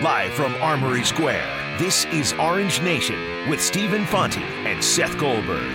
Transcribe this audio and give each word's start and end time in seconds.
Live 0.00 0.32
from 0.32 0.54
Armory 0.62 1.02
Square, 1.02 1.76
this 1.76 2.04
is 2.12 2.32
Orange 2.34 2.80
Nation 2.82 3.50
with 3.50 3.60
Stephen 3.60 4.06
Fonte 4.06 4.38
and 4.38 4.82
Seth 4.82 5.18
Goldberg. 5.18 5.68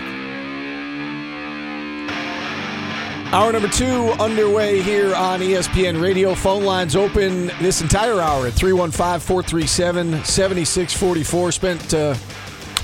Hour 3.34 3.52
number 3.52 3.68
two 3.68 4.14
underway 4.22 4.82
here 4.82 5.14
on 5.14 5.42
ESPN 5.42 6.02
Radio. 6.02 6.36
Phone 6.36 6.64
lines 6.64 6.96
open 6.96 7.48
this 7.60 7.82
entire 7.82 8.22
hour 8.22 8.48
at 8.48 8.54
315 8.54 9.20
437 9.20 10.24
7644. 10.24 11.52
Spent 11.52 11.94
uh, 11.94 12.16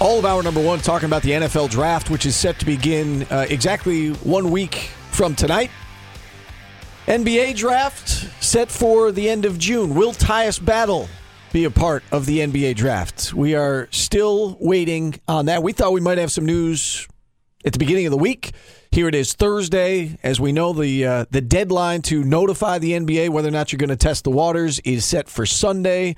all 0.02 0.20
of 0.20 0.26
hour 0.26 0.44
number 0.44 0.62
one 0.62 0.80
talking 0.80 1.06
about 1.06 1.22
the 1.22 1.32
NFL 1.32 1.70
draft, 1.70 2.10
which 2.10 2.26
is 2.26 2.36
set 2.36 2.60
to 2.60 2.66
begin 2.66 3.24
uh, 3.32 3.46
exactly 3.50 4.10
one 4.10 4.52
week 4.52 4.90
from 5.12 5.36
tonight. 5.36 5.72
NBA 7.08 7.56
draft 7.56 8.10
set 8.44 8.70
for 8.70 9.14
the 9.14 9.30
end 9.30 9.46
of 9.46 9.58
June. 9.58 9.96
Will 9.96 10.12
Tyus 10.12 10.64
Battle 10.64 11.08
be 11.52 11.66
a 11.66 11.72
part 11.72 12.04
of 12.12 12.26
the 12.26 12.40
NBA 12.40 12.76
draft? 12.76 13.34
We 13.34 13.56
are 13.56 13.88
still 13.92 14.58
waiting 14.60 15.20
on 15.28 15.46
that. 15.48 15.64
We 15.64 15.74
thought 15.74 15.94
we 15.94 16.02
might 16.02 16.18
have 16.18 16.32
some 16.32 16.46
news 16.46 17.08
at 17.66 17.74
the 17.74 17.80
beginning 17.80 18.06
of 18.06 18.12
the 18.12 18.18
week. 18.18 18.52
Here 18.92 19.08
it 19.08 19.16
is 19.16 19.34
Thursday. 19.34 20.18
As 20.24 20.40
we 20.40 20.52
know, 20.52 20.74
the 20.74 21.06
uh, 21.06 21.26
the 21.30 21.42
deadline 21.42 22.02
to 22.04 22.24
notify 22.24 22.80
the 22.80 22.94
NBA 22.94 23.30
whether 23.30 23.48
or 23.48 23.52
not 23.52 23.72
you're 23.72 23.78
going 23.78 23.90
to 23.90 23.96
test 23.96 24.24
the 24.24 24.32
waters 24.32 24.80
is 24.80 25.06
set 25.06 25.30
for 25.30 25.46
Sunday. 25.46 26.16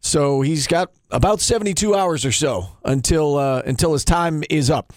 So 0.00 0.40
he's 0.40 0.66
got 0.66 0.92
about 1.10 1.40
72 1.40 1.94
hours 1.94 2.24
or 2.24 2.32
so 2.32 2.68
until 2.84 3.36
uh, 3.36 3.62
until 3.66 3.92
his 3.92 4.04
time 4.04 4.44
is 4.50 4.70
up. 4.70 4.92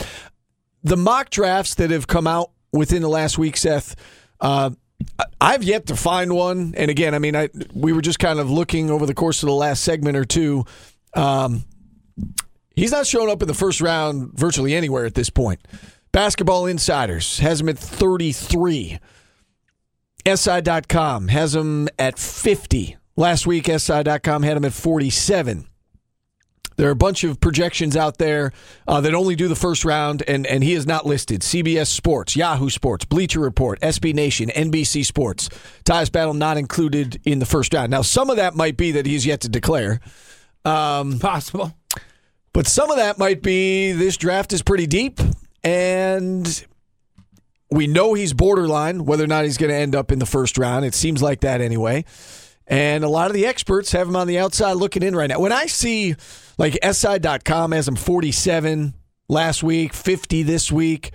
The 0.84 0.98
mock 0.98 1.30
drafts 1.30 1.76
that 1.76 1.90
have 1.92 2.08
come 2.08 2.28
out 2.28 2.52
within 2.72 3.02
the 3.02 3.10
last 3.10 3.38
week, 3.38 3.58
Seth. 3.58 3.96
Uh, 4.40 4.72
I've 5.42 5.64
yet 5.64 5.88
to 5.88 5.96
find 5.96 6.34
one, 6.34 6.74
and 6.76 6.92
again, 6.92 7.14
I 7.14 7.20
mean, 7.20 7.36
I 7.36 7.50
we 7.74 7.94
were 7.94 8.02
just 8.02 8.20
kind 8.20 8.40
of 8.40 8.50
looking 8.50 8.90
over 8.90 9.06
the 9.06 9.14
course 9.14 9.44
of 9.44 9.48
the 9.48 9.56
last 9.56 9.84
segment 9.84 10.18
or 10.18 10.26
two. 10.26 10.66
Um, 11.14 11.66
he's 12.76 12.92
not 12.92 13.08
showing 13.08 13.30
up 13.30 13.42
in 13.42 13.48
the 13.48 13.54
first 13.54 13.82
round 13.82 14.34
virtually 14.34 14.76
anywhere 14.76 15.06
at 15.06 15.16
this 15.16 15.30
point. 15.30 15.60
Basketball 16.12 16.66
Insiders 16.66 17.40
has 17.40 17.62
him 17.62 17.70
at 17.70 17.78
33. 17.78 19.00
SI.com 20.26 21.28
has 21.30 21.56
him 21.56 21.88
at 21.98 22.20
50. 22.20 22.98
Last 23.16 23.48
week, 23.48 23.68
SI.com 23.68 24.44
had 24.44 24.58
him 24.58 24.66
at 24.66 24.74
47. 24.74 25.69
There 26.80 26.88
are 26.88 26.92
a 26.92 26.96
bunch 26.96 27.26
of 27.26 27.42
projections 27.42 27.98
out 27.98 28.20
there 28.20 28.54
uh, 28.88 29.02
that 29.02 29.14
only 29.14 29.36
do 29.36 29.50
the 29.50 29.56
first 29.56 29.84
round, 29.84 30.24
and, 30.30 30.48
and 30.48 30.64
he 30.64 30.74
is 30.74 30.88
not 30.88 31.06
listed. 31.06 31.42
CBS 31.42 31.88
Sports, 31.88 32.38
Yahoo 32.38 32.70
Sports, 32.70 33.04
Bleacher 33.04 33.42
Report, 33.42 33.82
SB 33.82 34.14
Nation, 34.14 34.48
NBC 34.48 35.04
Sports. 35.04 35.50
Tyus 35.84 36.10
Battle 36.10 36.34
not 36.34 36.56
included 36.56 37.20
in 37.26 37.40
the 37.40 37.46
first 37.46 37.74
round. 37.74 37.92
Now, 37.92 38.02
some 38.02 38.30
of 38.30 38.38
that 38.38 38.56
might 38.56 38.78
be 38.78 38.94
that 38.94 39.06
he's 39.06 39.26
yet 39.26 39.42
to 39.42 39.50
declare. 39.50 40.00
Um, 40.64 41.20
Possible. 41.20 41.74
but 42.54 42.66
some 42.66 42.90
of 42.90 42.96
that 42.96 43.18
might 43.18 43.42
be 43.42 43.92
this 43.92 44.16
draft 44.16 44.54
is 44.54 44.62
pretty 44.62 44.88
deep, 44.88 45.20
and 45.66 46.66
we 47.70 47.88
know 47.88 48.14
he's 48.14 48.32
borderline 48.32 49.04
whether 49.04 49.26
or 49.26 49.28
not 49.28 49.44
he's 49.44 49.58
going 49.58 49.70
to 49.70 49.76
end 49.76 49.96
up 49.96 50.14
in 50.14 50.20
the 50.20 50.26
first 50.26 50.58
round. 50.58 50.86
It 50.86 50.94
seems 50.94 51.22
like 51.22 51.42
that 51.42 51.60
anyway. 51.60 52.06
And 52.72 53.04
a 53.04 53.10
lot 53.10 53.28
of 53.28 53.34
the 53.34 53.48
experts 53.48 53.92
have 53.94 54.08
him 54.08 54.16
on 54.16 54.28
the 54.28 54.38
outside 54.38 54.74
looking 54.74 55.02
in 55.02 55.16
right 55.16 55.28
now. 55.28 55.40
When 55.40 55.52
I 55.52 55.66
see 55.66 56.16
like 56.60 56.78
SI.com 56.84 57.72
has 57.72 57.88
him 57.88 57.96
47 57.96 58.94
last 59.28 59.64
week, 59.64 59.94
50 59.94 60.44
this 60.44 60.72
week, 60.72 61.12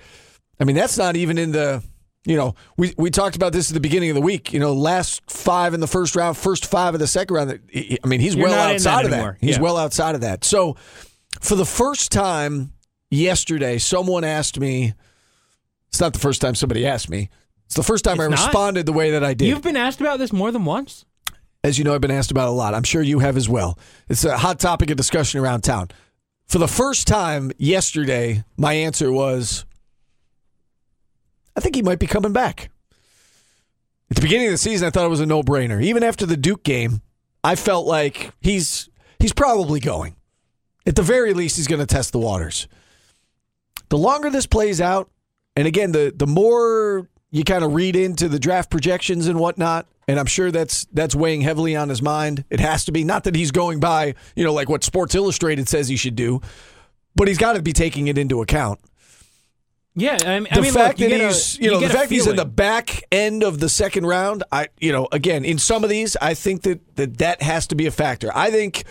I 0.59 0.65
mean, 0.65 0.75
that's 0.75 0.99
not 0.99 1.15
even 1.15 1.39
in 1.39 1.53
the, 1.53 1.81
you 2.27 2.37
know, 2.37 2.57
we, 2.77 2.93
we 2.99 3.11
talked 3.11 3.37
about 3.37 3.53
this 3.53 3.71
at 3.71 3.75
the 3.75 3.81
beginning 3.81 4.11
of 4.11 4.17
the 4.17 4.21
week. 4.21 4.53
You 4.53 4.59
know, 4.59 4.73
last 4.73 5.23
five 5.31 5.75
in 5.75 5.81
the 5.81 5.87
first 5.87 6.17
round, 6.17 6.37
first 6.37 6.67
five 6.67 6.93
of 6.95 6.99
the 7.01 7.07
second 7.07 7.35
round. 7.37 7.61
I 7.73 8.07
mean, 8.07 8.19
he's 8.19 8.35
You're 8.35 8.49
well 8.49 8.73
outside 8.73 8.97
that 8.97 9.05
of 9.05 9.11
that. 9.13 9.37
He's 9.41 9.57
Yeah. 9.57 9.63
well 9.63 9.77
outside 9.77 10.17
of 10.17 10.23
that. 10.23 10.43
So 10.43 10.75
for 11.41 11.55
the 11.55 11.65
first 11.67 12.11
time 12.11 12.73
yesterday, 13.13 13.79
someone 13.79 14.25
asked 14.25 14.59
me, 14.59 14.95
it's 15.89 16.01
not 16.01 16.15
the 16.15 16.19
first 16.19 16.41
time 16.41 16.57
somebody 16.57 16.85
asked 16.85 17.09
me. 17.09 17.29
It's 17.67 17.77
the 17.77 17.85
first 17.85 18.05
time 18.05 18.19
I 18.21 18.25
not? 18.25 18.33
responded 18.33 18.87
the 18.87 18.93
way 18.93 19.13
that 19.13 19.23
I 19.23 19.35
did. 19.35 19.47
You've 19.47 19.63
been 19.63 19.77
asked 19.77 20.01
about 20.01 20.19
this 20.19 20.33
more 20.33 20.51
than 20.51 20.65
once. 20.65 21.05
As 21.65 21.79
you 21.79 21.85
know, 21.85 21.95
I've 21.95 22.03
been 22.03 22.11
asked 22.11 22.31
about 22.31 22.49
a 22.49 22.53
lot. 22.53 22.75
I'm 22.75 22.83
sure 22.83 23.01
you 23.01 23.21
have 23.21 23.39
as 23.39 23.49
well. 23.49 23.79
It's 24.07 24.25
a 24.27 24.37
hot 24.37 24.61
topic 24.61 24.91
of 24.91 24.99
discussion 24.99 25.41
around 25.41 25.63
town. 25.63 25.89
For 26.47 26.59
the 26.59 26.69
first 26.69 27.09
time 27.09 27.53
yesterday, 27.57 28.45
my 28.59 28.75
answer 28.75 29.11
was 29.11 29.65
I 31.57 31.61
think 31.61 31.75
he 31.75 31.83
might 31.83 31.99
be 31.99 32.07
coming 32.07 32.35
back. 32.35 32.71
At 34.11 34.17
the 34.17 34.23
beginning 34.23 34.49
of 34.49 34.53
the 34.53 34.59
season, 34.59 34.87
I 34.87 34.91
thought 34.91 35.07
it 35.07 35.11
was 35.11 35.21
a 35.21 35.27
no 35.27 35.43
brainer. 35.43 35.83
Even 35.83 36.03
after 36.03 36.27
the 36.27 36.37
Duke 36.37 36.65
game, 36.65 37.01
I 37.43 37.57
felt 37.57 37.87
like 37.87 38.33
he's 38.43 38.91
he's 39.19 39.33
probably 39.33 39.81
going. 39.81 40.17
At 40.87 40.97
the 40.97 41.03
very 41.03 41.33
least, 41.33 41.57
he's 41.57 41.67
going 41.67 41.81
to 41.81 41.87
test 41.87 42.13
the 42.13 42.19
waters. 42.19 42.69
The 43.89 43.97
longer 43.97 44.29
this 44.29 44.47
plays 44.47 44.83
out, 44.83 45.11
and 45.57 45.67
again, 45.67 45.93
the 45.93 46.13
the 46.15 46.27
more 46.27 47.09
you 47.35 47.43
kind 47.43 47.65
of 47.65 47.75
read 47.75 47.97
into 47.97 48.29
the 48.29 48.39
draft 48.39 48.71
projections 48.71 49.27
and 49.27 49.41
whatnot, 49.41 49.89
and 50.07 50.21
I'm 50.21 50.27
sure 50.27 50.53
that's 50.53 50.87
that's 50.93 51.17
weighing 51.17 51.41
heavily 51.41 51.75
on 51.75 51.89
his 51.89 52.01
mind. 52.01 52.45
It 52.49 52.61
has 52.61 52.85
to 52.85 52.93
be 52.93 53.03
not 53.03 53.25
that 53.25 53.35
he's 53.35 53.51
going 53.51 53.81
by, 53.81 54.15
you 54.37 54.45
know, 54.45 54.53
like 54.53 54.69
what 54.69 54.85
Sports 54.85 55.17
Illustrated 55.17 55.69
says 55.69 55.89
he 55.89 55.97
should 55.97 56.15
do, 56.15 56.41
but 57.17 57.27
he's 57.27 57.37
got 57.39 57.55
to 57.55 57.63
be 57.63 57.73
taking 57.73 58.07
it 58.07 58.17
into 58.19 58.41
account. 58.41 58.79
Yeah, 59.97 60.17
I 60.25 60.41
mean, 60.41 60.49
The 60.53 60.59
I 60.59 60.61
mean, 60.61 60.73
fact 60.73 61.01
look, 61.01 61.09
you 61.09 61.09
that 61.09 61.19
get 61.19 61.25
a- 61.25 61.29
he's, 61.35 61.59
you 61.59 61.71
know, 61.73 61.81
the 61.81 61.87
get 61.87 61.95
a 61.95 61.99
fact 61.99 62.11
he's 62.13 62.27
in 62.29 62.37
the 62.37 62.45
back 62.45 63.03
end 63.11 63.43
of 63.43 63.59
the 63.59 63.69
second 63.69 64.07
round, 64.07 64.45
I, 64.53 64.69
you 64.81 64.93
know, 64.93 65.09
again, 65.11 65.45
in 65.45 65.59
some 65.59 65.83
of 65.83 65.91
these, 65.91 66.17
I 66.23 66.35
think 66.35 66.63
that 66.63 66.97
that, 66.97 67.19
that 67.19 67.43
has 67.43 67.67
to 67.69 67.75
be 67.75 67.87
a 67.87 67.91
factor. 67.91 68.31
I 68.33 68.51
think 68.53 68.85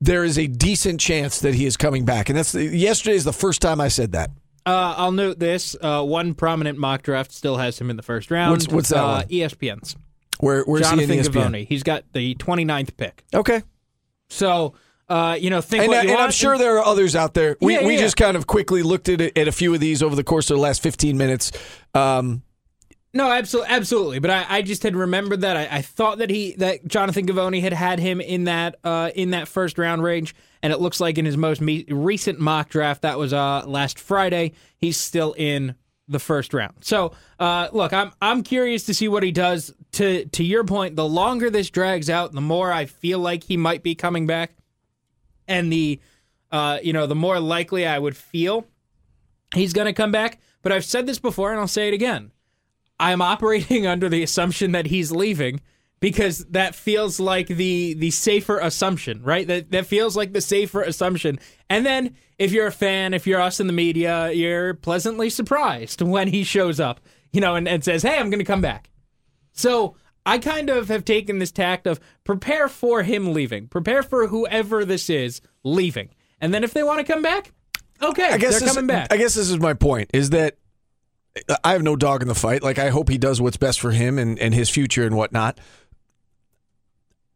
there 0.00 0.24
is 0.24 0.36
a 0.36 0.46
decent 0.48 1.00
chance 1.00 1.40
that 1.40 1.54
he 1.54 1.64
is 1.64 1.76
coming 1.76 2.04
back, 2.04 2.28
and 2.28 2.36
that's 2.36 2.54
yesterday 2.54 3.14
is 3.16 3.24
the 3.24 3.32
first 3.32 3.62
time 3.62 3.80
I 3.80 3.86
said 3.88 4.12
that. 4.12 4.30
Uh, 4.68 4.94
I'll 4.96 5.12
note 5.12 5.38
this: 5.38 5.76
uh, 5.80 6.02
one 6.04 6.34
prominent 6.34 6.78
mock 6.78 7.02
draft 7.02 7.32
still 7.32 7.56
has 7.56 7.78
him 7.80 7.90
in 7.90 7.96
the 7.96 8.02
first 8.02 8.30
round. 8.30 8.50
What's- 8.52 8.68
what's 8.68 8.88
that 8.90 9.02
uh, 9.02 9.08
one? 9.18 9.28
ESPN's 9.28 9.96
Where 10.40 10.62
where's 10.64 10.82
Jonathan 10.88 11.10
he 11.10 11.18
in 11.18 11.24
ESPN? 11.24 11.32
Givony. 11.50 11.66
He's 11.68 11.82
got 11.82 12.04
the 12.12 12.34
29th 12.36 12.96
pick. 12.96 13.24
Okay. 13.34 13.62
So, 14.28 14.74
uh, 15.08 15.38
you 15.40 15.48
know, 15.50 15.60
think 15.62 15.84
And, 15.84 15.90
what 15.90 16.04
you 16.04 16.10
and 16.10 16.18
I'm 16.20 16.30
sure 16.30 16.58
there 16.58 16.76
are 16.78 16.84
others 16.84 17.16
out 17.16 17.32
there. 17.34 17.56
We, 17.60 17.72
Yeah, 17.74 17.80
yeah, 17.80 17.86
we 17.86 17.94
yeah. 17.94 18.00
just 18.00 18.16
kind 18.18 18.36
of 18.36 18.46
quickly 18.46 18.82
looked 18.82 19.08
at, 19.08 19.20
it, 19.22 19.38
at 19.38 19.48
a 19.48 19.52
few 19.52 19.72
of 19.72 19.80
these 19.80 20.02
over 20.02 20.14
the 20.14 20.24
course 20.24 20.50
of 20.50 20.56
the 20.56 20.60
last 20.62 20.82
15 20.82 21.16
minutes. 21.16 21.50
Um, 21.94 22.42
No, 23.14 23.30
absolutely, 23.30 23.72
absolutely. 23.74 24.18
But 24.18 24.30
I, 24.30 24.46
I 24.48 24.62
just 24.62 24.82
had 24.82 24.94
remembered 24.94 25.40
that. 25.40 25.56
I, 25.56 25.78
I 25.78 25.82
thought 25.82 26.18
that 26.18 26.28
he 26.30 26.52
that 26.56 26.86
Jonathan 26.86 27.26
Givony 27.26 27.60
had 27.60 27.72
had 27.72 27.98
him 27.98 28.20
in 28.20 28.44
that 28.44 28.76
uh, 28.84 29.10
in 29.14 29.30
that 29.30 29.48
first 29.48 29.78
round 29.78 30.02
range, 30.02 30.34
and 30.62 30.72
it 30.72 30.80
looks 30.80 31.00
like 31.00 31.16
in 31.16 31.24
his 31.24 31.36
most 31.36 31.60
me- 31.60 31.86
recent 31.88 32.38
mock 32.38 32.68
draft 32.68 33.02
that 33.02 33.18
was 33.18 33.32
uh, 33.32 33.64
last 33.66 33.98
Friday, 33.98 34.52
he's 34.76 34.98
still 34.98 35.32
in 35.38 35.74
the 36.06 36.18
first 36.18 36.52
round. 36.54 36.74
So, 36.80 37.12
uh, 37.38 37.68
look, 37.72 37.92
I'm 37.94 38.12
I'm 38.20 38.42
curious 38.42 38.84
to 38.84 38.94
see 38.94 39.08
what 39.08 39.22
he 39.22 39.32
does. 39.32 39.72
To 39.92 40.26
to 40.26 40.44
your 40.44 40.64
point, 40.64 40.94
the 40.96 41.08
longer 41.08 41.48
this 41.48 41.70
drags 41.70 42.10
out, 42.10 42.32
the 42.32 42.42
more 42.42 42.70
I 42.70 42.84
feel 42.84 43.18
like 43.18 43.44
he 43.44 43.56
might 43.56 43.82
be 43.82 43.94
coming 43.94 44.26
back, 44.26 44.52
and 45.46 45.72
the 45.72 45.98
uh, 46.52 46.78
you 46.82 46.92
know 46.92 47.06
the 47.06 47.14
more 47.14 47.40
likely 47.40 47.86
I 47.86 47.98
would 47.98 48.18
feel 48.18 48.66
he's 49.54 49.72
going 49.72 49.86
to 49.86 49.94
come 49.94 50.12
back. 50.12 50.40
But 50.60 50.72
I've 50.72 50.84
said 50.84 51.06
this 51.06 51.18
before, 51.18 51.52
and 51.52 51.58
I'll 51.60 51.68
say 51.68 51.88
it 51.88 51.94
again. 51.94 52.32
I'm 53.00 53.22
operating 53.22 53.86
under 53.88 54.08
the 54.08 54.22
assumption 54.22 54.72
that 54.72 54.86
he's 54.86 55.12
leaving 55.12 55.60
because 56.00 56.44
that 56.46 56.74
feels 56.74 57.18
like 57.18 57.48
the 57.48 57.94
the 57.94 58.10
safer 58.10 58.58
assumption, 58.58 59.22
right? 59.22 59.46
That 59.46 59.70
that 59.70 59.86
feels 59.86 60.16
like 60.16 60.32
the 60.32 60.40
safer 60.40 60.82
assumption. 60.82 61.38
And 61.68 61.84
then 61.84 62.14
if 62.38 62.52
you're 62.52 62.68
a 62.68 62.72
fan, 62.72 63.14
if 63.14 63.26
you're 63.26 63.40
us 63.40 63.60
in 63.60 63.66
the 63.66 63.72
media, 63.72 64.30
you're 64.30 64.74
pleasantly 64.74 65.30
surprised 65.30 66.00
when 66.02 66.28
he 66.28 66.44
shows 66.44 66.78
up, 66.78 67.00
you 67.32 67.40
know, 67.40 67.56
and, 67.56 67.66
and 67.66 67.82
says, 67.82 68.02
"Hey, 68.02 68.18
I'm 68.18 68.30
going 68.30 68.38
to 68.38 68.44
come 68.44 68.60
back." 68.60 68.90
So 69.52 69.96
I 70.24 70.38
kind 70.38 70.70
of 70.70 70.88
have 70.88 71.04
taken 71.04 71.38
this 71.38 71.50
tact 71.50 71.86
of 71.86 71.98
prepare 72.24 72.68
for 72.68 73.02
him 73.02 73.32
leaving, 73.32 73.66
prepare 73.66 74.02
for 74.02 74.28
whoever 74.28 74.84
this 74.84 75.10
is 75.10 75.40
leaving, 75.64 76.10
and 76.40 76.54
then 76.54 76.62
if 76.62 76.72
they 76.72 76.82
want 76.82 77.04
to 77.04 77.12
come 77.12 77.22
back, 77.22 77.52
okay, 78.00 78.30
I 78.30 78.38
guess 78.38 78.60
they're 78.60 78.68
coming 78.68 78.86
back. 78.86 79.12
I 79.12 79.16
guess 79.16 79.34
this 79.34 79.50
is 79.50 79.58
my 79.58 79.74
point: 79.74 80.10
is 80.14 80.30
that 80.30 80.58
I 81.64 81.72
have 81.72 81.82
no 81.82 81.94
dog 81.96 82.22
in 82.22 82.28
the 82.28 82.34
fight. 82.34 82.62
Like 82.62 82.78
I 82.78 82.88
hope 82.90 83.08
he 83.08 83.18
does 83.18 83.40
what's 83.40 83.56
best 83.56 83.80
for 83.80 83.90
him 83.92 84.18
and, 84.18 84.38
and 84.38 84.52
his 84.54 84.68
future 84.70 85.04
and 85.06 85.16
whatnot. 85.16 85.58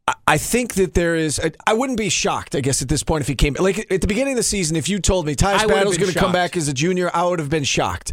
I- 0.08 0.14
I 0.26 0.38
think 0.38 0.74
that 0.74 0.94
there 0.94 1.14
is. 1.14 1.38
I- 1.38 1.52
I 1.66 1.74
wouldn't 1.74 1.98
be 1.98 2.08
shocked, 2.08 2.54
I 2.56 2.60
guess, 2.60 2.82
at 2.82 2.88
this 2.88 3.02
point 3.02 3.22
if 3.22 3.28
he 3.28 3.34
came. 3.34 3.54
Like 3.58 3.90
at 3.92 4.00
the 4.00 4.06
beginning 4.06 4.32
of 4.32 4.36
the 4.38 4.42
season, 4.42 4.76
if 4.76 4.88
you 4.88 4.98
told 4.98 5.26
me 5.26 5.34
Tyus 5.36 5.66
Battle's 5.68 5.96
going 5.98 6.12
to 6.12 6.18
come 6.18 6.32
back 6.32 6.56
as 6.56 6.68
a 6.68 6.72
junior, 6.72 7.10
I 7.14 7.24
would 7.24 7.38
have 7.38 7.50
been 7.50 7.64
shocked. 7.64 8.12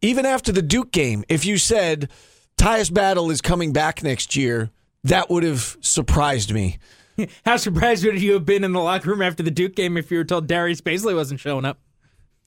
Even 0.00 0.24
after 0.26 0.52
the 0.52 0.62
Duke 0.62 0.92
game, 0.92 1.24
if 1.28 1.44
you 1.44 1.58
said 1.58 2.08
Tyus 2.56 2.92
Battle 2.92 3.30
is 3.30 3.40
coming 3.40 3.72
back 3.72 4.02
next 4.04 4.36
year, 4.36 4.70
that 5.04 5.28
would 5.30 5.42
have 5.42 5.76
surprised 5.80 6.52
me. 6.52 6.78
How 7.44 7.56
surprised 7.56 8.04
would 8.04 8.20
you 8.22 8.34
have 8.34 8.44
been 8.44 8.62
in 8.62 8.72
the 8.72 8.80
locker 8.80 9.10
room 9.10 9.22
after 9.22 9.42
the 9.42 9.50
Duke 9.50 9.74
game 9.74 9.96
if 9.96 10.12
you 10.12 10.18
were 10.18 10.24
told 10.24 10.46
Darius 10.46 10.80
Bazley 10.80 11.16
wasn't 11.16 11.40
showing 11.40 11.64
up? 11.64 11.80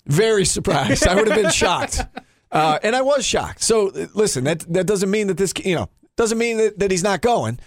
Very 0.05 0.45
surprised. 0.45 1.05
I 1.05 1.15
would 1.15 1.27
have 1.27 1.41
been 1.41 1.51
shocked. 1.51 1.99
Uh, 2.51 2.79
and 2.83 2.95
I 2.95 3.01
was 3.01 3.25
shocked. 3.25 3.63
So 3.63 3.89
uh, 3.89 4.07
listen, 4.13 4.43
that 4.43 4.59
that 4.73 4.85
doesn't 4.85 5.09
mean 5.09 5.27
that 5.27 5.37
this 5.37 5.53
you 5.63 5.75
know 5.75 5.89
doesn't 6.17 6.37
mean 6.37 6.57
that, 6.57 6.79
that 6.79 6.91
he's 6.91 7.03
not 7.03 7.21
going. 7.21 7.59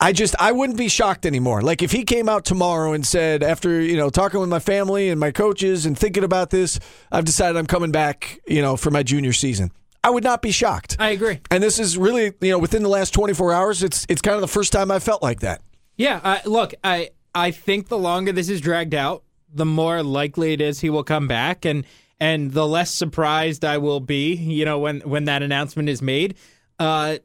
I 0.00 0.12
just 0.12 0.34
I 0.38 0.52
wouldn't 0.52 0.78
be 0.78 0.88
shocked 0.88 1.26
anymore. 1.26 1.62
Like 1.62 1.82
if 1.82 1.92
he 1.92 2.04
came 2.04 2.28
out 2.28 2.44
tomorrow 2.44 2.92
and 2.92 3.06
said, 3.06 3.42
after 3.42 3.80
you 3.80 3.96
know 3.96 4.10
talking 4.10 4.40
with 4.40 4.48
my 4.48 4.58
family 4.58 5.08
and 5.08 5.18
my 5.18 5.30
coaches 5.30 5.86
and 5.86 5.98
thinking 5.98 6.24
about 6.24 6.50
this, 6.50 6.78
I've 7.10 7.24
decided 7.24 7.56
I'm 7.56 7.66
coming 7.66 7.92
back. 7.92 8.40
You 8.46 8.62
know, 8.62 8.76
for 8.76 8.90
my 8.90 9.02
junior 9.02 9.32
season. 9.32 9.72
I 10.04 10.10
would 10.10 10.24
not 10.24 10.42
be 10.42 10.52
shocked. 10.52 10.96
I 11.00 11.10
agree. 11.10 11.40
And 11.50 11.62
this 11.62 11.78
is 11.78 11.98
really, 11.98 12.32
you 12.40 12.52
know, 12.52 12.58
within 12.58 12.84
the 12.84 12.88
last 12.88 13.12
24 13.12 13.52
hours, 13.52 13.82
it's 13.82 14.06
it's 14.08 14.22
kind 14.22 14.36
of 14.36 14.40
the 14.40 14.48
first 14.48 14.72
time 14.72 14.90
I 14.90 15.00
felt 15.00 15.22
like 15.22 15.40
that. 15.40 15.60
Yeah, 15.96 16.20
I, 16.22 16.40
look, 16.44 16.74
I 16.84 17.10
I 17.34 17.50
think 17.50 17.88
the 17.88 17.98
longer 17.98 18.32
this 18.32 18.48
is 18.48 18.60
dragged 18.60 18.94
out, 18.94 19.24
the 19.52 19.66
more 19.66 20.02
likely 20.02 20.52
it 20.52 20.60
is 20.60 20.80
he 20.80 20.90
will 20.90 21.04
come 21.04 21.26
back, 21.26 21.64
and 21.64 21.84
and 22.20 22.50
the 22.52 22.66
less 22.66 22.90
surprised 22.90 23.64
I 23.64 23.78
will 23.78 24.00
be, 24.00 24.34
you 24.34 24.64
know, 24.64 24.78
when 24.78 25.00
when 25.00 25.24
that 25.24 25.42
announcement 25.42 25.88
is 25.88 26.02
made. 26.02 26.36
Uh, 26.78 27.18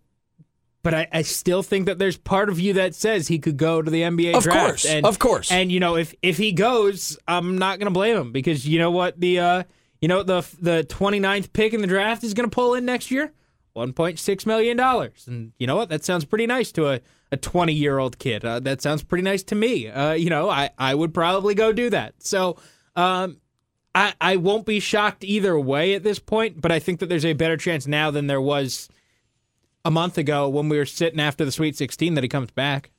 but 0.83 0.93
I, 0.93 1.07
I 1.13 1.21
still 1.21 1.63
think 1.63 1.85
that 1.85 1.97
there's 1.97 2.17
part 2.17 2.49
of 2.49 2.59
you 2.59 2.73
that 2.73 2.93
says 2.93 3.27
he 3.29 3.39
could 3.39 3.55
go 3.55 3.81
to 3.81 3.89
the 3.89 4.01
NBA 4.01 4.35
Of 4.35 4.43
draft. 4.43 4.59
course, 4.59 4.85
and, 4.85 5.05
of 5.05 5.17
course. 5.17 5.49
And 5.51 5.71
you 5.71 5.79
know, 5.79 5.95
if 5.95 6.13
if 6.21 6.37
he 6.37 6.51
goes, 6.51 7.17
I'm 7.27 7.57
not 7.57 7.79
going 7.79 7.87
to 7.87 7.93
blame 7.93 8.17
him 8.17 8.31
because 8.33 8.67
you 8.67 8.79
know 8.79 8.91
what 8.91 9.19
the 9.19 9.39
uh, 9.39 9.63
you 10.01 10.07
know 10.09 10.23
the 10.23 10.41
the 10.61 10.85
29th 10.89 11.53
pick 11.53 11.73
in 11.73 11.81
the 11.81 11.87
draft 11.87 12.23
is 12.23 12.33
going 12.33 12.49
to 12.49 12.53
pull 12.53 12.73
in 12.73 12.83
next 12.85 13.11
year, 13.11 13.31
1.6 13.77 14.45
million 14.45 14.75
dollars, 14.75 15.25
and 15.27 15.53
you 15.57 15.67
know 15.67 15.75
what? 15.77 15.87
That 15.89 16.03
sounds 16.03 16.25
pretty 16.25 16.47
nice 16.47 16.71
to 16.73 16.89
a 16.89 16.99
a 17.31 17.37
20 17.37 17.71
year 17.73 17.97
old 17.97 18.19
kid. 18.19 18.43
Uh, 18.43 18.59
that 18.59 18.81
sounds 18.81 19.03
pretty 19.03 19.23
nice 19.23 19.43
to 19.43 19.55
me. 19.55 19.87
Uh, 19.87 20.11
you 20.13 20.29
know, 20.29 20.49
I 20.49 20.69
I 20.77 20.93
would 20.93 21.13
probably 21.13 21.55
go 21.55 21.71
do 21.71 21.89
that. 21.91 22.15
So. 22.19 22.57
Um, 22.95 23.37
I, 23.95 24.13
I 24.19 24.35
won't 24.37 24.65
be 24.65 24.79
shocked 24.79 25.23
either 25.23 25.57
way 25.59 25.93
at 25.93 26.03
this 26.03 26.19
point, 26.19 26.59
but 26.61 26.71
I 26.71 26.79
think 26.79 26.99
that 26.99 27.09
there's 27.09 27.25
a 27.25 27.33
better 27.33 27.57
chance 27.57 27.85
now 27.85 28.09
than 28.11 28.27
there 28.27 28.41
was 28.41 28.89
a 29.85 29.91
month 29.91 30.17
ago 30.17 30.49
when 30.49 30.69
we 30.69 30.77
were 30.77 30.85
sitting 30.85 31.19
after 31.19 31.45
the 31.45 31.51
Sweet 31.51 31.75
16 31.75 32.15
that 32.15 32.23
he 32.23 32.27
comes 32.27 32.51
back. 32.51 32.89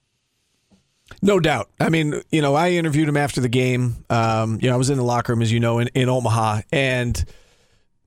No 1.20 1.38
doubt. 1.40 1.68
I 1.80 1.88
mean, 1.90 2.22
you 2.30 2.40
know, 2.40 2.54
I 2.54 2.70
interviewed 2.70 3.08
him 3.08 3.16
after 3.16 3.40
the 3.40 3.48
game. 3.48 3.96
Um, 4.08 4.58
you 4.62 4.68
know, 4.68 4.74
I 4.74 4.78
was 4.78 4.90
in 4.90 4.96
the 4.96 5.04
locker 5.04 5.32
room, 5.32 5.42
as 5.42 5.52
you 5.52 5.60
know, 5.60 5.78
in, 5.78 5.88
in 5.88 6.08
Omaha, 6.08 6.62
and 6.72 7.22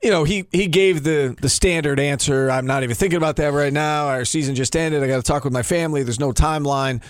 you 0.01 0.09
know, 0.09 0.23
he 0.23 0.47
he 0.51 0.67
gave 0.67 1.03
the 1.03 1.35
the 1.39 1.49
standard 1.49 1.99
answer. 1.99 2.49
I'm 2.49 2.65
not 2.65 2.83
even 2.83 2.95
thinking 2.95 3.17
about 3.17 3.35
that 3.37 3.53
right 3.53 3.73
now. 3.73 4.07
Our 4.07 4.25
season 4.25 4.55
just 4.55 4.75
ended. 4.75 5.03
I 5.03 5.07
got 5.07 5.17
to 5.17 5.23
talk 5.23 5.43
with 5.43 5.53
my 5.53 5.63
family. 5.63 6.03
There's 6.03 6.19
no 6.19 6.31
timeline. 6.31 7.03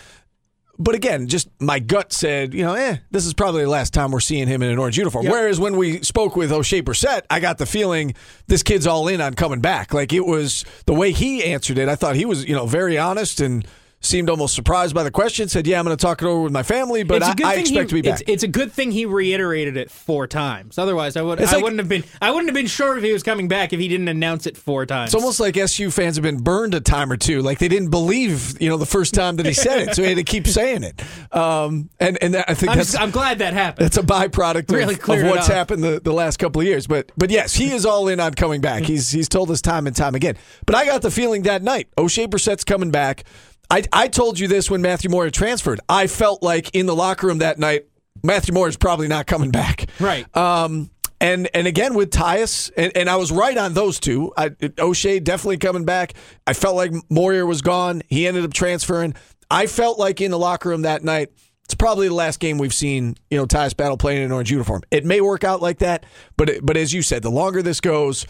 But 0.80 0.96
again, 0.96 1.28
just 1.28 1.50
my 1.60 1.80
gut 1.80 2.14
said, 2.14 2.54
you 2.54 2.64
know, 2.64 2.74
eh, 2.76 2.98
this 3.10 3.26
is 3.26 3.34
probably 3.34 3.64
the 3.64 3.70
last 3.70 3.94
time 3.94 4.12
we're 4.12 4.20
seeing 4.20 4.48
him 4.48 4.62
in 4.62 4.70
an 4.70 4.78
orange 4.78 4.98
uniform. 4.98 5.26
Yep. 5.26 5.32
Whereas 5.32 5.60
when 5.60 5.76
we 5.76 6.02
spoke 6.02 6.36
with 6.36 6.52
Oshae 6.52 6.84
Brissett, 6.84 7.24
I 7.30 7.40
got 7.40 7.58
the 7.58 7.66
feeling 7.66 8.14
this 8.48 8.62
kid's 8.64 8.86
all 8.86 9.08
in 9.08 9.20
on 9.20 9.34
coming 9.34 9.60
back. 9.60 9.94
Like 9.94 10.14
it 10.14 10.26
was 10.26 10.66
the 10.86 10.94
way 10.94 11.12
he 11.12 11.44
answered 11.44 11.78
it. 11.78 11.90
I 11.90 11.96
thought 11.96 12.16
he 12.16 12.26
was, 12.26 12.46
you 12.46 12.56
know, 12.56 12.68
very 12.68 12.98
honest 12.98 13.40
and 13.40 13.68
seemed 14.08 14.30
almost 14.30 14.56
surprised 14.56 14.96
by 14.96 15.04
the 15.04 15.12
question. 15.12 15.48
Said, 15.50 15.68
"Yeah, 15.68 15.80
I'm 15.80 15.86
going 15.86 15.96
to 15.96 16.02
talk 16.02 16.22
it 16.22 16.26
over 16.26 16.42
with 16.42 16.52
my 16.54 16.64
family, 16.64 17.04
but 17.04 17.22
I, 17.22 17.34
I 17.44 17.56
expect 17.56 17.68
he, 17.68 17.86
to 17.88 17.94
be 17.96 18.02
back." 18.02 18.22
It's, 18.22 18.30
it's 18.30 18.44
a 18.44 18.48
good 18.48 18.72
thing 18.72 18.92
he 18.92 19.06
reiterated 19.06 19.78
it 19.78 19.92
four 19.92 20.28
times. 20.28 20.78
Otherwise, 20.78 21.16
I 21.16 21.22
would 21.22 21.40
It's 21.40 21.52
I 21.52 21.56
like- 21.56 21.64
wouldn't 21.64 21.80
have 21.80 21.90
been 21.90 22.04
I 22.22 22.32
wouldn't 22.32 22.48
have 22.50 22.56
been 22.56 22.68
sure 22.68 22.98
if 22.98 23.04
he 23.04 23.12
was 23.14 23.24
coming 23.24 23.48
back 23.48 23.74
if 23.74 23.80
he 23.80 23.88
didn't 23.88 24.08
announce 24.08 24.48
it 24.48 24.58
four 24.58 24.86
times. 24.86 25.10
It's 25.10 25.16
almost 25.16 25.40
like 25.40 25.58
SU 25.58 25.92
fans 25.92 26.16
have 26.16 26.24
been 26.24 26.42
burned 26.42 26.74
a 26.74 26.80
time 26.82 27.12
or 27.12 27.18
two. 27.18 27.42
Like 27.42 27.60
they 27.60 27.68
didn't 27.68 27.90
believe, 27.90 28.60
you 28.62 28.70
know, 28.70 28.78
the 28.78 28.86
first 28.86 29.14
time 29.14 29.36
that 29.38 29.46
he 29.46 29.54
said 29.54 29.88
it, 29.88 29.96
so 29.96 30.02
he 30.02 30.10
had 30.10 30.18
to 30.18 30.24
keep 30.24 30.48
saying 30.48 30.84
it. 30.84 31.02
Um, 31.36 31.90
and 32.00 32.18
and 32.22 32.34
that, 32.34 32.50
I 32.50 32.54
think 32.54 32.72
I'm, 32.72 32.78
that's 32.78 32.92
just- 32.92 33.02
I'm 33.02 33.12
glad 33.12 33.40
that 33.40 33.54
happened. 33.54 33.86
that's 33.86 33.98
a 33.98 34.04
byproduct 34.04 34.72
Really 34.72 34.96
of, 34.96 35.10
of 35.10 35.30
what's 35.30 35.48
happened 35.48 35.84
the, 35.84 36.00
the 36.00 36.14
last 36.14 36.38
couple 36.38 36.62
of 36.62 36.68
years. 36.68 36.88
But 36.88 37.12
but 37.18 37.30
yes, 37.30 37.54
he 37.56 37.72
is 37.72 37.86
all 37.86 38.08
in 38.08 38.20
on 38.20 38.34
coming 38.34 38.62
back. 38.62 38.84
He's 38.84 39.12
he's 39.12 39.30
told 39.30 39.52
us 39.52 39.62
time 39.62 39.88
and 39.88 39.96
time 39.96 40.16
again. 40.16 40.36
But 40.66 40.76
I 40.76 40.86
got 40.86 41.02
the 41.02 41.12
feeling 41.12 41.44
that 41.44 41.62
night, 41.64 41.88
Oshae 41.98 42.30
Brissett's 42.30 42.64
coming 42.64 42.92
back. 42.92 43.24
I 43.70 43.84
I 43.92 44.08
told 44.08 44.40
you 44.40 44.48
this 44.48 44.70
when 44.70 44.82
Matthew 44.82 45.10
Moyer 45.10 45.30
transferred. 45.30 45.80
I 45.90 46.08
felt 46.08 46.44
like 46.44 46.74
in 46.74 46.86
the 46.86 46.96
locker 46.96 47.28
room 47.28 47.40
that 47.40 47.60
night, 47.60 47.86
Matthew 48.24 48.54
Moyer 48.54 48.70
is 48.70 48.78
probably 48.78 49.08
not 49.08 49.28
coming 49.28 49.52
back. 49.52 49.90
Right. 50.00 50.26
Um, 50.36 50.90
and 51.20 51.50
and 51.54 51.68
again 51.68 51.96
with 51.96 52.12
Tyus, 52.12 52.72
and, 52.78 52.96
and 52.96 53.10
I 53.10 53.16
was 53.16 53.32
right 53.32 53.58
on 53.58 53.74
those 53.74 54.00
two. 54.00 54.32
I, 54.38 54.50
Oshae 54.50 55.24
definitely 55.24 55.58
coming 55.58 55.86
back. 55.86 56.14
I 56.46 56.54
felt 56.54 56.76
like 56.76 56.92
Moyer 57.10 57.46
was 57.46 57.62
gone. 57.62 58.04
He 58.08 58.28
ended 58.28 58.46
up 58.46 58.54
transferring. 58.54 59.16
I 59.50 59.68
felt 59.68 59.98
like 59.98 60.22
in 60.22 60.32
the 60.32 60.38
locker 60.38 60.70
room 60.70 60.84
that 60.84 61.04
night, 61.04 61.32
it's 61.64 61.74
probably 61.74 62.08
the 62.08 62.14
last 62.14 62.40
game 62.40 62.58
we've 62.58 62.74
seen. 62.74 63.16
You 63.32 63.38
know, 63.38 63.46
Tyus 63.46 63.76
Battle 63.76 63.98
playing 63.98 64.20
in 64.20 64.26
an 64.26 64.32
orange 64.32 64.52
uniform. 64.52 64.84
It 64.92 65.06
may 65.06 65.22
work 65.22 65.44
out 65.44 65.62
like 65.62 65.80
that, 65.80 66.06
but 66.36 66.50
it, 66.50 66.66
but 66.66 66.78
as 66.78 66.94
you 66.94 67.02
said, 67.02 67.24
the 67.24 67.32
longer 67.32 67.62
this 67.62 67.82
goes, 67.82 68.28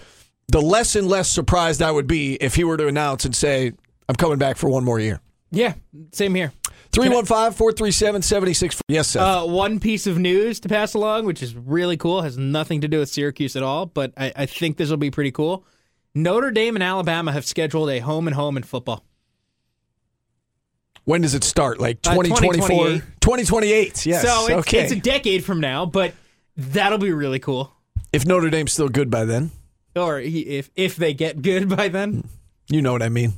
the 0.48 0.62
less 0.62 0.95
and 0.95 1.07
less 1.07 1.30
surprised 1.30 1.81
I 1.81 1.92
would 1.92 2.07
be 2.07 2.36
if 2.36 2.56
he 2.56 2.63
were 2.63 2.78
to 2.78 2.88
announce 2.88 3.25
and 3.25 3.36
say, 3.36 3.74
"I'm 4.07 4.16
coming 4.16 4.38
back 4.38 4.57
for 4.57 4.69
one 4.69 4.86
more 4.86 5.00
year." 5.00 5.19
Yeah, 5.51 5.73
same 6.11 6.35
here. 6.35 6.51
315 6.91 7.53
437 7.53 8.21
76. 8.21 8.81
Yes, 8.88 9.09
Seth. 9.09 9.21
Uh, 9.21 9.45
one 9.45 9.79
piece 9.79 10.07
of 10.07 10.17
news 10.17 10.59
to 10.61 10.69
pass 10.69 10.94
along, 10.94 11.25
which 11.25 11.44
is 11.44 11.55
really 11.55 11.97
cool, 11.97 12.21
has 12.21 12.38
nothing 12.38 12.81
to 12.81 12.88
do 12.88 12.99
with 12.99 13.09
Syracuse 13.09 13.55
at 13.55 13.63
all, 13.63 13.85
but 13.85 14.13
I, 14.17 14.31
I 14.35 14.45
think 14.45 14.77
this 14.77 14.89
will 14.89 14.97
be 14.97 15.11
pretty 15.11 15.31
cool. 15.31 15.65
Notre 16.15 16.49
Dame 16.51 16.75
and 16.75 16.83
Alabama 16.83 17.31
have 17.31 17.45
scheduled 17.45 17.89
a 17.89 17.99
home 17.99 18.27
and 18.27 18.35
home 18.35 18.57
in 18.57 18.63
football. 18.63 19.03
when 21.03 21.21
does 21.21 21.33
it 21.35 21.44
start? 21.44 21.79
Like 21.79 21.97
Uh, 22.05 22.13
2024? 22.15 22.67
2028. 22.67 23.01
2028. 23.21 24.05
Yes. 24.05 24.21
so 24.23 24.47
it's, 24.47 24.67
okay. 24.67 24.79
it's 24.83 24.91
a 24.91 24.95
decade 24.95 25.44
from 25.44 25.59
now, 25.59 25.85
but 25.85 26.13
that'll 26.55 26.97
be 26.97 27.11
really 27.11 27.39
cool. 27.39 27.71
if 28.13 28.25
Notre 28.25 28.49
Dame's 28.49 28.73
still 28.73 28.89
good 28.89 29.09
by 29.11 29.25
then, 29.25 29.51
Or 29.95 30.19
if 30.19 30.69
if 30.75 30.95
they 30.95 31.13
get 31.13 31.41
good 31.41 31.69
by 31.69 31.88
then. 31.89 32.27
you 32.69 32.81
know 32.81 32.91
what 32.94 33.03
I 33.03 33.09
mean. 33.09 33.33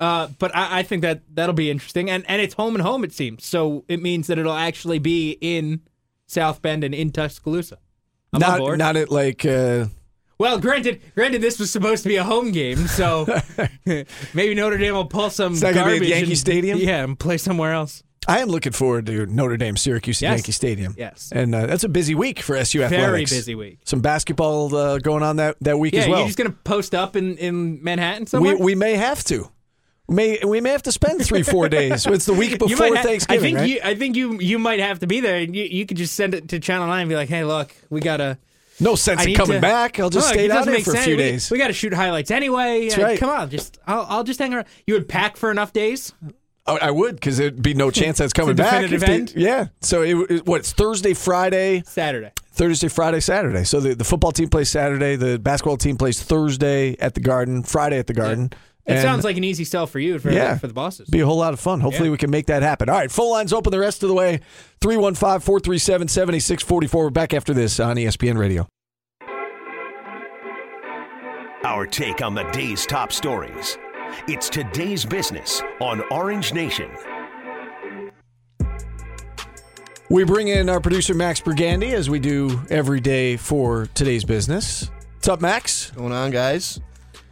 Uh, 0.00 0.28
but 0.38 0.54
I, 0.56 0.78
I 0.78 0.82
think 0.82 1.02
that 1.02 1.20
that'll 1.34 1.54
be 1.54 1.70
interesting, 1.70 2.08
and 2.10 2.24
and 2.26 2.40
it's 2.40 2.54
home 2.54 2.74
and 2.74 2.82
home. 2.82 3.04
It 3.04 3.12
seems 3.12 3.44
so. 3.44 3.84
It 3.86 4.00
means 4.02 4.26
that 4.28 4.38
it'll 4.38 4.52
actually 4.54 4.98
be 4.98 5.36
in 5.40 5.82
South 6.26 6.62
Bend 6.62 6.82
and 6.84 6.94
in 6.94 7.10
Tuscaloosa. 7.12 7.76
I'm 8.32 8.42
on 8.42 8.48
not 8.50 8.58
board. 8.60 8.78
not 8.78 8.96
at 8.96 9.10
like 9.10 9.44
uh, 9.44 9.86
Well, 10.38 10.58
granted, 10.58 11.00
granted, 11.14 11.42
this 11.42 11.58
was 11.58 11.70
supposed 11.70 12.02
to 12.04 12.08
be 12.08 12.16
a 12.16 12.24
home 12.24 12.50
game, 12.52 12.86
so 12.86 13.26
maybe 14.34 14.54
Notre 14.54 14.78
Dame 14.78 14.94
will 14.94 15.04
pull 15.06 15.30
some 15.30 15.52
It's 15.52 15.60
gonna 15.62 15.74
be 15.74 15.78
at 15.80 15.84
garbage 15.84 16.08
Yankee 16.08 16.30
and- 16.30 16.38
Stadium? 16.38 16.78
Yeah, 16.80 17.04
and 17.04 17.18
play 17.18 17.36
somewhere 17.38 17.72
else. 17.72 18.02
I 18.28 18.40
am 18.40 18.48
looking 18.48 18.72
forward 18.72 19.06
to 19.06 19.26
Notre 19.26 19.56
Dame 19.56 19.76
Syracuse 19.76 20.20
Yes. 20.22 20.36
Yankee 20.38 20.52
Stadium. 20.52 20.94
Yes. 20.96 21.32
and 21.34 21.54
uh, 21.54 21.66
that's 21.66 21.84
a 21.84 21.88
busy 21.88 22.14
week 22.14 22.40
for 22.40 22.54
SU 22.56 22.78
Very 22.80 22.96
athletics. 23.02 23.30
busy 23.32 23.54
week. 23.54 23.78
Some 23.84 24.00
basketball 24.00 24.74
uh, 24.74 24.98
going 24.98 25.22
on 25.22 25.36
that, 25.36 25.56
that 25.62 25.78
week 25.78 25.94
Yeah, 25.94 26.02
as 26.02 26.08
well. 26.08 26.18
you're 26.20 26.28
just 26.28 26.38
gonna 26.38 26.50
post 26.50 26.94
up 26.94 27.16
in, 27.16 27.36
in 27.38 27.82
Manhattan 27.82 28.22
we 28.22 28.26
somewhere. 28.26 28.56
we 28.58 28.74
may 28.74 28.94
have 28.94 29.24
to. 29.24 29.50
We 30.10 30.16
may 30.16 30.38
we 30.44 30.60
may 30.60 30.70
have 30.70 30.82
to 30.82 30.92
spend 30.92 31.24
three 31.24 31.44
four 31.44 31.68
days. 31.78 32.04
It's 32.04 32.26
the 32.26 32.34
week 32.34 32.58
before 32.58 32.96
ha- 32.96 33.02
Thanksgiving. 33.02 33.56
I 33.56 33.58
think 33.58 33.58
right? 33.58 33.68
you. 33.68 33.80
I 33.84 33.94
think 33.94 34.16
you. 34.16 34.40
You 34.40 34.58
might 34.58 34.80
have 34.80 34.98
to 34.98 35.06
be 35.06 35.20
there, 35.20 35.36
and 35.36 35.54
you, 35.54 35.62
you 35.64 35.86
could 35.86 35.96
just 35.96 36.14
send 36.14 36.34
it 36.34 36.48
to 36.48 36.58
Channel 36.58 36.88
Nine 36.88 37.02
and 37.02 37.08
be 37.08 37.14
like, 37.14 37.28
"Hey, 37.28 37.44
look, 37.44 37.72
we 37.90 38.00
gotta." 38.00 38.36
no 38.82 38.94
sense 38.94 39.26
in 39.26 39.34
coming 39.34 39.58
to- 39.58 39.60
back. 39.60 40.00
I'll 40.00 40.08
just 40.10 40.28
Look, 40.28 40.34
stay 40.34 40.48
down 40.48 40.66
here 40.66 40.80
for 40.80 40.94
a 40.94 40.98
few 40.98 41.12
We- 41.16 41.22
days. 41.22 41.50
We, 41.50 41.58
got 41.58 41.66
to 41.68 41.74
shoot 41.74 41.92
highlights 41.92 42.30
anyway. 42.30 42.88
That's 42.88 42.98
Uh, 42.98 43.02
right. 43.02 43.18
Come 43.20 43.28
on, 43.28 43.50
just 43.50 43.78
I'll, 43.86 44.06
I'll 44.08 44.24
just 44.24 44.38
hang 44.40 44.54
around. 44.54 44.66
You 44.86 44.94
would 44.94 45.06
pack 45.06 45.36
for 45.36 45.50
enough 45.50 45.72
days. 45.72 46.12
I 46.66 46.90
would 46.90 47.16
because 47.16 47.36
there'd 47.36 47.60
be 47.62 47.74
no 47.74 47.90
chance 48.00 48.18
that's 48.18 48.32
coming 48.32 48.56
back. 48.56 48.88
they- 48.88 49.26
yeah. 49.36 49.66
So 49.80 50.02
it, 50.02 50.14
it, 50.30 50.46
what? 50.46 50.60
It's 50.60 50.72
Thursday, 50.72 51.14
Friday, 51.14 51.82
Saturday. 51.86 52.32
Thursday, 52.52 52.88
Friday, 52.88 53.20
Saturday. 53.20 53.64
So 53.64 53.80
the, 53.80 53.94
the 53.94 54.04
football 54.04 54.32
team 54.32 54.48
plays 54.48 54.68
Saturday. 54.70 55.16
The 55.16 55.38
basketball 55.38 55.76
team 55.76 55.96
plays 55.96 56.22
Thursday 56.22 56.96
at 57.00 57.14
the 57.14 57.20
Garden, 57.20 57.62
Friday 57.62 57.98
at 57.98 58.06
the 58.06 58.14
Garden. 58.14 58.52
It 58.86 58.92
And 58.94 59.02
sounds 59.02 59.24
like 59.24 59.36
an 59.36 59.44
easy 59.44 59.64
sell 59.64 59.86
for 59.86 59.98
you 59.98 60.18
for 60.18 60.30
Yeah. 60.32 60.56
for 60.58 60.66
the 60.66 60.72
bosses. 60.72 61.08
be 61.08 61.20
a 61.20 61.26
whole 61.26 61.36
lot 61.36 61.52
of 61.52 61.60
fun. 61.60 61.80
Hopefully, 61.80 62.08
Yeah. 62.08 62.12
we 62.12 62.18
can 62.18 62.30
make 62.30 62.46
that 62.46 62.62
happen. 62.62 62.88
All 62.88 62.96
right, 62.96 63.10
full 63.10 63.30
lines 63.30 63.52
open 63.52 63.70
the 63.70 63.78
rest 63.78 64.02
of 64.02 64.08
the 64.08 64.14
way. 64.14 64.40
315 64.80 65.40
437 65.40 66.08
7644. 66.08 67.04
We're 67.04 67.10
back 67.10 67.34
after 67.34 67.52
this 67.52 67.78
on 67.78 67.96
ESPN 67.98 68.38
Radio. 68.38 68.66
Our 71.62 71.86
take 71.86 72.22
on 72.22 72.34
the 72.34 72.44
day's 72.52 72.86
top 72.86 73.12
stories. 73.12 73.76
It's 74.26 74.48
today's 74.48 75.04
business 75.04 75.62
on 75.80 76.02
Orange 76.10 76.52
Nation. 76.54 76.90
We 80.08 80.24
bring 80.24 80.48
in 80.48 80.68
our 80.68 80.80
producer, 80.80 81.14
Max 81.14 81.40
Bregande, 81.40 81.92
as 81.92 82.10
we 82.10 82.18
do 82.18 82.60
every 82.70 82.98
day 82.98 83.36
for 83.36 83.86
today's 83.94 84.24
business. 84.24 84.90
What's 85.16 85.28
up, 85.28 85.40
Max? 85.40 85.90
going 85.92 86.12
on, 86.12 86.30
guys? 86.32 86.80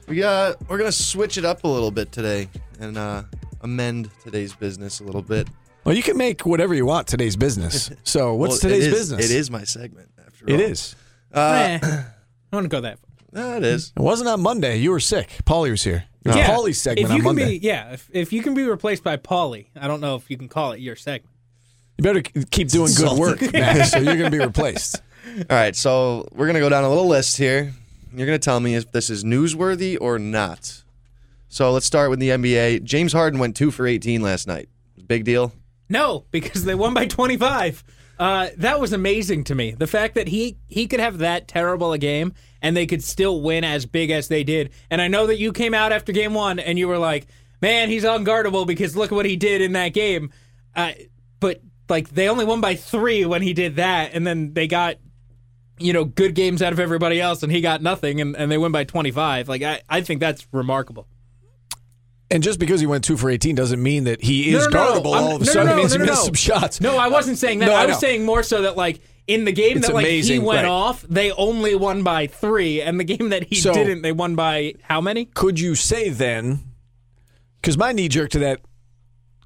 We 0.09 0.17
got 0.17 0.57
we're 0.69 0.79
gonna 0.79 0.91
switch 0.93 1.37
it 1.39 1.45
up 1.45 1.65
a 1.65 1.69
little 1.69 1.91
bit 1.91 2.13
today 2.13 2.49
and 2.81 2.97
uh, 2.97 3.25
amend 3.61 4.11
today's 4.25 4.55
business 4.55 5.01
a 5.01 5.05
little 5.05 5.23
bit. 5.23 5.49
Well, 5.85 5.95
you 5.97 6.03
can 6.03 6.17
make 6.17 6.47
whatever 6.47 6.75
you 6.75 6.87
want 6.87 7.07
today's 7.07 7.37
business. 7.37 7.91
So, 8.05 8.35
what's 8.35 8.53
Well, 8.53 8.61
today's 8.61 8.87
it 8.87 8.93
is- 8.93 8.99
business? 8.99 9.31
It 9.31 9.37
is 9.37 9.51
my 9.51 9.65
segment. 9.65 10.09
After 10.27 10.47
It 10.49 10.55
all. 10.55 10.61
is. 10.61 10.97
Uh, 11.33 11.39
Eh, 11.63 11.79
I 12.53 12.57
want 12.57 12.65
to 12.65 12.69
go 12.69 12.81
that. 12.81 12.99
far. 13.35 13.57
it 13.59 13.65
is. 13.65 13.93
It 13.97 14.01
wasn't 14.03 14.29
on 14.31 14.41
Monday. 14.41 14.77
You 14.79 14.91
were 14.93 15.01
sick. 15.01 15.29
Paulie 15.45 15.71
was 15.71 15.85
here. 15.85 16.05
It 16.25 16.29
was 16.29 16.37
Yeah, 16.37 16.49
Paulie's 16.49 16.81
segment 16.81 17.05
if 17.05 17.09
you 17.11 17.15
on 17.17 17.19
can 17.21 17.25
Monday. 17.45 17.59
Be, 17.59 17.67
yeah, 17.67 17.93
if, 17.93 18.09
if 18.13 18.33
you 18.33 18.43
can 18.43 18.55
be 18.55 18.65
replaced 18.65 19.05
by 19.05 19.17
Paulie, 19.19 19.67
I 19.77 19.87
don't 19.89 20.01
know 20.01 20.15
if 20.17 20.31
you 20.31 20.37
can 20.39 20.49
call 20.49 20.73
it 20.73 20.81
your 20.81 20.97
segment. 20.97 21.35
You 21.99 22.03
better 22.03 22.23
keep 22.23 22.69
doing 22.69 22.93
good 22.97 23.19
work, 23.19 23.41
Max, 23.53 23.91
so 23.91 23.99
you're 23.99 24.17
going 24.17 24.31
to 24.31 24.37
be 24.39 24.43
replaced. 24.45 25.03
All 25.39 25.45
right, 25.51 25.77
so 25.77 26.27
we're 26.33 26.47
gonna 26.47 26.61
go 26.61 26.69
down 26.71 26.85
a 26.85 26.89
little 26.89 27.07
list 27.09 27.37
here. 27.37 27.73
You're 28.15 28.27
gonna 28.27 28.39
tell 28.39 28.61
me 28.61 28.75
if 28.75 28.91
this 28.93 29.11
is 29.11 29.25
newsworthy 29.25 29.97
or 30.01 30.19
not. 30.19 30.83
So 31.49 31.73
let's 31.73 31.87
start 31.87 32.11
with 32.11 32.19
the 32.19 32.31
NBA. 32.31 32.85
James 32.85 33.13
Harden 33.13 33.39
went 33.39 33.57
two 33.57 33.71
for 33.71 33.87
18 33.87 34.21
last 34.21 34.47
night. 34.47 34.69
Big 35.07 35.25
deal. 35.25 35.53
No, 35.89 36.27
because 36.31 36.65
they 36.65 36.75
won 36.75 36.93
by 36.93 37.07
25. 37.07 37.83
Uh, 38.19 38.49
that 38.57 38.81
was 38.81 38.93
amazing 38.93 39.45
to 39.45 39.55
me. 39.55 39.73
The 39.73 39.87
fact 39.87 40.15
that 40.17 40.29
he 40.29 40.59
he 40.67 40.87
could 40.87 41.01
have 41.01 41.19
that 41.19 41.49
terrible 41.49 41.93
a 41.93 41.99
game 41.99 42.35
and 42.61 42.77
they 42.77 42.87
could 42.87 43.05
still 43.05 43.41
win 43.41 43.65
as 43.65 43.87
big 43.87 44.11
as 44.11 44.29
they 44.29 44.43
did. 44.43 44.71
And 44.91 45.01
I 45.01 45.09
know 45.09 45.27
that 45.29 45.39
you 45.39 45.53
came 45.53 45.73
out 45.73 45.93
after 45.93 46.13
game 46.13 46.35
one 46.35 46.59
and 46.59 46.79
you 46.79 46.89
were 46.89 46.99
like, 46.99 47.29
"Man, 47.63 47.89
he's 47.89 48.05
unguardable 48.05 48.67
because 48.67 48.97
look 48.97 49.11
what 49.11 49.27
he 49.27 49.37
did 49.37 49.63
in 49.63 49.73
that 49.73 49.91
game." 49.91 50.33
Uh, 50.75 50.93
but 51.39 51.61
like 51.89 52.11
they 52.11 52.29
only 52.29 52.45
won 52.45 52.61
by 52.61 52.75
three 52.75 53.25
when 53.25 53.43
he 53.43 53.55
did 53.55 53.77
that, 53.77 54.11
and 54.15 54.27
then 54.27 54.53
they 54.53 54.67
got 54.67 54.97
you 55.81 55.93
know 55.93 56.05
good 56.05 56.35
games 56.35 56.63
out 56.63 56.73
of 56.73 56.81
everybody 56.81 57.21
else, 57.21 57.43
and 57.43 57.51
he 57.53 57.61
got 57.61 57.83
nothing, 57.83 58.21
and, 58.21 58.37
and 58.37 58.51
they 58.51 58.59
win 58.59 58.73
by 58.73 58.85
25. 58.85 59.49
Like 59.49 59.63
I 59.63 59.81
I 59.89 60.01
think 60.03 60.21
that's 60.21 60.47
remarkable. 60.53 61.07
And 62.31 62.43
just 62.43 62.59
because 62.61 62.81
he 62.81 62.87
went 62.87 63.05
two 63.05 63.17
for 63.17 63.31
18 63.31 63.55
doesn't 63.55 63.83
mean 63.83 64.05
that 64.05 64.23
he 64.23 64.51
is 64.55 64.65
No, 64.67 64.71
no, 64.71 64.71
no. 64.71 64.71
guardable 65.01 65.15
I'm- 65.15 65.25
all 65.25 65.37
of 65.37 65.43
a 65.43 65.45
no, 65.47 65.51
no, 65.51 65.53
sudden. 65.53 65.67
no, 65.67 65.73
it 65.73 65.77
means 65.77 65.95
no, 65.95 66.01
he 66.05 66.11
missed 66.11 66.21
no. 66.23 66.25
some 66.27 66.35
shots. 66.35 66.81
No, 66.81 66.99
I 66.99 67.09
wasn't 67.09 67.39
saying 67.39 67.61
that. 67.61 67.67
No, 67.67 67.75
I 67.75 67.85
I, 67.85 67.87
was 67.87 67.99
saying 67.99 68.25
more 68.27 68.43
so 68.43 68.63
that 68.63 68.77
like 68.77 69.01
in 69.27 69.47
the 69.47 69.53
game 69.53 69.79
It's 69.79 69.87
that 69.87 69.95
like 69.95 70.07
he 70.07 70.39
went 70.39 70.65
right. 70.65 70.71
off, 70.71 71.03
they 71.09 71.33
only 71.33 71.75
won 71.75 72.03
by 72.03 72.27
three, 72.27 72.83
and 72.83 73.01
the 73.01 73.05
game 73.05 73.31
that 73.31 73.45
he 73.45 73.55
So- 73.57 73.73
didn't, 73.73 74.03
they 74.03 74.13
won 74.13 74.35
by 74.35 74.75
how 74.83 75.01
many? 75.01 75.25
Could 75.25 75.59
you 75.59 75.75
say 75.75 76.11
then, 76.11 76.61
because 77.63 77.79
my 77.79 77.93
knee 77.93 78.09
jerk 78.09 78.31
to 78.33 78.41
that 78.41 78.61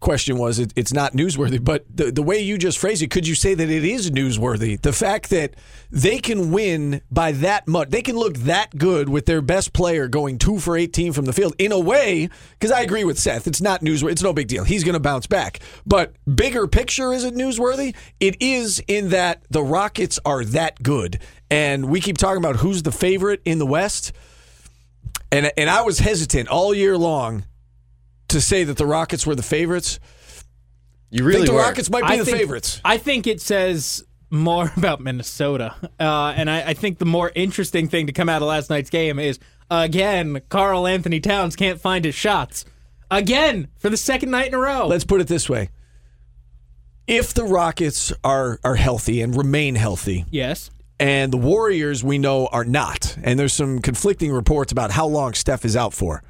question 0.03 0.37
was 0.37 0.59
it, 0.59 0.73
it's 0.77 0.93
not 0.93 1.15
newsworthy, 1.15 1.63
but 1.63 1.87
the, 1.89 2.11
the 2.11 2.23
way 2.23 2.39
you 2.39 2.59
just 2.59 2.79
phrased 2.79 3.03
it, 3.03 3.11
could 3.11 3.27
you 3.27 3.35
say 3.35 3.55
that 3.55 3.71
it 3.71 3.85
is 3.85 4.11
newsworthy? 4.11 4.79
The 4.79 4.93
fact 4.93 5.31
that 5.31 5.55
they 5.91 6.19
can 6.19 6.51
win 6.51 7.01
by 7.11 7.33
that 7.33 7.67
much, 7.67 7.89
they 7.89 8.03
can 8.03 8.17
look 8.17 8.35
that 8.39 8.77
good 8.77 9.09
with 9.09 9.25
their 9.25 9.41
best 9.41 9.73
player 9.73 10.09
going 10.09 10.39
two 10.39 10.59
for 10.59 10.77
18 10.77 11.13
from 11.13 11.25
the 11.25 11.33
field 11.33 11.55
in 11.59 11.73
a 11.73 11.79
way, 11.79 12.29
because 12.59 12.71
I 12.71 12.83
agree 12.83 13.05
with 13.05 13.19
Seth, 13.19 13.47
it's 13.47 13.63
not 13.63 13.81
newsworthy. 13.81 14.13
It's 14.13 14.23
no 14.23 14.33
big 14.33 14.49
deal. 14.49 14.65
He's 14.65 14.85
going 14.85 14.95
to 14.95 15.01
bounce 15.01 15.27
back. 15.27 15.61
But 15.87 16.15
bigger 16.33 16.67
picture, 16.67 17.13
is 17.13 17.25
it 17.25 17.35
newsworthy? 17.35 17.95
It 18.21 18.37
is 18.43 18.83
in 18.89 19.11
that 19.11 19.45
the 19.51 19.63
Rockets 19.63 20.19
are 20.27 20.45
that 20.47 20.83
good. 20.83 21.21
And 21.49 21.89
we 21.89 22.01
keep 22.01 22.19
talking 22.19 22.43
about 22.43 22.57
who's 22.57 22.83
the 22.83 22.93
favorite 22.93 23.41
in 23.45 23.59
the 23.59 23.67
West. 23.67 24.13
And, 25.31 25.51
and 25.57 25.71
I 25.71 25.83
was 25.83 26.01
hesitant 26.01 26.49
all 26.49 26.75
year 26.75 26.99
long 26.99 27.45
to 28.33 28.41
say 28.41 28.65
that 28.65 28.77
the 28.77 28.87
Rockets 28.87 29.27
were 29.27 29.35
the 29.35 29.43
favorites. 29.43 29.99
You 31.11 31.25
I 31.25 31.27
really 31.27 31.39
think 31.41 31.49
the 31.49 31.55
were. 31.55 31.61
Rockets 31.61 31.91
might 31.91 32.03
be 32.03 32.15
I 32.15 32.17
the 32.17 32.25
think, 32.25 32.39
favorites. 32.39 32.81
I 32.85 32.97
think 32.99 33.27
it 33.27 33.41
says 33.41 34.05
more 34.31 34.73
about 34.77 35.01
Minnesota, 35.01 35.75
uh, 36.01 36.33
and 36.37 36.51
I, 36.51 36.71
I 36.71 36.75
think 36.75 36.99
the 36.99 37.05
more 37.05 37.31
interesting 37.35 37.89
thing 37.89 38.07
to 38.07 38.13
come 38.13 38.29
out 38.29 38.43
of 38.43 38.49
last 38.49 38.71
night's 38.71 38.91
game 38.91 39.19
is 39.19 39.39
again 39.71 40.41
Karl-Anthony 40.49 41.21
Towns 41.21 41.57
can't 41.57 41.81
find 41.81 42.05
his 42.05 42.15
shots 42.15 42.65
again 43.11 43.69
for 43.79 43.89
the 43.91 43.97
second 43.97 44.31
night 44.31 44.49
in 44.49 44.55
a 44.55 44.59
row. 44.59 44.87
Let's 44.87 45.05
put 45.05 45.21
it 45.21 45.29
this 45.29 45.49
way. 45.49 45.71
If 47.07 47.35
the 47.35 47.45
Rockets 47.45 48.13
are 48.25 48.59
are 48.65 48.77
healthy 48.77 49.21
and 49.21 49.37
remain 49.37 49.75
healthy, 49.75 50.25
yes, 50.31 50.71
and 50.99 51.33
the 51.33 51.37
Warriors 51.37 52.03
we 52.03 52.17
know 52.17 52.47
are 52.47 52.65
not, 52.65 53.19
and 53.23 53.39
there's 53.39 53.53
some 53.53 53.81
conflicting 53.81 54.33
reports 54.33 54.73
about 54.73 54.93
how 54.93 55.07
long 55.07 55.35
Steph 55.35 55.65
is 55.65 55.77
out 55.77 55.93
for. 55.93 56.23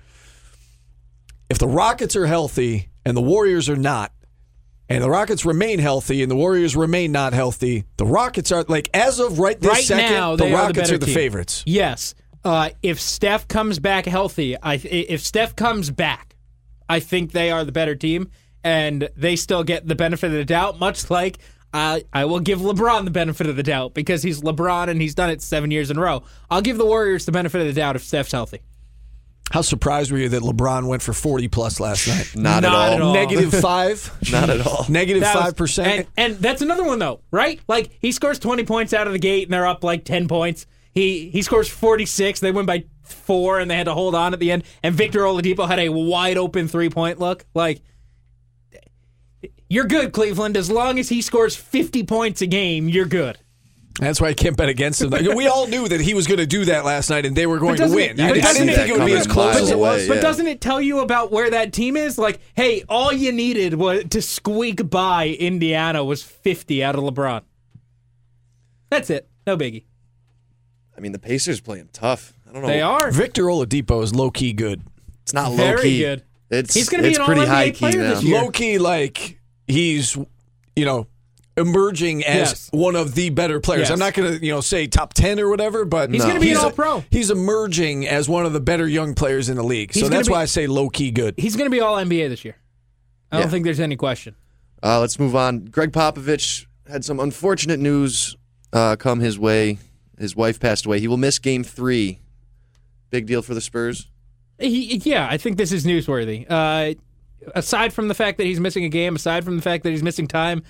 If 1.52 1.59
the 1.59 1.68
Rockets 1.68 2.16
are 2.16 2.25
healthy 2.25 2.88
and 3.04 3.14
the 3.14 3.21
Warriors 3.21 3.68
are 3.68 3.76
not, 3.76 4.11
and 4.88 5.04
the 5.04 5.11
Rockets 5.11 5.44
remain 5.44 5.80
healthy 5.80 6.23
and 6.23 6.30
the 6.30 6.35
Warriors 6.35 6.75
remain 6.75 7.12
not 7.12 7.35
healthy, 7.35 7.85
the 7.99 8.06
Rockets 8.06 8.50
are 8.52 8.64
like 8.68 8.88
as 8.94 9.21
of 9.21 9.38
right 9.38 9.61
this 9.61 9.71
right 9.71 9.85
second, 9.85 10.14
now 10.14 10.35
the 10.35 10.47
Rockets 10.50 10.88
are 10.88 10.94
the, 10.94 10.99
better 11.00 11.12
the 11.12 11.12
favorites. 11.12 11.62
Yes, 11.66 12.14
uh, 12.42 12.71
if 12.82 12.99
Steph 12.99 13.49
comes 13.49 13.78
back 13.78 14.06
healthy, 14.06 14.56
I 14.62 14.76
if 14.76 15.21
Steph 15.21 15.54
comes 15.54 15.90
back, 15.90 16.37
I 16.88 17.00
think 17.00 17.32
they 17.32 17.50
are 17.50 17.66
the 17.66 17.73
better 17.73 17.97
team, 17.97 18.30
and 18.64 19.11
they 19.14 19.37
still 19.37 19.62
get 19.62 19.87
the 19.87 19.94
benefit 19.94 20.28
of 20.28 20.32
the 20.32 20.47
doubt. 20.47 20.80
Much 20.80 21.11
like 21.11 21.37
I 21.75 22.04
I 22.14 22.25
will 22.25 22.40
give 22.40 22.61
LeBron 22.61 23.04
the 23.04 23.11
benefit 23.11 23.47
of 23.47 23.56
the 23.56 23.62
doubt 23.62 23.92
because 23.92 24.23
he's 24.23 24.40
LeBron 24.40 24.88
and 24.88 25.02
he's 25.02 25.14
done 25.14 25.28
it 25.28 25.42
seven 25.42 25.71
years 25.71 25.90
in 25.90 25.99
a 25.99 26.00
row. 26.00 26.23
I'll 26.50 26.62
give 26.62 26.78
the 26.78 26.87
Warriors 26.87 27.26
the 27.26 27.32
benefit 27.32 27.61
of 27.61 27.66
the 27.66 27.75
doubt 27.75 27.94
if 27.94 28.04
Steph's 28.04 28.32
healthy. 28.32 28.62
How 29.52 29.61
surprised 29.61 30.11
were 30.11 30.16
you 30.18 30.30
that 30.30 30.40
LeBron 30.42 30.87
went 30.87 31.02
for 31.02 31.12
40 31.12 31.49
plus 31.49 31.78
last 31.78 32.09
night? 32.09 32.32
Not, 32.35 32.61
Not 32.62 32.64
at 32.64 32.92
at 32.94 33.00
all. 33.02 33.09
all. 33.09 33.14
Negative 33.14 33.52
five? 33.61 34.30
Not 34.32 34.49
at 34.49 34.66
all. 34.66 34.87
Negative 34.88 35.23
five 35.23 35.56
percent. 35.56 36.09
And, 36.16 36.32
and 36.35 36.42
that's 36.42 36.62
another 36.62 36.85
one 36.85 36.99
though, 36.99 37.21
right? 37.30 37.61
Like 37.68 37.90
he 38.00 38.12
scores 38.12 38.38
twenty 38.38 38.64
points 38.64 38.94
out 38.94 39.06
of 39.06 39.12
the 39.12 39.18
gate 39.18 39.44
and 39.44 39.52
they're 39.52 39.66
up 39.66 39.85
like 39.85 40.04
ten 40.06 40.26
points. 40.26 40.64
He 40.92 41.28
he 41.28 41.42
scores 41.42 41.68
forty 41.68 42.06
six. 42.06 42.40
They 42.40 42.50
win 42.50 42.64
by 42.64 42.85
four 43.02 43.61
and 43.61 43.71
they 43.71 43.76
had 43.76 43.85
to 43.85 43.94
hold 43.94 44.14
on 44.14 44.32
at 44.32 44.40
the 44.40 44.50
end. 44.50 44.64
And 44.82 44.94
Victor 44.94 45.21
Oladipo 45.21 45.68
had 45.68 45.78
a 45.78 45.90
wide 45.90 46.38
open 46.38 46.66
three 46.66 46.88
point 46.88 47.18
look. 47.21 47.44
Like 47.54 47.82
you're 49.68 49.85
good, 49.85 50.12
Cleveland. 50.12 50.56
As 50.56 50.71
long 50.71 50.99
as 50.99 51.11
he 51.11 51.21
scores 51.21 51.54
fifty 51.56 52.04
points 52.04 52.40
a 52.40 52.47
game, 52.47 52.88
you're 52.88 53.04
good. 53.04 53.38
That's 54.06 54.21
why 54.21 54.28
I 54.28 54.35
can't 54.35 54.56
bet 54.56 54.68
against 54.68 55.00
him. 55.00 55.11
Like, 55.11 55.26
we 55.35 55.47
all 55.47 55.66
knew 55.68 55.87
that 55.88 56.00
he 56.00 56.12
was 56.14 56.26
going 56.26 56.38
to 56.40 56.47
do 56.47 56.64
that 56.64 56.85
last 56.85 57.09
night, 57.09 57.25
and 57.25 57.37
they 57.37 57.47
were 57.47 57.59
going 57.59 57.76
to 57.76 57.87
win. 57.88 58.21
I, 58.21 58.28
but 58.30 58.38
I 58.38 58.40
doesn't 58.40 58.66
didn't 58.66 58.68
it- 58.71 58.76
think 58.76 58.88
it 58.97 58.99
would 58.99 59.06
be 59.06 59.12
as 59.12 59.26
close 59.26 59.56
as 59.61 59.71
it 59.71 59.75
away, 59.75 59.80
was. 59.99 60.09
But 60.09 60.14
yeah. 60.16 60.21
doesn't 60.23 60.47
it 60.49 60.61
tell 60.61 60.80
you 60.80 61.00
about 61.00 61.30
where 61.30 61.50
that 61.50 61.73
team 61.73 61.97
is? 61.97 62.18
Like, 62.18 62.40
hey, 62.54 62.82
all 62.88 63.12
you 63.12 63.30
needed 63.32 63.75
was 63.75 64.04
to 64.11 64.21
squeak 64.21 64.90
by 64.90 65.28
Indiana 65.28 66.02
was 66.04 66.23
fifty 66.23 66.82
out 66.82 66.97
of 66.97 67.02
LeBron. 67.04 67.42
That's 68.90 69.09
it. 69.11 69.28
No 69.47 69.56
biggie. 69.56 69.85
I 70.97 71.00
mean, 71.00 71.12
the 71.12 71.18
Pacers 71.18 71.61
playing 71.61 71.88
tough. 71.92 72.35
I 72.49 72.52
don't 72.52 72.62
know. 72.62 72.68
They 72.68 72.82
are. 72.82 73.11
Victor 73.11 73.44
Oladipo 73.44 74.02
is 74.02 74.14
low 74.14 74.30
key 74.30 74.52
good. 74.52 74.82
It's 75.23 75.32
not 75.32 75.50
low 75.50 75.56
Very 75.56 75.82
key. 75.82 75.99
good. 76.00 76.23
It's 76.50 76.75
He's 76.75 76.88
gonna 76.90 77.04
be 77.04 77.14
an 77.14 77.25
pretty 77.25 77.40
All-NBA 77.42 77.49
high 77.49 77.71
key 77.71 77.78
player 77.78 78.02
this 78.02 78.23
year. 78.23 78.42
Low 78.42 78.50
key, 78.50 78.78
like 78.78 79.40
he's, 79.66 80.16
you 80.76 80.85
know, 80.85 81.06
emerging 81.56 82.25
as 82.25 82.49
Yes. 82.50 82.68
one 82.73 82.97
of 82.97 83.14
the 83.14 83.30
better 83.30 83.61
players. 83.61 83.82
Yes. 83.82 83.90
I'm 83.90 83.99
not 83.99 84.14
going 84.14 84.38
to, 84.38 84.44
you 84.44 84.52
know, 84.52 84.61
say 84.61 84.87
top 84.87 85.12
ten 85.14 85.38
or 85.38 85.49
whatever, 85.49 85.85
but 85.85 86.11
He's 86.11 86.25
gonna 86.25 86.40
be 86.40 86.50
an 86.52 86.56
All-Pro. 86.59 87.04
He's 87.11 87.30
emerging 87.30 88.06
as 88.06 88.28
one 88.28 88.47
of 88.47 88.52
the 88.52 88.61
better 88.61 88.88
young 88.88 89.14
players 89.14 89.49
in 89.49 89.56
the 89.56 89.62
league. 89.62 89.92
He's 89.92 90.02
so 90.02 90.09
gonna 90.09 90.16
that's 90.18 90.28
be- 90.28 90.32
why 90.32 90.42
I 90.42 90.47
say 90.47 90.66
low 90.66 90.88
key 90.88 91.11
good. 91.11 91.35
He's 91.37 91.56
going 91.56 91.66
to 91.71 91.75
be 91.75 91.80
all 91.80 91.97
NBA 91.97 92.28
this 92.28 92.44
year. 92.44 92.56
I 93.30 93.40
don't 93.40 93.50
think 93.50 93.64
there's 93.64 93.80
any 93.80 93.97
question. 93.97 94.35
Uh, 94.82 95.00
let's 95.00 95.18
move 95.18 95.35
on. 95.37 95.64
Gregg 95.66 95.92
Popovich 95.92 96.66
had 96.90 97.04
some 97.04 97.18
unfortunate 97.21 97.80
news 97.80 98.37
uh, 98.73 98.97
come 98.97 99.21
his 99.21 99.38
way. 99.38 99.78
His 100.18 100.37
wife 100.37 100.61
passed 100.61 100.85
away. 100.87 101.00
He 101.00 101.09
will 101.09 101.16
miss 101.16 101.38
Game 101.38 101.64
Three. 101.64 102.18
Big 103.11 103.26
deal 103.26 103.40
for 103.42 103.54
the 103.54 103.61
Spurs. 103.61 104.09
He, 104.59 104.97
yeah, 105.04 105.26
I 105.30 105.38
think 105.38 105.56
this 105.56 105.73
is 105.73 105.85
newsworthy. 105.87 106.47
Uh, 106.49 106.94
aside 107.54 107.92
from 107.92 108.09
the 108.09 108.14
fact 108.14 108.38
that 108.38 108.44
he's 108.44 108.61
missing 108.61 108.85
a 108.85 108.88
game, 108.88 109.16
aside 109.16 109.44
from 109.44 109.56
the 109.56 109.62
fact 109.62 109.82
that 109.85 109.90
he's 109.90 110.02
missing 110.02 110.26
time, 110.28 110.62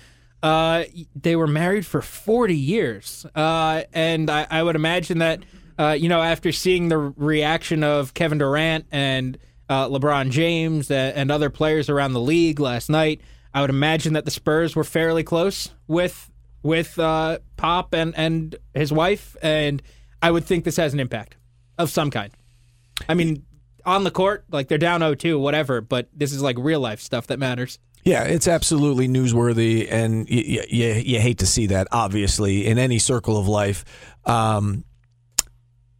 uh, 0.43 0.83
they 1.15 1.37
were 1.37 1.47
married 1.47 1.85
for 1.85 2.01
40 2.01 2.55
years. 2.55 3.25
Uh, 3.33 3.83
and 3.93 4.29
I, 4.29 4.45
I 4.51 4.61
would 4.61 4.75
imagine 4.75 5.19
that, 5.19 5.39
uh, 5.79 5.95
you 5.97 6.09
know, 6.09 6.21
after 6.21 6.51
seeing 6.51 6.89
the 6.89 6.97
reaction 6.97 7.83
of 7.83 8.13
Kevin 8.13 8.37
Durant 8.37 8.85
and 8.91 9.37
uh, 9.69 9.87
LeBron 9.87 10.31
James 10.31 10.91
and, 10.91 11.15
and 11.15 11.31
other 11.31 11.49
players 11.49 11.89
around 11.89 12.11
the 12.11 12.19
league 12.19 12.59
last 12.59 12.89
night, 12.89 13.21
I 13.53 13.61
would 13.61 13.69
imagine 13.69 14.13
that 14.13 14.25
the 14.25 14.31
Spurs 14.31 14.75
were 14.75 14.83
fairly 14.83 15.23
close 15.23 15.71
with 15.87 16.29
with 16.61 16.97
uh, 16.99 17.39
Pop 17.57 17.93
and, 17.93 18.13
and 18.17 18.55
his 18.73 18.91
wife. 18.91 19.35
And 19.41 19.81
I 20.21 20.31
would 20.31 20.45
think 20.45 20.63
this 20.63 20.77
has 20.77 20.93
an 20.93 20.99
impact 20.99 21.37
of 21.77 21.89
some 21.89 22.09
kind. 22.09 22.31
I 23.07 23.13
mean, 23.13 23.45
on 23.85 24.03
the 24.03 24.11
court, 24.11 24.45
like 24.49 24.69
they're 24.69 24.77
down 24.77 25.01
0-2, 25.01 25.39
whatever, 25.39 25.81
but 25.81 26.07
this 26.13 26.31
is 26.31 26.41
like 26.41 26.57
real 26.57 26.79
life 26.79 27.01
stuff 27.01 27.27
that 27.27 27.39
matters. 27.39 27.79
Yeah, 28.03 28.23
it's 28.23 28.47
absolutely 28.49 29.07
newsworthy, 29.07 29.87
and 29.89 30.29
you, 30.29 30.63
you, 30.69 30.87
you 30.93 31.19
hate 31.19 31.39
to 31.39 31.45
see 31.45 31.67
that, 31.67 31.87
obviously, 31.91 32.65
in 32.65 32.77
any 32.77 32.99
circle 32.99 33.37
of 33.37 33.47
life. 33.47 33.85
Um, 34.25 34.83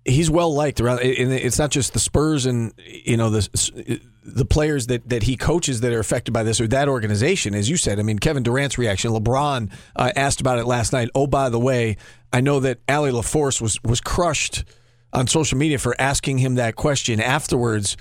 he's 0.05 0.29
well 0.29 0.53
liked 0.53 0.81
around, 0.81 0.99
and 0.99 1.31
it's 1.31 1.57
not 1.57 1.71
just 1.71 1.93
the 1.93 1.99
Spurs 1.99 2.45
and 2.45 2.73
you 2.85 3.17
know 3.17 3.29
the 3.29 4.01
the 4.25 4.45
players 4.45 4.87
that, 4.87 5.07
that 5.09 5.23
he 5.23 5.35
coaches 5.35 5.81
that 5.81 5.91
are 5.93 5.99
affected 5.99 6.31
by 6.31 6.43
this 6.43 6.61
or 6.61 6.67
that 6.67 6.87
organization. 6.87 7.53
As 7.53 7.69
you 7.69 7.77
said, 7.77 7.99
I 7.99 8.03
mean, 8.03 8.19
Kevin 8.19 8.43
Durant's 8.43 8.77
reaction. 8.77 9.11
LeBron 9.11 9.71
uh, 9.95 10.11
asked 10.15 10.41
about 10.41 10.59
it 10.59 10.65
last 10.65 10.93
night. 10.93 11.09
Oh, 11.13 11.27
by 11.27 11.49
the 11.49 11.59
way, 11.59 11.97
I 12.31 12.41
know 12.41 12.59
that 12.61 12.79
Allie 12.87 13.11
LaForce 13.11 13.61
was 13.61 13.81
was 13.83 14.01
crushed 14.01 14.65
on 15.11 15.27
social 15.27 15.57
media 15.57 15.77
for 15.77 15.95
asking 15.99 16.39
him 16.39 16.55
that 16.55 16.75
question 16.75 17.19
afterwards 17.21 17.95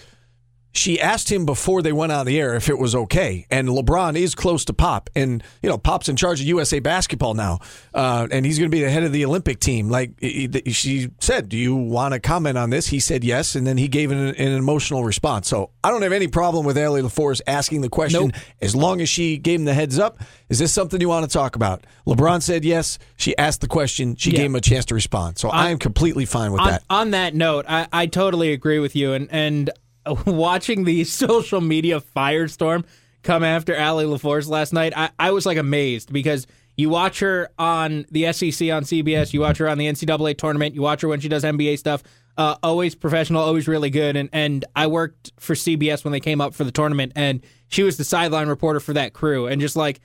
she 0.75 1.01
asked 1.01 1.31
him 1.31 1.45
before 1.47 1.83
they 1.83 1.93
went 1.93 2.13
on 2.13 2.25
the 2.27 2.41
air 2.41 2.55
if 2.55 2.69
it 2.69 2.79
was 2.79 2.95
okay. 2.95 3.47
And 3.51 3.69
LeBron 3.69 4.17
is 4.17 4.35
close 4.35 4.65
to 4.65 4.73
Pop, 4.73 5.11
and 5.15 5.43
you 5.63 5.69
know 5.69 5.77
Pop's 5.79 6.09
in 6.09 6.17
charge 6.17 6.41
of 6.41 6.47
USA 6.47 6.81
basketball 6.81 7.35
now, 7.35 7.61
uh, 7.95 8.27
and 8.31 8.47
he's 8.47 8.59
going 8.59 8.71
to 8.71 8.75
be 8.75 8.83
the 8.83 8.91
head 8.91 9.03
of 9.03 9.13
the 9.13 9.25
Olympic 9.25 9.61
team. 9.61 9.91
Like 9.91 10.13
he- 10.19 10.49
he- 10.65 10.73
she 10.73 11.09
said, 11.21 11.49
"Do 11.51 11.57
you 11.59 11.75
want 11.77 12.15
to 12.15 12.21
comment 12.21 12.57
on 12.57 12.71
this?" 12.71 12.87
He 12.89 13.01
said 13.01 13.23
yes, 13.23 13.55
and 13.55 13.67
then 13.67 13.77
he 13.77 13.87
gave 13.89 14.11
an, 14.11 14.19
an 14.19 14.53
emotional 14.53 15.05
response. 15.05 15.47
So 15.49 15.71
I 15.85 15.91
don't 15.91 16.03
have 16.03 16.13
any 16.13 16.27
problem 16.29 16.65
with 16.65 16.79
Allie 16.79 17.03
LaForce 17.03 17.41
asking 17.47 17.83
the 17.83 17.89
question 17.91 18.29
Nope. 18.29 18.33
as 18.61 18.75
long 18.75 19.01
as 19.01 19.09
she 19.09 19.37
gave 19.39 19.61
him 19.61 19.67
the 19.67 19.75
heads 19.75 19.99
up. 19.99 20.19
Is 20.49 20.59
this 20.59 20.73
something 20.73 21.01
you 21.01 21.09
want 21.09 21.31
to 21.31 21.33
talk 21.33 21.55
about? 21.57 21.85
LeBron 22.07 22.43
said 22.43 22.65
yes. 22.65 22.99
She 23.17 23.37
asked 23.39 23.61
the 23.61 23.69
question. 23.69 24.17
She 24.17 24.31
Yeah. 24.31 24.39
gave 24.39 24.47
him 24.47 24.57
a 24.57 24.61
chance 24.61 24.85
to 24.87 24.95
respond. 24.95 25.39
So 25.39 25.49
I 25.51 25.71
am 25.71 25.79
completely 25.79 26.25
fine 26.25 26.53
with 26.53 26.61
On, 26.61 26.69
that. 26.69 26.83
on 26.91 27.11
that 27.13 27.35
note, 27.35 27.65
I, 27.69 27.87
I 27.93 28.07
totally 28.07 28.53
agree 28.53 28.79
with 28.79 28.95
you. 28.97 29.13
And, 29.13 29.29
and 29.31 29.71
watching 30.27 30.85
the 30.85 31.05
social 31.05 31.61
media 31.61 32.01
firestorm 32.01 32.85
come 33.23 33.45
after 33.45 33.75
Allie 33.75 34.05
LaForce 34.05 34.49
last 34.49 34.73
night, 34.73 34.93
I, 34.97 35.11
I 35.19 35.31
was 35.31 35.47
like 35.47 35.59
amazed 35.59 36.13
because 36.13 36.47
you 36.77 36.89
watch 36.89 37.21
her 37.21 37.51
on 37.59 38.07
the 38.11 38.33
SEC 38.33 38.71
on 38.71 38.83
CBS, 38.85 39.33
you 39.33 39.41
watch 39.41 39.59
her 39.59 39.69
on 39.69 39.79
the 39.79 39.87
NCAA 39.87 40.37
tournament, 40.39 40.75
you 40.75 40.83
watch 40.83 41.03
her 41.03 41.09
when 41.09 41.21
she 41.21 41.29
does 41.29 41.45
NBA 41.45 41.79
stuff. 41.79 42.03
Uh, 42.37 42.57
always 42.63 42.95
professional, 42.95 43.43
always 43.43 43.69
really 43.69 43.91
good. 43.91 44.17
And 44.17 44.31
and 44.33 44.65
I 44.75 44.87
worked 44.87 45.33
for 45.39 45.55
CBS 45.55 46.03
when 46.03 46.13
they 46.13 46.21
came 46.21 46.41
up 46.41 46.55
for 46.55 46.65
the 46.65 46.71
tournament, 46.71 47.13
and 47.15 47.45
she 47.69 47.83
was 47.83 47.99
the 47.99 48.05
sideline 48.05 48.49
reporter 48.49 48.81
for 48.81 48.95
that 48.95 49.13
crew, 49.13 49.47
and 49.47 49.61
just 49.61 49.77
like 49.77 50.01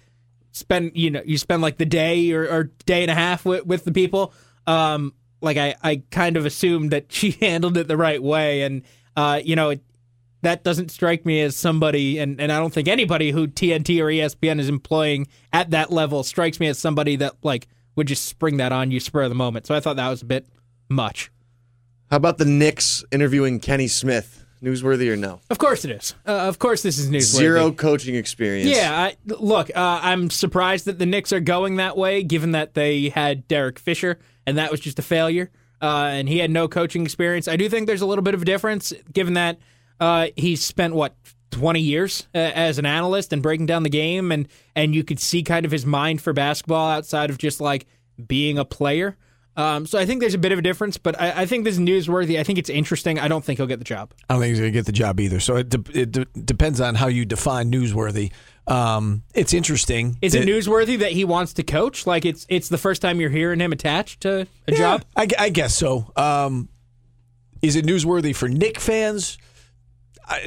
spend 0.52 0.92
you 0.94 1.10
know 1.10 1.22
you 1.26 1.38
spend 1.38 1.62
like 1.62 1.78
the 1.78 1.86
day 1.86 2.32
or, 2.34 2.44
or 2.50 2.64
day 2.86 3.02
and 3.02 3.12
a 3.12 3.16
half 3.16 3.46
with, 3.46 3.66
with 3.66 3.86
the 3.86 3.94
people. 3.94 4.34
Um, 4.66 5.14
like 5.42 5.56
I 5.56 5.76
I 5.82 6.04
kind 6.12 6.36
of 6.36 6.46
assumed 6.46 6.92
that 6.92 7.06
she 7.12 7.32
handled 7.32 7.78
it 7.78 7.88
the 7.88 7.98
right 7.98 8.22
way, 8.22 8.64
and 8.64 8.84
uh, 9.16 9.40
you 9.44 9.56
know 9.56 9.70
it, 9.70 9.82
that 10.42 10.64
doesn't 10.64 10.92
strike 10.92 11.26
me 11.26 11.42
as 11.42 11.56
somebody, 11.56 12.20
and, 12.20 12.40
and 12.40 12.52
I 12.52 12.60
don't 12.60 12.74
think 12.74 12.88
anybody 12.88 13.32
who 13.32 13.48
TNT 13.48 14.00
or 14.00 14.06
ESPN 14.06 14.60
is 14.60 14.70
employing 14.70 15.28
at 15.52 15.72
that 15.72 15.92
level 15.92 16.24
strikes 16.24 16.60
me 16.60 16.68
as 16.68 16.78
somebody 16.78 17.16
that 17.18 17.34
like 17.44 17.68
would 17.96 18.08
just 18.08 18.26
spring 18.26 18.58
that 18.58 18.72
on 18.72 18.92
you 18.92 19.00
spur 19.00 19.24
of 19.24 19.30
the 19.30 19.36
moment. 19.36 19.66
So 19.66 19.76
I 19.76 19.80
thought 19.80 19.96
that 19.96 20.10
was 20.10 20.22
a 20.22 20.26
bit 20.26 20.48
much. 20.90 21.32
How 22.10 22.18
about 22.18 22.38
the 22.38 22.46
Knicks 22.46 23.04
interviewing 23.12 23.60
Kenny 23.60 23.88
Smith? 23.88 24.46
Newsworthy 24.62 25.12
or 25.12 25.16
no? 25.16 25.40
Of 25.52 25.60
course 25.60 25.86
it 25.86 25.92
is. 25.92 26.16
Uh, 26.26 26.32
of 26.32 26.58
course 26.58 26.82
this 26.82 26.98
is 26.98 27.10
newsworthy. 27.10 27.38
Zero 27.38 27.72
coaching 27.72 28.16
experience. 28.16 28.76
Yeah, 28.76 28.92
I, 28.92 29.16
look, 29.26 29.70
uh, 29.70 30.00
I'm 30.02 30.32
surprised 30.32 30.86
that 30.86 30.98
the 30.98 31.06
Knicks 31.06 31.32
are 31.32 31.40
going 31.40 31.76
that 31.76 31.96
way, 31.96 32.24
given 32.24 32.54
that 32.54 32.74
they 32.74 33.10
had 33.10 33.48
Derek 33.48 33.78
Fisher, 33.78 34.18
and 34.48 34.58
that 34.58 34.72
was 34.72 34.80
just 34.80 34.98
a 34.98 35.04
failure, 35.04 35.52
uh, 35.80 36.10
and 36.12 36.28
he 36.28 36.40
had 36.40 36.50
no 36.50 36.68
coaching 36.68 37.04
experience. 37.04 37.48
I 37.48 37.56
do 37.56 37.70
think 37.70 37.86
there's 37.86 38.02
a 38.02 38.08
little 38.08 38.24
bit 38.24 38.34
of 38.34 38.42
a 38.42 38.46
difference, 38.46 38.94
given 39.14 39.36
that 39.36 39.60
uh, 40.00 40.28
he's 40.36 40.64
spent 40.64 40.94
what 40.94 41.16
20 41.52 41.80
years 41.80 42.28
uh, 42.36 42.38
as 42.38 42.78
an 42.78 42.86
analyst 42.86 43.34
and 43.34 43.42
breaking 43.42 43.66
down 43.66 43.84
the 43.84 43.90
game, 43.90 44.32
and 44.32 44.48
and 44.76 44.94
you 44.94 45.04
could 45.04 45.20
see 45.20 45.44
kind 45.44 45.66
of 45.66 45.72
his 45.72 45.86
mind 45.86 46.22
for 46.22 46.34
basketball 46.34 46.90
outside 46.90 47.30
of 47.30 47.38
just 47.38 47.62
like 47.62 47.86
being 48.28 48.58
a 48.58 48.66
player. 48.66 49.18
Um, 49.56 49.88
so 49.88 49.98
I 49.98 50.06
think 50.06 50.22
there's 50.22 50.36
a 50.36 50.38
bit 50.38 50.52
of 50.52 50.60
a 50.60 50.62
difference, 50.62 51.00
but 51.00 51.20
I, 51.20 51.42
I, 51.42 51.46
think 51.48 51.64
this 51.64 51.74
is 51.74 51.80
newsworthy. 51.80 52.40
I 52.40 52.44
think 52.44 52.60
it's 52.60 52.70
interesting. 52.70 53.18
I 53.18 53.28
don't 53.28 53.44
think 53.44 53.58
he'll 53.58 53.66
get 53.66 53.80
the 53.80 53.86
job. 53.86 54.14
I 54.30 54.36
don't 54.36 54.42
think 54.42 54.52
he's 54.52 54.60
going 54.60 54.72
to 54.72 54.78
get 54.78 54.86
the 54.86 54.92
job 54.92 55.20
either. 55.20 55.40
So 55.40 55.56
it, 55.56 55.70
de- 55.70 56.00
it 56.00 56.12
de- 56.12 56.26
depends 56.26 56.80
on 56.80 56.94
how 56.94 57.08
you 57.08 57.26
define 57.26 57.72
newsworthy. 57.72 58.32
Um, 58.68 59.24
it's 59.34 59.56
interesting. 59.56 60.20
Is 60.22 60.34
that, 60.34 60.44
it 60.44 60.48
newsworthy 60.48 61.00
that 61.00 61.12
he 61.12 61.26
wants 61.26 61.54
to 61.54 61.64
coach? 61.64 62.06
Like 62.06 62.24
it's 62.24 62.46
it's 62.50 62.70
the 62.70 62.78
first 62.78 63.02
time 63.02 63.20
you're 63.20 63.32
hearing 63.32 63.60
him 63.60 63.72
attached 63.72 64.22
to 64.22 64.42
a 64.42 64.72
yeah, 64.72 64.78
job. 64.78 65.06
I, 65.16 65.28
I, 65.40 65.50
guess 65.50 65.74
so. 65.74 66.12
Um, 66.16 66.70
is 67.64 67.76
it 67.76 67.86
newsworthy 67.86 68.36
for 68.36 68.48
Knick 68.48 68.80
fans? 68.80 69.40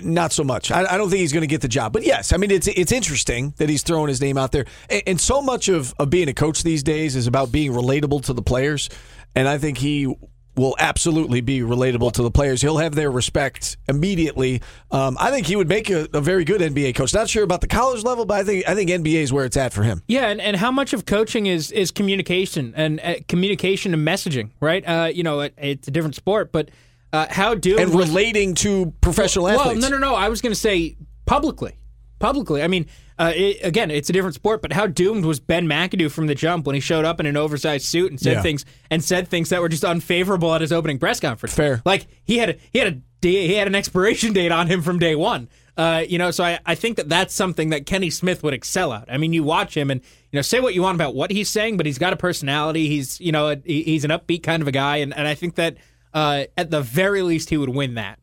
Not 0.02 0.32
so 0.32 0.44
much. 0.44 0.70
I, 0.70 0.84
I, 0.84 0.96
don't 0.98 1.08
think 1.08 1.20
he's 1.20 1.32
going 1.32 1.42
to 1.42 1.46
get 1.46 1.60
the 1.60 1.68
job. 1.68 1.92
But 1.92 2.04
yes, 2.04 2.32
I 2.32 2.36
mean 2.36 2.50
it's 2.50 2.66
it's 2.66 2.92
interesting 2.92 3.54
that 3.56 3.68
he's 3.68 3.82
throwing 3.82 4.08
his 4.08 4.20
name 4.20 4.36
out 4.36 4.52
there. 4.52 4.66
And, 4.88 5.02
and, 5.06 5.20
so 5.20 5.40
much 5.40 5.68
of, 5.68 5.94
of 5.98 6.10
being 6.10 6.28
a 6.28 6.34
coach 6.34 6.62
these 6.62 6.82
days 6.82 7.16
is 7.16 7.26
about 7.26 7.52
being 7.52 7.72
relatable 7.72 8.24
to 8.24 8.32
the 8.32 8.42
players. 8.42 8.88
And 9.34 9.46
I 9.46 9.58
think 9.58 9.78
he 9.78 10.14
will 10.56 10.74
absolutely 10.78 11.40
be 11.40 11.60
relatable 11.60 12.12
to 12.12 12.22
the 12.22 12.30
players. 12.30 12.60
He'll 12.60 12.78
have 12.78 12.94
their 12.94 13.10
respect 13.10 13.76
immediately. 13.88 14.60
Um, 14.90 15.16
I 15.18 15.30
think 15.30 15.46
he 15.46 15.56
would 15.56 15.68
make 15.68 15.88
a, 15.90 16.08
a, 16.12 16.20
very 16.20 16.44
good 16.44 16.60
NBA 16.60 16.96
coach. 16.96 17.14
Not 17.14 17.28
sure 17.28 17.44
about 17.44 17.60
the 17.60 17.66
college 17.66 18.02
level, 18.02 18.24
but 18.24 18.40
I 18.40 18.44
think 18.44 18.68
I 18.68 18.74
think 18.74 18.90
NBA 18.90 19.22
is 19.22 19.32
where 19.32 19.44
it's 19.44 19.56
at 19.56 19.72
for 19.72 19.82
him. 19.82 20.02
Yeah, 20.08 20.28
and, 20.28 20.40
and 20.40 20.56
how 20.56 20.70
much 20.70 20.92
of 20.92 21.06
coaching 21.06 21.46
is 21.46 21.70
is 21.70 21.90
communication 21.90 22.74
and 22.76 23.00
uh, 23.00 23.14
communication 23.28 23.94
and 23.94 24.06
messaging, 24.06 24.50
right? 24.60 24.86
Uh, 24.86 25.10
you 25.12 25.22
know, 25.22 25.40
it, 25.40 25.54
it's 25.56 25.88
a 25.88 25.90
different 25.90 26.16
sport, 26.16 26.52
but 26.52 26.70
uh, 27.12 27.26
how 27.30 27.54
do 27.54 27.78
and 27.78 27.94
relating 27.94 28.54
to 28.56 28.92
professional 29.00 29.46
well, 29.46 29.60
athletes. 29.60 29.82
Well, 29.82 29.90
no, 29.90 29.98
no, 29.98 30.10
no. 30.10 30.14
I 30.14 30.28
was 30.28 30.40
going 30.40 30.52
to 30.52 30.58
say 30.58 30.96
publicly, 31.26 31.76
publicly. 32.18 32.62
I 32.62 32.68
mean, 32.68 32.86
uh, 33.18 33.32
it, 33.34 33.58
again, 33.62 33.90
it's 33.90 34.08
a 34.08 34.12
different 34.12 34.34
sport, 34.34 34.62
but 34.62 34.72
how 34.72 34.86
doomed 34.86 35.24
was 35.24 35.40
Ben 35.40 35.66
McAdoo 35.66 36.10
from 36.10 36.26
the 36.26 36.34
jump 36.34 36.66
when 36.66 36.74
he 36.74 36.80
showed 36.80 37.04
up 37.04 37.20
in 37.20 37.26
an 37.26 37.36
oversized 37.36 37.84
suit 37.84 38.10
and 38.10 38.20
said 38.20 38.34
yeah. 38.34 38.42
things 38.42 38.64
and 38.90 39.04
said 39.04 39.28
things 39.28 39.50
that 39.50 39.60
were 39.60 39.68
just 39.68 39.84
unfavorable 39.84 40.54
at 40.54 40.60
his 40.60 40.72
opening 40.72 40.98
press 40.98 41.20
conference? 41.20 41.54
Fair, 41.54 41.82
like 41.84 42.06
he 42.24 42.38
had 42.38 42.50
a, 42.50 42.56
he 42.72 42.78
had 42.78 42.88
a 42.88 43.00
he 43.22 43.54
had 43.54 43.66
an 43.66 43.74
expiration 43.74 44.32
date 44.32 44.52
on 44.52 44.66
him 44.66 44.82
from 44.82 44.98
day 44.98 45.14
one. 45.14 45.48
Uh, 45.76 46.04
you 46.06 46.18
know, 46.18 46.30
so 46.30 46.44
I, 46.44 46.58
I 46.66 46.74
think 46.74 46.96
that 46.96 47.08
that's 47.08 47.32
something 47.32 47.70
that 47.70 47.86
Kenny 47.86 48.10
Smith 48.10 48.42
would 48.42 48.52
excel 48.52 48.92
at. 48.92 49.10
I 49.10 49.16
mean, 49.16 49.32
you 49.32 49.44
watch 49.44 49.76
him 49.76 49.90
and 49.90 50.00
you 50.30 50.36
know 50.36 50.42
say 50.42 50.60
what 50.60 50.74
you 50.74 50.82
want 50.82 50.94
about 50.94 51.14
what 51.14 51.30
he's 51.30 51.48
saying, 51.48 51.76
but 51.76 51.86
he's 51.86 51.98
got 51.98 52.12
a 52.12 52.16
personality. 52.16 52.88
He's 52.88 53.20
you 53.20 53.32
know 53.32 53.50
a, 53.50 53.56
he's 53.64 54.04
an 54.04 54.10
upbeat 54.10 54.42
kind 54.42 54.62
of 54.62 54.68
a 54.68 54.72
guy, 54.72 54.98
and, 54.98 55.16
and 55.16 55.26
I 55.26 55.34
think 55.34 55.54
that 55.56 55.76
uh, 56.12 56.44
at 56.56 56.70
the 56.70 56.80
very 56.80 57.22
least, 57.22 57.50
he 57.50 57.56
would 57.56 57.68
win 57.68 57.94
that. 57.94 58.18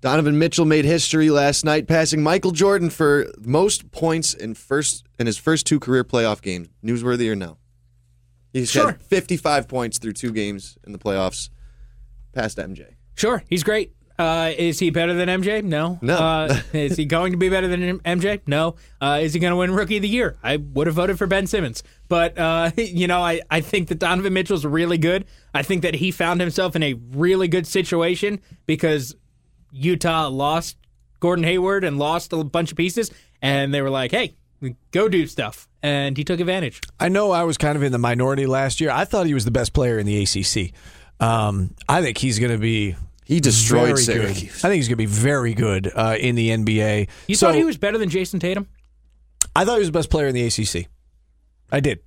Donovan 0.00 0.38
Mitchell 0.38 0.66
made 0.66 0.84
history 0.84 1.30
last 1.30 1.64
night, 1.64 1.88
passing 1.88 2.22
Michael 2.22 2.52
Jordan 2.52 2.90
for 2.90 3.26
most 3.40 3.90
points 3.90 4.34
in 4.34 4.54
first 4.54 5.04
in 5.18 5.26
his 5.26 5.38
first 5.38 5.66
two 5.66 5.80
career 5.80 6.04
playoff 6.04 6.42
games. 6.42 6.68
Newsworthy 6.84 7.30
or 7.30 7.34
no? 7.34 7.58
He's 8.52 8.70
sure. 8.70 8.92
had 8.92 9.02
55 9.02 9.66
points 9.66 9.98
through 9.98 10.12
two 10.12 10.32
games 10.32 10.78
in 10.86 10.92
the 10.92 10.98
playoffs, 10.98 11.50
past 12.32 12.58
MJ. 12.58 12.94
Sure, 13.16 13.42
he's 13.48 13.64
great. 13.64 13.95
Uh, 14.18 14.52
is 14.56 14.78
he 14.78 14.90
better 14.90 15.12
than 15.12 15.28
MJ? 15.28 15.62
No. 15.62 15.98
No. 16.00 16.16
uh, 16.16 16.60
is 16.72 16.96
he 16.96 17.04
going 17.04 17.32
to 17.32 17.38
be 17.38 17.48
better 17.48 17.68
than 17.68 17.98
MJ? 18.00 18.40
No. 18.46 18.76
Uh, 19.00 19.18
is 19.22 19.34
he 19.34 19.40
going 19.40 19.50
to 19.50 19.56
win 19.56 19.72
Rookie 19.72 19.96
of 19.96 20.02
the 20.02 20.08
Year? 20.08 20.36
I 20.42 20.56
would 20.56 20.86
have 20.86 20.96
voted 20.96 21.18
for 21.18 21.26
Ben 21.26 21.46
Simmons. 21.46 21.82
But, 22.08 22.38
uh, 22.38 22.70
you 22.76 23.06
know, 23.06 23.20
I, 23.20 23.42
I 23.50 23.60
think 23.60 23.88
that 23.88 23.98
Donovan 23.98 24.32
Mitchell's 24.32 24.64
really 24.64 24.98
good. 24.98 25.26
I 25.52 25.62
think 25.62 25.82
that 25.82 25.94
he 25.94 26.10
found 26.10 26.40
himself 26.40 26.74
in 26.76 26.82
a 26.82 26.94
really 26.94 27.48
good 27.48 27.66
situation 27.66 28.40
because 28.66 29.14
Utah 29.70 30.28
lost 30.28 30.76
Gordon 31.20 31.44
Hayward 31.44 31.84
and 31.84 31.98
lost 31.98 32.32
a 32.32 32.42
bunch 32.42 32.70
of 32.70 32.76
pieces. 32.76 33.10
And 33.42 33.74
they 33.74 33.82
were 33.82 33.90
like, 33.90 34.12
hey, 34.12 34.34
go 34.92 35.08
do 35.08 35.26
stuff. 35.26 35.68
And 35.82 36.16
he 36.16 36.24
took 36.24 36.40
advantage. 36.40 36.80
I 36.98 37.08
know 37.08 37.30
I 37.30 37.44
was 37.44 37.58
kind 37.58 37.76
of 37.76 37.82
in 37.82 37.92
the 37.92 37.98
minority 37.98 38.46
last 38.46 38.80
year. 38.80 38.90
I 38.90 39.04
thought 39.04 39.26
he 39.26 39.34
was 39.34 39.44
the 39.44 39.50
best 39.50 39.72
player 39.72 39.98
in 39.98 40.06
the 40.06 40.22
ACC. 40.22 40.72
Um, 41.20 41.74
I 41.88 42.02
think 42.02 42.18
he's 42.18 42.38
going 42.38 42.52
to 42.52 42.58
be 42.58 42.96
he 43.26 43.40
destroyed 43.40 43.98
Syracuse. 43.98 44.40
Good. 44.40 44.64
I 44.64 44.70
think 44.70 44.74
he's 44.74 44.88
going 44.88 44.94
to 44.94 44.96
be 44.96 45.06
very 45.06 45.52
good 45.52 45.90
uh, 45.94 46.16
in 46.18 46.36
the 46.36 46.50
NBA. 46.50 47.08
You 47.26 47.34
so, 47.34 47.48
thought 47.48 47.56
he 47.56 47.64
was 47.64 47.76
better 47.76 47.98
than 47.98 48.08
Jayson 48.08 48.38
Tatum? 48.38 48.68
I 49.54 49.64
thought 49.64 49.74
he 49.74 49.80
was 49.80 49.88
the 49.88 49.92
best 49.92 50.10
player 50.10 50.28
in 50.28 50.34
the 50.34 50.46
ACC. 50.46 50.88
I 51.72 51.80
did. 51.80 52.00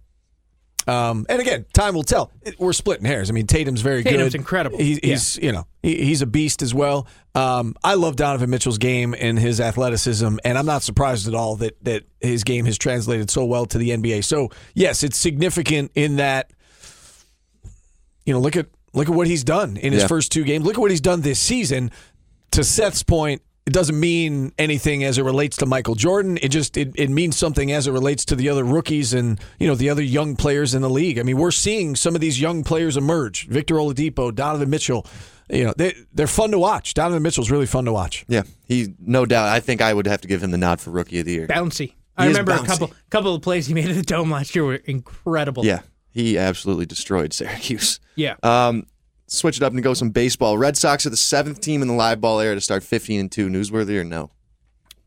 Um, 0.87 1.25
and 1.29 1.41
again, 1.41 1.65
time 1.73 1.93
will 1.93 2.03
tell. 2.03 2.31
We're 2.57 2.73
splitting 2.73 3.05
hairs. 3.05 3.29
I 3.29 3.33
mean, 3.33 3.47
Tatum's 3.47 3.81
very 3.81 4.01
Tatum's 4.01 4.11
good. 4.11 4.17
Tatum's 4.17 4.35
incredible. 4.35 4.77
He, 4.77 4.99
he's 5.03 5.37
yeah. 5.37 5.45
you 5.45 5.51
know 5.51 5.67
he, 5.83 6.05
he's 6.05 6.21
a 6.21 6.25
beast 6.25 6.61
as 6.61 6.73
well. 6.73 7.05
Um, 7.35 7.75
I 7.83 7.93
love 7.95 8.15
Donovan 8.15 8.49
Mitchell's 8.49 8.77
game 8.77 9.13
and 9.19 9.37
his 9.37 9.59
athleticism, 9.59 10.37
and 10.43 10.57
I'm 10.57 10.65
not 10.65 10.81
surprised 10.81 11.27
at 11.27 11.35
all 11.35 11.57
that 11.57 11.83
that 11.83 12.03
his 12.21 12.43
game 12.43 12.65
has 12.65 12.77
translated 12.77 13.29
so 13.29 13.45
well 13.45 13.65
to 13.67 13.77
the 13.77 13.89
NBA. 13.89 14.23
So 14.23 14.49
yes, 14.73 15.03
it's 15.03 15.17
significant 15.17 15.91
in 15.95 16.15
that. 16.15 16.51
You 18.25 18.33
know, 18.33 18.39
look 18.39 18.55
at 18.55 18.67
Look 18.93 19.09
at 19.09 19.15
what 19.15 19.27
he's 19.27 19.43
done 19.43 19.77
in 19.77 19.93
his 19.93 20.03
yeah. 20.03 20.07
first 20.07 20.31
two 20.31 20.43
games. 20.43 20.65
Look 20.65 20.75
at 20.75 20.81
what 20.81 20.91
he's 20.91 21.01
done 21.01 21.21
this 21.21 21.39
season. 21.39 21.91
To 22.51 22.63
Seth's 22.63 23.03
point, 23.03 23.43
it 23.69 23.73
doesn't 23.73 23.99
mean 23.99 24.51
anything 24.57 25.03
as 25.03 25.19
it 25.19 25.23
relates 25.23 25.57
to 25.57 25.67
Michael 25.67 25.93
Jordan. 25.93 26.39
It 26.41 26.49
just 26.49 26.75
it, 26.75 26.91
it 26.95 27.11
means 27.11 27.37
something 27.37 27.71
as 27.71 27.85
it 27.85 27.91
relates 27.91 28.25
to 28.25 28.35
the 28.35 28.49
other 28.49 28.63
rookies 28.63 29.13
and 29.13 29.39
you 29.59 29.67
know 29.67 29.75
the 29.75 29.91
other 29.91 30.01
young 30.01 30.35
players 30.35 30.73
in 30.73 30.81
the 30.81 30.89
league. 30.89 31.19
I 31.19 31.23
mean, 31.23 31.37
we're 31.37 31.51
seeing 31.51 31.95
some 31.95 32.15
of 32.15 32.21
these 32.21 32.41
young 32.41 32.63
players 32.63 32.97
emerge. 32.97 33.47
Victor 33.47 33.75
Oladipo, 33.75 34.33
Donovan 34.33 34.71
Mitchell. 34.71 35.05
You 35.51 35.65
know, 35.65 35.73
they 35.77 35.93
they're 36.13 36.25
fun 36.25 36.49
to 36.49 36.57
watch. 36.57 36.95
Donovan 36.95 37.21
Mitchell's 37.21 37.51
really 37.51 37.67
fun 37.67 37.85
to 37.85 37.93
watch. 37.93 38.25
Yeah, 38.27 38.41
he 38.65 38.95
no 38.99 39.27
doubt. 39.27 39.49
I 39.49 39.59
think 39.59 39.81
I 39.81 39.93
would 39.93 40.07
have 40.07 40.21
to 40.21 40.27
give 40.27 40.41
him 40.41 40.49
the 40.49 40.57
nod 40.57 40.81
for 40.81 40.89
rookie 40.89 41.19
of 41.19 41.27
the 41.27 41.33
year. 41.33 41.47
Bouncy. 41.47 41.93
I 42.17 42.25
remember 42.25 42.53
bouncy. 42.53 42.63
a 42.63 42.67
couple 42.67 42.91
couple 43.11 43.35
of 43.35 43.41
plays 43.43 43.67
he 43.67 43.75
made 43.75 43.87
at 43.87 43.95
the 43.95 44.01
dome 44.01 44.31
last 44.31 44.55
year 44.55 44.65
were 44.65 44.75
incredible. 44.75 45.63
Yeah, 45.63 45.81
he 46.11 46.37
absolutely 46.37 46.85
destroyed 46.85 47.33
Syracuse. 47.33 47.99
Yeah. 48.15 48.35
Um, 48.43 48.85
switch 49.27 49.57
it 49.57 49.63
up 49.63 49.73
and 49.73 49.83
go 49.83 49.93
some 49.93 50.09
baseball. 50.09 50.57
Red 50.57 50.77
Sox 50.77 51.05
are 51.05 51.09
the 51.09 51.17
seventh 51.17 51.61
team 51.61 51.81
in 51.81 51.87
the 51.87 51.93
live 51.93 52.19
ball 52.19 52.39
era 52.39 52.55
to 52.55 52.61
start 52.61 52.83
15 52.83 53.19
and 53.19 53.31
2. 53.31 53.47
Newsworthy 53.49 53.99
or 53.99 54.03
no? 54.03 54.31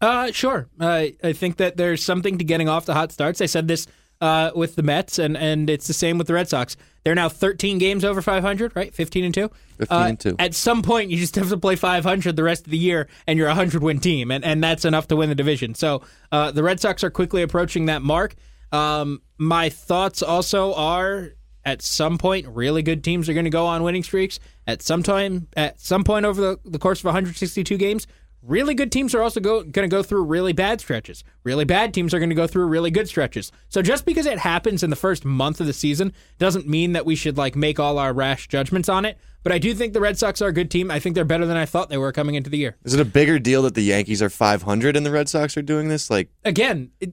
Uh, 0.00 0.32
sure. 0.32 0.68
Uh, 0.80 1.06
I 1.22 1.32
think 1.32 1.58
that 1.58 1.76
there's 1.76 2.04
something 2.04 2.38
to 2.38 2.44
getting 2.44 2.68
off 2.68 2.86
the 2.86 2.94
hot 2.94 3.12
starts. 3.12 3.40
I 3.40 3.46
said 3.46 3.68
this 3.68 3.86
uh, 4.20 4.50
with 4.54 4.76
the 4.76 4.82
Mets, 4.82 5.18
and, 5.18 5.36
and 5.36 5.68
it's 5.68 5.86
the 5.86 5.92
same 5.92 6.18
with 6.18 6.28
the 6.28 6.34
Red 6.34 6.48
Sox. 6.48 6.76
They're 7.04 7.14
now 7.14 7.28
13 7.28 7.78
games 7.78 8.04
over 8.04 8.22
500, 8.22 8.74
right? 8.76 8.94
15 8.94 9.24
and 9.24 9.34
2? 9.34 9.50
15 9.78 9.98
uh, 9.98 10.04
and 10.06 10.20
2. 10.20 10.36
At 10.38 10.54
some 10.54 10.82
point, 10.82 11.10
you 11.10 11.16
just 11.16 11.34
have 11.34 11.48
to 11.48 11.56
play 11.56 11.74
500 11.74 12.36
the 12.36 12.42
rest 12.44 12.64
of 12.64 12.70
the 12.70 12.78
year, 12.78 13.08
and 13.26 13.36
you're 13.38 13.48
a 13.48 13.50
100 13.50 13.82
win 13.82 13.98
team, 13.98 14.30
and, 14.30 14.44
and 14.44 14.62
that's 14.62 14.84
enough 14.84 15.08
to 15.08 15.16
win 15.16 15.28
the 15.28 15.34
division. 15.34 15.74
So 15.74 16.02
uh, 16.30 16.52
the 16.52 16.62
Red 16.62 16.78
Sox 16.78 17.02
are 17.02 17.10
quickly 17.10 17.42
approaching 17.42 17.86
that 17.86 18.02
mark. 18.02 18.36
Um, 18.72 19.22
my 19.38 19.68
thoughts 19.68 20.22
also 20.22 20.74
are 20.74 21.32
at 21.64 21.82
some 21.82 22.18
point, 22.18 22.46
really 22.48 22.82
good 22.82 23.04
teams 23.04 23.28
are 23.28 23.34
going 23.34 23.44
to 23.44 23.50
go 23.50 23.66
on 23.66 23.82
winning 23.82 24.02
streaks. 24.02 24.40
At 24.66 24.82
some 24.82 25.02
time, 25.02 25.48
at 25.56 25.80
some 25.80 26.04
point 26.04 26.26
over 26.26 26.40
the, 26.40 26.58
the 26.64 26.78
course 26.78 27.00
of 27.00 27.04
162 27.04 27.76
games, 27.76 28.06
really 28.42 28.74
good 28.74 28.90
teams 28.90 29.14
are 29.14 29.22
also 29.22 29.40
go, 29.40 29.62
going 29.62 29.88
to 29.88 29.94
go 29.94 30.02
through 30.02 30.24
really 30.24 30.52
bad 30.52 30.80
stretches. 30.80 31.22
Really 31.44 31.64
bad 31.64 31.94
teams 31.94 32.12
are 32.12 32.18
going 32.18 32.30
to 32.30 32.34
go 32.34 32.46
through 32.46 32.66
really 32.66 32.90
good 32.90 33.08
stretches. 33.08 33.52
So 33.68 33.82
just 33.82 34.04
because 34.04 34.26
it 34.26 34.38
happens 34.38 34.82
in 34.82 34.90
the 34.90 34.96
first 34.96 35.24
month 35.24 35.60
of 35.60 35.66
the 35.66 35.72
season 35.72 36.12
doesn't 36.38 36.68
mean 36.68 36.92
that 36.92 37.06
we 37.06 37.14
should 37.14 37.36
like 37.36 37.54
make 37.54 37.78
all 37.78 37.98
our 37.98 38.12
rash 38.12 38.48
judgments 38.48 38.88
on 38.88 39.04
it. 39.04 39.18
But 39.44 39.52
I 39.52 39.58
do 39.58 39.74
think 39.74 39.92
the 39.92 40.00
Red 40.00 40.18
Sox 40.18 40.40
are 40.40 40.48
a 40.48 40.52
good 40.52 40.70
team. 40.70 40.90
I 40.90 41.00
think 41.00 41.16
they're 41.16 41.24
better 41.24 41.46
than 41.46 41.56
I 41.56 41.66
thought 41.66 41.88
they 41.88 41.98
were 41.98 42.12
coming 42.12 42.36
into 42.36 42.48
the 42.48 42.58
year. 42.58 42.76
Is 42.84 42.94
it 42.94 43.00
a 43.00 43.04
bigger 43.04 43.40
deal 43.40 43.62
that 43.62 43.74
the 43.74 43.82
Yankees 43.82 44.22
are 44.22 44.30
500 44.30 44.96
and 44.96 45.04
the 45.04 45.10
Red 45.10 45.28
Sox 45.28 45.56
are 45.56 45.62
doing 45.62 45.88
this? 45.88 46.10
Like, 46.10 46.28
Again, 46.44 46.92
it, 47.00 47.12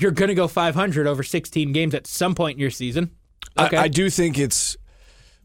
you're 0.00 0.10
going 0.12 0.28
to 0.28 0.34
go 0.34 0.48
500 0.48 1.06
over 1.06 1.22
16 1.22 1.72
games 1.72 1.94
at 1.94 2.06
some 2.06 2.34
point 2.34 2.56
in 2.56 2.60
your 2.60 2.70
season. 2.70 3.10
Okay. 3.58 3.76
I, 3.76 3.84
I 3.84 3.88
do 3.88 4.08
think 4.10 4.38
it's 4.38 4.76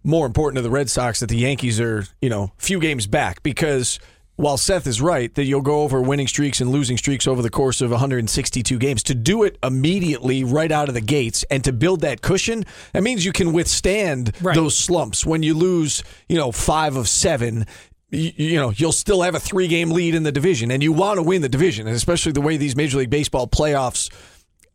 more 0.03 0.25
important 0.25 0.57
to 0.57 0.61
the 0.61 0.69
Red 0.69 0.89
Sox 0.89 1.19
that 1.21 1.29
the 1.29 1.37
Yankees 1.37 1.79
are, 1.79 2.05
you 2.21 2.29
know, 2.29 2.51
few 2.57 2.79
games 2.79 3.07
back 3.07 3.41
because 3.41 3.99
while 4.35 4.57
Seth 4.57 4.85
is 4.87 4.99
right 5.01 5.33
that 5.35 5.45
you'll 5.45 5.61
go 5.61 5.81
over 5.83 6.01
winning 6.01 6.27
streaks 6.27 6.59
and 6.59 6.71
losing 6.71 6.97
streaks 6.97 7.27
over 7.27 7.41
the 7.41 7.49
course 7.49 7.81
of 7.81 7.91
162 7.91 8.77
games, 8.79 9.03
to 9.03 9.15
do 9.15 9.43
it 9.43 9.57
immediately 9.63 10.43
right 10.43 10.71
out 10.71 10.87
of 10.89 10.93
the 10.95 11.01
gates 11.01 11.45
and 11.49 11.63
to 11.63 11.71
build 11.71 12.01
that 12.01 12.21
cushion, 12.21 12.65
that 12.93 13.03
means 13.03 13.23
you 13.25 13.31
can 13.31 13.53
withstand 13.53 14.33
Right. 14.41 14.55
those 14.55 14.77
slumps. 14.77 15.25
When 15.25 15.41
you 15.43 15.53
lose, 15.53 16.03
you 16.27 16.37
know, 16.37 16.51
five 16.51 16.95
of 16.95 17.07
seven, 17.07 17.65
you, 18.09 18.31
you 18.35 18.55
know, 18.59 18.71
you'll 18.71 18.91
still 18.91 19.21
have 19.21 19.35
a 19.35 19.39
three 19.39 19.67
game 19.67 19.91
lead 19.91 20.15
in 20.15 20.23
the 20.23 20.31
division 20.31 20.69
and 20.71 20.83
you 20.83 20.91
want 20.93 21.17
to 21.17 21.23
win 21.23 21.41
the 21.41 21.49
division, 21.49 21.87
and 21.87 21.95
especially 21.95 22.31
the 22.31 22.41
way 22.41 22.57
these 22.57 22.75
Major 22.75 22.97
League 22.97 23.09
Baseball 23.09 23.47
playoffs 23.47 24.09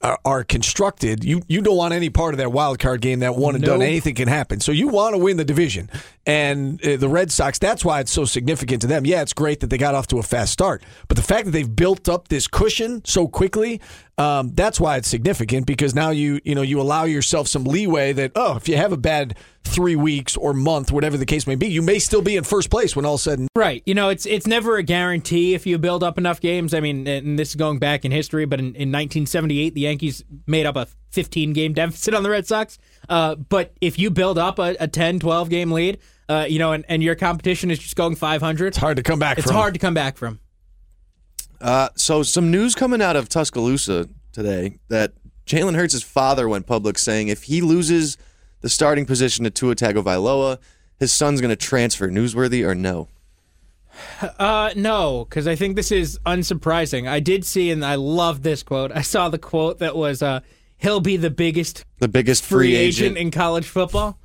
are, 0.01 0.19
are 0.25 0.45
constructed, 0.45 1.25
you 1.25 1.43
you 1.49 1.61
don't 1.61 1.77
want 1.77 1.93
any 1.93 2.09
part 2.09 2.33
of 2.33 2.39
that 2.39 2.53
wild 2.53 2.79
card 2.79 3.01
game, 3.01 3.21
that 3.21 3.35
one 3.35 3.57
and 3.57 3.65
done. 3.65 3.83
Anything 3.83 4.15
can 4.15 4.29
happen. 4.29 4.61
So 4.61 4.71
you 4.71 4.89
want 4.89 5.15
to 5.15 5.19
win 5.19 5.37
the 5.37 5.45
division, 5.45 5.91
and 6.25 6.85
uh, 6.87 6.97
the 6.97 7.09
Red 7.09 7.33
Sox. 7.33 7.59
That's 7.59 7.85
why 7.85 8.01
it's 8.01 8.13
so 8.13 8.25
significant 8.25 8.83
to 8.83 8.87
them. 8.87 9.05
Yeah, 9.05 9.23
it's 9.23 9.33
great 9.33 9.61
that 9.61 9.71
they 9.71 9.79
got 9.79 9.95
off 9.95 10.07
to 10.09 10.19
a 10.19 10.23
fast 10.23 10.53
start, 10.53 10.85
but 11.09 11.17
the 11.17 11.23
fact 11.23 11.47
that 11.47 11.51
they've 11.51 11.75
built 11.75 12.09
up 12.09 12.29
this 12.29 12.47
cushion 12.47 13.05
so 13.05 13.27
quickly, 13.27 13.81
um, 14.19 14.53
that's 14.55 14.79
why 14.79 14.97
it's 14.99 15.09
significant 15.09 15.67
because 15.67 15.97
now 15.97 16.11
you 16.11 16.41
you 16.45 16.55
know 16.55 16.63
you 16.63 16.81
allow 16.81 17.05
yourself 17.05 17.49
some 17.49 17.65
leeway 17.65 18.13
that 18.13 18.33
oh, 18.37 18.57
if 18.57 18.69
you 18.69 18.77
have 18.77 18.93
a 18.93 18.97
bad 18.97 19.37
three 19.65 19.97
weeks 19.97 20.37
or 20.37 20.53
month, 20.55 20.91
whatever 20.91 21.17
the 21.17 21.27
case 21.27 21.47
may 21.47 21.55
be, 21.55 21.69
you 21.69 21.83
may 21.83 21.99
still 21.99 22.23
be 22.23 22.37
in 22.37 22.45
first 22.45 22.71
place 22.71 22.97
when 22.97 23.05
all 23.05 23.19
said 23.19 23.39
and 23.39 23.49
Right. 23.55 23.83
You 23.87 23.95
know, 23.95 24.09
it's 24.09 24.25
it's 24.27 24.47
never 24.47 24.77
a 24.77 24.83
guarantee 24.83 25.55
if 25.55 25.67
you 25.67 25.79
build 25.79 26.03
up 26.03 26.17
enough 26.19 26.41
games. 26.41 26.75
I 26.75 26.81
mean, 26.81 27.07
and 27.07 27.39
this 27.39 27.51
is 27.51 27.57
going 27.57 27.79
back 27.79 28.05
in 28.05 28.13
history, 28.13 28.45
but 28.45 28.61
in, 28.61 28.67
in 28.67 28.91
1978, 28.93 29.75
the 29.75 29.81
Yankees 29.83 30.25
made 30.47 30.65
up 30.65 30.77
a 30.77 30.87
15 31.11 31.53
game 31.53 31.73
deficit 31.73 32.15
on 32.15 32.23
the 32.23 32.31
Red 32.31 32.47
Sox. 32.47 32.79
Uh, 33.09 33.35
but 33.35 33.73
if 33.81 33.99
you 33.99 34.11
build 34.11 34.39
up 34.39 34.59
a, 34.59 34.77
a 34.79 34.87
10, 34.89 35.21
12 35.21 35.51
game 35.51 35.73
lead, 35.73 35.99
uh, 36.29 36.47
you 36.49 36.59
know, 36.59 36.73
and, 36.73 36.85
and 36.89 37.03
your 37.03 37.15
competition 37.15 37.71
is 37.71 37.79
just 37.79 37.97
going 37.97 38.15
500, 38.15 38.67
it's 38.69 38.77
hard 38.77 38.97
to 38.97 39.03
come 39.03 39.19
back 39.19 39.39
it's 39.39 39.47
from. 39.47 39.57
hard 39.57 39.75
to 39.75 39.81
come 39.81 39.95
back 39.95 40.17
from. 40.17 40.39
uh, 41.61 41.89
so 41.97 42.23
some 42.23 42.51
news 42.51 42.75
coming 42.75 43.03
out 43.03 43.17
of 43.17 43.29
Tuscaloosa 43.29 44.09
today 44.33 44.79
that 44.89 45.13
Jalen 45.47 45.75
Hurts' 45.75 46.03
father 46.03 46.49
went 46.49 46.67
public 46.67 46.99
saying 46.99 47.29
if 47.29 47.45
he 47.45 47.61
loses 47.61 48.19
the 48.61 48.69
starting 48.69 49.07
position 49.07 49.45
to 49.45 49.51
Tua 49.51 49.75
Tagovailoa, 49.75 50.59
his 50.99 51.13
son's 51.13 51.41
going 51.41 51.51
to 51.51 51.57
transfer. 51.57 52.09
Newsworthy 52.09 52.67
or 52.67 52.75
no? 52.75 53.09
Uh, 54.39 54.71
no, 54.77 55.27
because 55.29 55.47
I 55.49 55.57
think 55.57 55.75
this 55.77 55.91
is 55.91 56.19
unsurprising. 56.27 57.09
I 57.09 57.21
did 57.21 57.45
see, 57.45 57.71
and 57.71 57.85
I 57.85 57.97
love 57.97 58.43
this 58.43 58.63
quote. 58.63 58.93
I 58.95 59.03
saw 59.03 59.29
the 59.29 59.39
quote 59.39 59.79
that 59.81 59.97
was, 59.97 60.23
uh, 60.23 60.41
"He'll 60.77 61.01
be 61.01 61.17
the 61.17 61.31
biggest 61.31 61.85
The 61.99 62.09
biggest 62.09 62.45
free, 62.45 62.69
free, 62.69 62.77
agent. 62.77 63.17
in 63.17 63.31
college 63.31 63.67
football. 63.67 64.18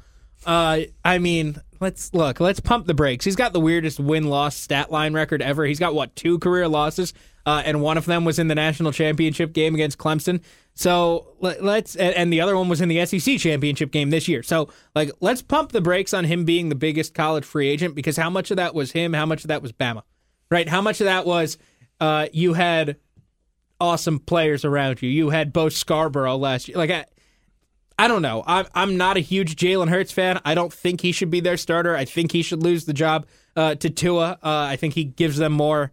Uh, 0.45 0.82
I 1.03 1.19
mean, 1.19 1.62
let's 1.79 2.13
look. 2.13 2.39
Let's 2.39 2.60
pump 2.60 2.88
the 2.88 2.93
brakes. 2.93 3.25
He's 3.25 3.36
got 3.36 3.53
the 3.53 3.60
weirdest 3.60 3.99
win 3.99 4.25
loss 4.25 4.56
stat 4.56 4.91
line 4.91 5.13
record 5.13 5.41
ever. 5.41 5.65
He's 5.65 5.79
got 5.79 5.93
what 5.93 6.15
two 6.15 6.39
career 6.39 6.67
losses, 6.67 7.13
uh, 7.45 7.62
and 7.65 7.82
one 7.82 7.97
of 7.97 8.06
them 8.06 8.25
was 8.25 8.39
in 8.39 8.47
the 8.47 8.56
national 8.56 8.91
championship 8.91 9.53
game 9.53 9.75
against 9.75 9.97
Clemson. 9.97 10.41
So 10.73 11.27
let, 11.39 11.63
let's 11.63 11.95
and, 11.95 12.15
and 12.15 12.34
the 12.34 12.41
other 12.41 12.58
one 12.58 12.67
was 12.67 12.82
in 12.82 12.89
the 12.89 13.06
SEC 13.06 13.38
championship 13.38 13.91
game 13.91 14.10
this 14.10 14.27
year. 14.27 14.41
So 14.41 14.69
like, 14.95 15.12
let's 15.19 15.41
pump 15.41 15.71
the 15.71 15.82
brakes 15.82 16.13
on 16.13 16.23
him 16.25 16.45
being 16.45 16.69
the 16.69 16.75
biggest 16.75 17.13
college 17.13 17.45
free 17.45 17.67
agent 17.67 17.95
because 17.95 18.17
how 18.17 18.29
much 18.29 18.49
of 18.49 18.58
that 18.58 18.73
was 18.73 18.91
him? 18.91 19.13
How 19.13 19.25
much 19.25 19.43
of 19.43 19.49
that 19.49 19.62
was 19.62 19.71
Bama? 19.71 20.03
Right? 20.49 20.67
How 20.67 20.82
much 20.82 20.99
of 21.01 21.06
that 21.06 21.25
was 21.25 21.58
uh, 21.99 22.27
you 22.34 22.53
had 22.53 22.97
awesome 23.79 24.19
players 24.19 24.65
around 24.65 25.01
you? 25.01 25.10
You 25.10 25.29
had 25.29 25.53
Bo 25.53 25.69
Scarborough 25.69 26.38
last 26.38 26.67
year. 26.67 26.77
Like 26.77 26.91
I, 26.91 27.06
I 27.97 28.08
don't 28.08 28.21
know. 28.21 28.43
I'm 28.45 28.65
I'm 28.73 28.97
not 28.97 29.17
a 29.17 29.19
huge 29.19 29.56
Jalen 29.56 29.89
Hurts 29.89 30.12
fan. 30.12 30.39
I 30.45 30.56
don't 30.56 30.73
think 30.73 31.01
he 31.01 31.12
should 31.12 31.29
be 31.29 31.39
their 31.39 31.58
starter. 31.58 31.95
I 31.95 32.06
think 32.06 32.32
he 32.32 32.41
should 32.41 32.63
lose 32.63 32.86
the 32.86 32.93
job 32.93 33.27
uh, 33.56 33.75
to 33.75 33.89
Tua. 33.89 34.39
Uh, 34.43 34.67
I 34.69 34.75
think 34.75 34.93
he 34.93 35.03
gives 35.03 35.38
them 35.38 35.53
more. 35.53 35.91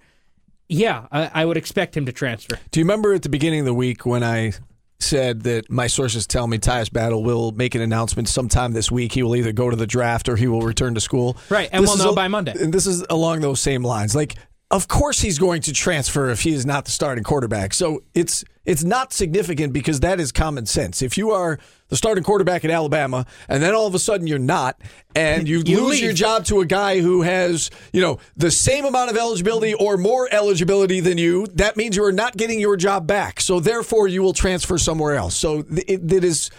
Yeah, 0.68 1.06
I, 1.10 1.30
I 1.34 1.44
would 1.44 1.56
expect 1.56 1.96
him 1.96 2.06
to 2.06 2.12
transfer. 2.12 2.58
Do 2.70 2.80
you 2.80 2.84
remember 2.84 3.12
at 3.12 3.22
the 3.22 3.28
beginning 3.28 3.60
of 3.60 3.66
the 3.66 3.74
week 3.74 4.06
when 4.06 4.22
I 4.22 4.52
said 5.00 5.42
that 5.42 5.70
my 5.70 5.86
sources 5.88 6.26
tell 6.26 6.46
me 6.46 6.58
Tyus 6.58 6.92
Battle 6.92 7.24
will 7.24 7.52
make 7.52 7.74
an 7.74 7.80
announcement 7.80 8.28
sometime 8.28 8.72
this 8.72 8.90
week? 8.90 9.12
He 9.12 9.22
will 9.22 9.34
either 9.34 9.52
go 9.52 9.68
to 9.68 9.76
the 9.76 9.86
draft 9.86 10.28
or 10.28 10.36
he 10.36 10.46
will 10.46 10.62
return 10.62 10.94
to 10.94 11.00
school. 11.00 11.36
Right, 11.48 11.68
and 11.72 11.84
we'll 11.84 11.96
know 11.96 12.06
al- 12.06 12.14
by 12.14 12.28
Monday. 12.28 12.54
And 12.58 12.72
this 12.72 12.86
is 12.86 13.04
along 13.10 13.40
those 13.40 13.60
same 13.60 13.82
lines. 13.82 14.14
Like, 14.14 14.36
of 14.70 14.86
course 14.86 15.20
he's 15.20 15.38
going 15.38 15.62
to 15.62 15.72
transfer 15.72 16.30
if 16.30 16.42
he 16.42 16.52
is 16.52 16.64
not 16.64 16.84
the 16.84 16.92
starting 16.92 17.24
quarterback. 17.24 17.74
So 17.74 18.04
it's 18.14 18.44
it's 18.66 18.84
not 18.84 19.12
significant 19.12 19.72
because 19.72 20.00
that 20.00 20.20
is 20.20 20.32
common 20.32 20.66
sense. 20.66 21.00
If 21.02 21.16
you 21.16 21.30
are 21.30 21.58
the 21.88 21.96
starting 21.96 22.22
quarterback 22.22 22.64
at 22.64 22.70
Alabama 22.70 23.24
and 23.48 23.62
then 23.62 23.74
all 23.74 23.86
of 23.86 23.94
a 23.94 23.98
sudden 23.98 24.26
you're 24.26 24.38
not 24.38 24.80
and 25.14 25.48
you, 25.48 25.62
You 25.66 25.80
lose 25.80 25.92
leave. 25.92 26.02
your 26.04 26.12
job 26.12 26.44
to 26.46 26.60
a 26.60 26.66
guy 26.66 27.00
who 27.00 27.22
has, 27.22 27.70
you 27.92 28.00
know, 28.02 28.18
the 28.36 28.50
same 28.50 28.84
amount 28.84 29.10
of 29.10 29.16
eligibility 29.16 29.72
or 29.74 29.96
more 29.96 30.28
eligibility 30.30 31.00
than 31.00 31.16
you, 31.18 31.46
that 31.54 31.76
means 31.76 31.96
you 31.96 32.04
are 32.04 32.12
not 32.12 32.36
getting 32.36 32.60
your 32.60 32.76
job 32.76 33.06
back. 33.06 33.40
So 33.40 33.60
therefore 33.60 34.08
you 34.08 34.22
will 34.22 34.34
transfer 34.34 34.76
somewhere 34.78 35.14
else. 35.16 35.34
So 35.34 35.62
th- 35.62 35.84
it, 35.88 36.12
it 36.12 36.22
is 36.24 36.50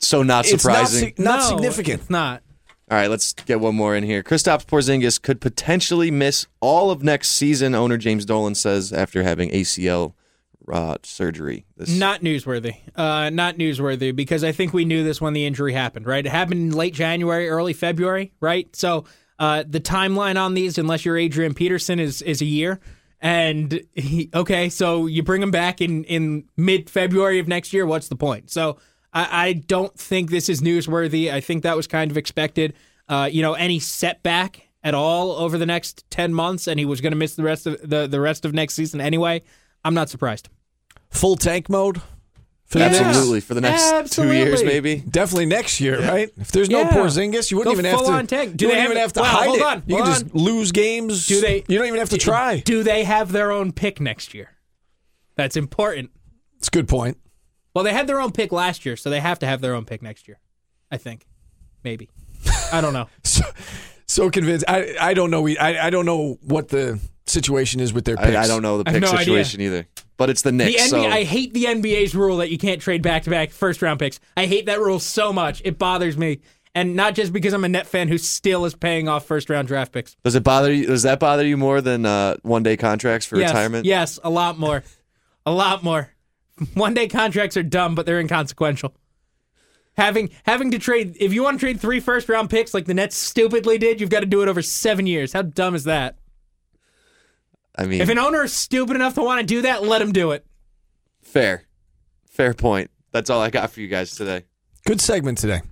So 0.00 0.22
not 0.22 0.44
it's 0.46 0.64
not, 0.64 0.88
surprising. 0.88 1.14
not 1.18 1.38
No, 1.40 1.48
significant. 1.56 2.00
It's 2.02 2.10
not. 2.10 2.42
All 2.90 2.98
right, 2.98 3.08
let's 3.08 3.32
get 3.32 3.60
one 3.60 3.74
more 3.74 3.96
in 3.96 4.04
here. 4.04 4.22
Kristaps 4.22 4.66
Porzingis 4.66 5.20
could 5.22 5.40
potentially 5.40 6.10
miss 6.10 6.46
all 6.60 6.90
of 6.90 7.02
next 7.02 7.28
season. 7.28 7.74
Owner 7.74 7.96
James 7.96 8.26
Dolan 8.26 8.54
says 8.54 8.92
after 8.92 9.22
having 9.22 9.48
ACL 9.50 10.12
uh, 10.72 10.96
surgery. 11.02 11.66
This 11.76 11.96
Not 11.96 12.20
newsworthy. 12.20 12.76
Uh, 12.94 13.30
not 13.30 13.56
newsworthy 13.56 14.14
because 14.14 14.44
I 14.44 14.52
think 14.52 14.72
we 14.72 14.84
knew 14.84 15.04
this 15.04 15.20
when 15.20 15.32
the 15.32 15.46
injury 15.46 15.72
happened. 15.72 16.06
Right? 16.06 16.24
It 16.24 16.30
happened 16.30 16.60
in 16.60 16.70
late 16.72 16.94
January, 16.94 17.48
early 17.48 17.72
February. 17.72 18.32
Right? 18.40 18.74
So 18.74 19.04
uh, 19.38 19.64
the 19.66 19.80
timeline 19.80 20.40
on 20.40 20.54
these, 20.54 20.78
unless 20.78 21.04
you're 21.04 21.18
Adrian 21.18 21.54
Peterson, 21.54 21.98
is 21.98 22.22
is 22.22 22.40
a 22.40 22.46
year. 22.46 22.80
And 23.20 23.80
he, 23.94 24.28
okay, 24.34 24.68
so 24.68 25.06
you 25.06 25.22
bring 25.22 25.42
him 25.42 25.50
back 25.50 25.80
in 25.80 26.04
in 26.04 26.44
mid 26.56 26.90
February 26.90 27.38
of 27.38 27.48
next 27.48 27.72
year. 27.72 27.86
What's 27.86 28.08
the 28.08 28.16
point? 28.16 28.50
So 28.50 28.78
I, 29.12 29.48
I 29.48 29.52
don't 29.54 29.96
think 29.98 30.30
this 30.30 30.48
is 30.48 30.60
newsworthy. 30.60 31.32
I 31.32 31.40
think 31.40 31.62
that 31.62 31.76
was 31.76 31.86
kind 31.86 32.10
of 32.10 32.16
expected. 32.16 32.74
Uh, 33.08 33.28
you 33.30 33.42
know, 33.42 33.54
any 33.54 33.80
setback 33.80 34.68
at 34.82 34.94
all 34.94 35.32
over 35.32 35.56
the 35.56 35.66
next 35.66 36.08
ten 36.10 36.34
months, 36.34 36.68
and 36.68 36.78
he 36.78 36.84
was 36.84 37.00
going 37.00 37.12
to 37.12 37.18
miss 37.18 37.34
the 37.34 37.42
rest 37.42 37.66
of 37.66 37.80
the 37.88 38.06
the 38.06 38.20
rest 38.20 38.44
of 38.44 38.52
next 38.52 38.74
season 38.74 39.00
anyway. 39.00 39.42
I'm 39.84 39.94
not 39.94 40.10
surprised. 40.10 40.48
Full 41.14 41.36
tank 41.36 41.68
mode 41.68 42.00
for 42.66 42.78
the 42.78 42.88
next 42.88 43.00
absolutely 43.00 43.40
for 43.40 43.54
the 43.54 43.60
next 43.60 44.12
two 44.12 44.32
years, 44.32 44.62
maybe. 44.64 44.96
Definitely 44.96 45.46
next 45.46 45.80
year, 45.80 46.00
right? 46.00 46.30
If 46.38 46.50
there's 46.52 46.68
no 46.70 46.80
Yeah. 46.80 46.90
Porzingis, 46.90 47.50
you 47.50 47.56
wouldn't 47.58 47.74
Go 47.76 47.80
even 47.80 47.84
have 47.90 47.98
to. 48.00 48.04
full-on 48.04 48.26
tank. 48.26 48.56
Do 48.56 48.64
you 48.64 48.70
they 48.72 48.76
wouldn't 48.78 48.84
even 48.84 48.96
have- 48.96 49.04
have 49.06 49.12
to 49.14 49.20
well, 49.20 49.30
hide 49.30 49.46
hold 49.46 49.58
it. 49.58 49.64
on, 49.64 49.82
you 49.86 49.96
hold 49.96 50.06
can 50.08 50.14
just 50.22 50.34
lose 50.34 50.72
games. 50.72 51.26
Do 51.26 51.40
they? 51.40 51.64
You 51.68 51.78
don't 51.78 51.86
even 51.86 51.98
have 52.00 52.08
to 52.10 52.18
try. 52.18 52.58
Do 52.60 52.82
they 52.82 53.04
have 53.04 53.32
their 53.32 53.52
own 53.52 53.72
pick 53.72 54.00
next 54.00 54.34
year? 54.34 54.50
That's 55.36 55.56
important. 55.56 56.10
It's 56.58 56.68
a 56.68 56.70
good 56.70 56.88
point. 56.88 57.16
Well, 57.74 57.84
they 57.84 57.92
had 57.92 58.06
their 58.06 58.20
own 58.20 58.32
pick 58.32 58.52
last 58.52 58.84
year, 58.86 58.96
so 58.96 59.10
they 59.10 59.20
have 59.20 59.38
to 59.40 59.46
have 59.46 59.60
their 59.60 59.74
own 59.74 59.84
pick 59.84 60.00
next 60.02 60.26
year. 60.28 60.38
I 60.90 60.96
think, 60.96 61.26
maybe. 61.82 62.08
I 62.72 62.80
don't 62.80 62.92
know. 62.92 63.08
So, 63.24 63.42
so 64.06 64.30
convinced. 64.30 64.64
I 64.68 64.94
I 65.00 65.14
don't 65.14 65.30
know. 65.30 65.42
We 65.42 65.56
I, 65.58 65.86
I 65.86 65.90
don't 65.90 66.06
know 66.06 66.38
what 66.42 66.68
the 66.68 67.00
situation 67.26 67.80
is 67.80 67.92
with 67.92 68.04
their 68.04 68.16
picks. 68.16 68.36
I, 68.36 68.42
I 68.42 68.46
don't 68.46 68.62
know 68.62 68.82
the 68.82 68.88
I 68.88 68.92
have 68.92 69.02
pick 69.02 69.10
no 69.10 69.16
idea. 69.16 69.24
situation 69.44 69.60
either. 69.62 69.86
But 70.16 70.30
it's 70.30 70.42
the 70.42 70.50
The 70.50 70.56
Knicks. 70.56 70.82
NBA, 70.82 70.88
so 70.88 71.02
I 71.02 71.24
hate 71.24 71.52
the 71.54 71.64
NBA's 71.64 72.14
rule 72.14 72.36
that 72.38 72.50
you 72.50 72.58
can't 72.58 72.80
trade 72.80 73.02
back-to-back 73.02 73.50
first-round 73.50 73.98
picks. 73.98 74.20
I 74.36 74.46
hate 74.46 74.66
that 74.66 74.80
rule 74.80 75.00
so 75.00 75.32
much. 75.32 75.60
It 75.64 75.78
bothers 75.78 76.16
me, 76.16 76.40
and 76.74 76.94
not 76.94 77.14
just 77.14 77.32
because 77.32 77.52
I'm 77.52 77.64
a 77.64 77.68
net 77.68 77.86
fan 77.86 78.08
who 78.08 78.18
still 78.18 78.64
is 78.64 78.74
paying 78.74 79.08
off 79.08 79.26
first-round 79.26 79.66
draft 79.66 79.92
picks. 79.92 80.14
does 80.22 80.34
it 80.34 80.44
bother 80.44 80.72
you? 80.72 80.86
Does 80.86 81.02
that 81.02 81.18
bother 81.18 81.44
you 81.44 81.56
more 81.56 81.80
than 81.80 82.06
uh, 82.06 82.36
one 82.42 82.62
day 82.62 82.76
contracts 82.76 83.26
for 83.26 83.38
yes, 83.38 83.50
retirement? 83.50 83.86
Yes, 83.86 84.18
a 84.22 84.30
lot 84.30 84.58
more. 84.58 84.84
A 85.46 85.52
lot 85.52 85.82
more. 85.82 86.10
One 86.74 86.94
day 86.94 87.08
contracts 87.08 87.56
are 87.56 87.62
dumb, 87.62 87.94
but 87.96 88.06
they're 88.06 88.20
inconsequential. 88.20 88.94
Having 89.96 90.30
having 90.44 90.70
to 90.70 90.78
trade 90.78 91.16
if 91.20 91.32
you 91.32 91.42
want 91.42 91.58
to 91.58 91.66
trade 91.66 91.80
three 91.80 92.00
first 92.00 92.28
round 92.28 92.48
picks 92.50 92.74
like 92.74 92.86
the 92.86 92.94
Nets 92.94 93.16
stupidly 93.16 93.76
did, 93.76 94.00
you've 94.00 94.10
got 94.10 94.20
to 94.20 94.26
do 94.26 94.42
it 94.42 94.48
over 94.48 94.62
seven 94.62 95.06
years. 95.06 95.32
How 95.32 95.42
dumb 95.42 95.74
is 95.74 95.84
that? 95.84 96.16
I 97.76 97.86
mean, 97.86 98.00
If 98.00 98.08
an 98.08 98.18
owner 98.18 98.44
is 98.44 98.52
stupid 98.52 98.96
enough 98.96 99.14
to 99.14 99.22
want 99.22 99.40
to 99.40 99.46
do 99.46 99.62
that, 99.62 99.82
let 99.82 100.00
him 100.00 100.12
do 100.12 100.30
it. 100.32 100.46
fair, 101.22 101.64
fair 102.30 102.54
point. 102.54 102.90
That's 103.12 103.30
all 103.30 103.40
I 103.40 103.50
got 103.50 103.70
for 103.70 103.80
you 103.80 103.88
guys 103.88 104.14
today. 104.16 104.44
Good 104.86 105.00
segment 105.00 105.38
today. 105.38 105.62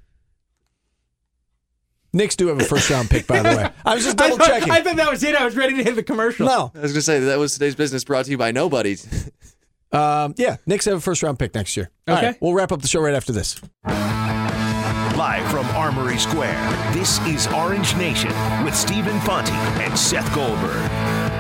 Knicks 2.13 2.37
do 2.37 2.49
have 2.49 2.61
a 2.61 2.65
first 2.65 2.91
round 2.91 3.09
pick, 3.09 3.27
by 3.27 3.41
the 3.43 3.49
way. 3.57 3.71
I 3.87 3.95
was 3.95 4.05
just 4.05 4.21
I 4.21 4.29
double 4.29 4.39
thought, 4.39 4.49
checking. 4.49 4.71
I 4.71 4.83
thought 4.83 4.97
that 4.97 5.11
was 5.11 5.23
it. 5.23 5.35
I 5.35 5.45
was 5.45 5.57
ready 5.57 5.77
to 5.77 5.83
hit 5.85 5.95
the 5.97 6.03
commercial. 6.03 6.47
no. 6.47 6.71
I 6.75 6.81
was 6.81 6.93
gonna 6.93 7.01
say 7.03 7.21
that 7.21 7.39
was 7.39 7.55
today's 7.55 7.75
business 7.75 8.05
brought 8.05 8.27
to 8.27 8.31
you 8.31 8.39
by 8.39 8.51
nobody. 8.53 8.97
Um, 9.95 10.33
yeah, 10.39 10.57
Knicks 10.65 10.87
have 10.87 10.97
a 10.97 11.01
first 11.03 11.23
round 11.23 11.39
pick 11.39 11.55
next 11.55 11.77
year. 11.77 11.91
Okay. 12.09 12.29
right, 12.29 12.37
we'll 12.41 12.55
wrap 12.55 12.73
up 12.73 12.81
the 12.81 12.89
show 12.89 13.03
right 13.03 13.13
after 13.13 13.31
this. 13.31 13.61
Live 13.85 15.51
from 15.51 15.67
Armory 15.77 16.17
Square, 16.17 16.93
this 16.95 17.19
is 17.27 17.47
Orange 17.49 17.95
Nation 17.97 18.33
with 18.65 18.75
Stephen 18.75 19.21
Fonte 19.21 19.51
and 19.53 19.99
Seth 19.99 20.35
Goldberg. 20.35 21.32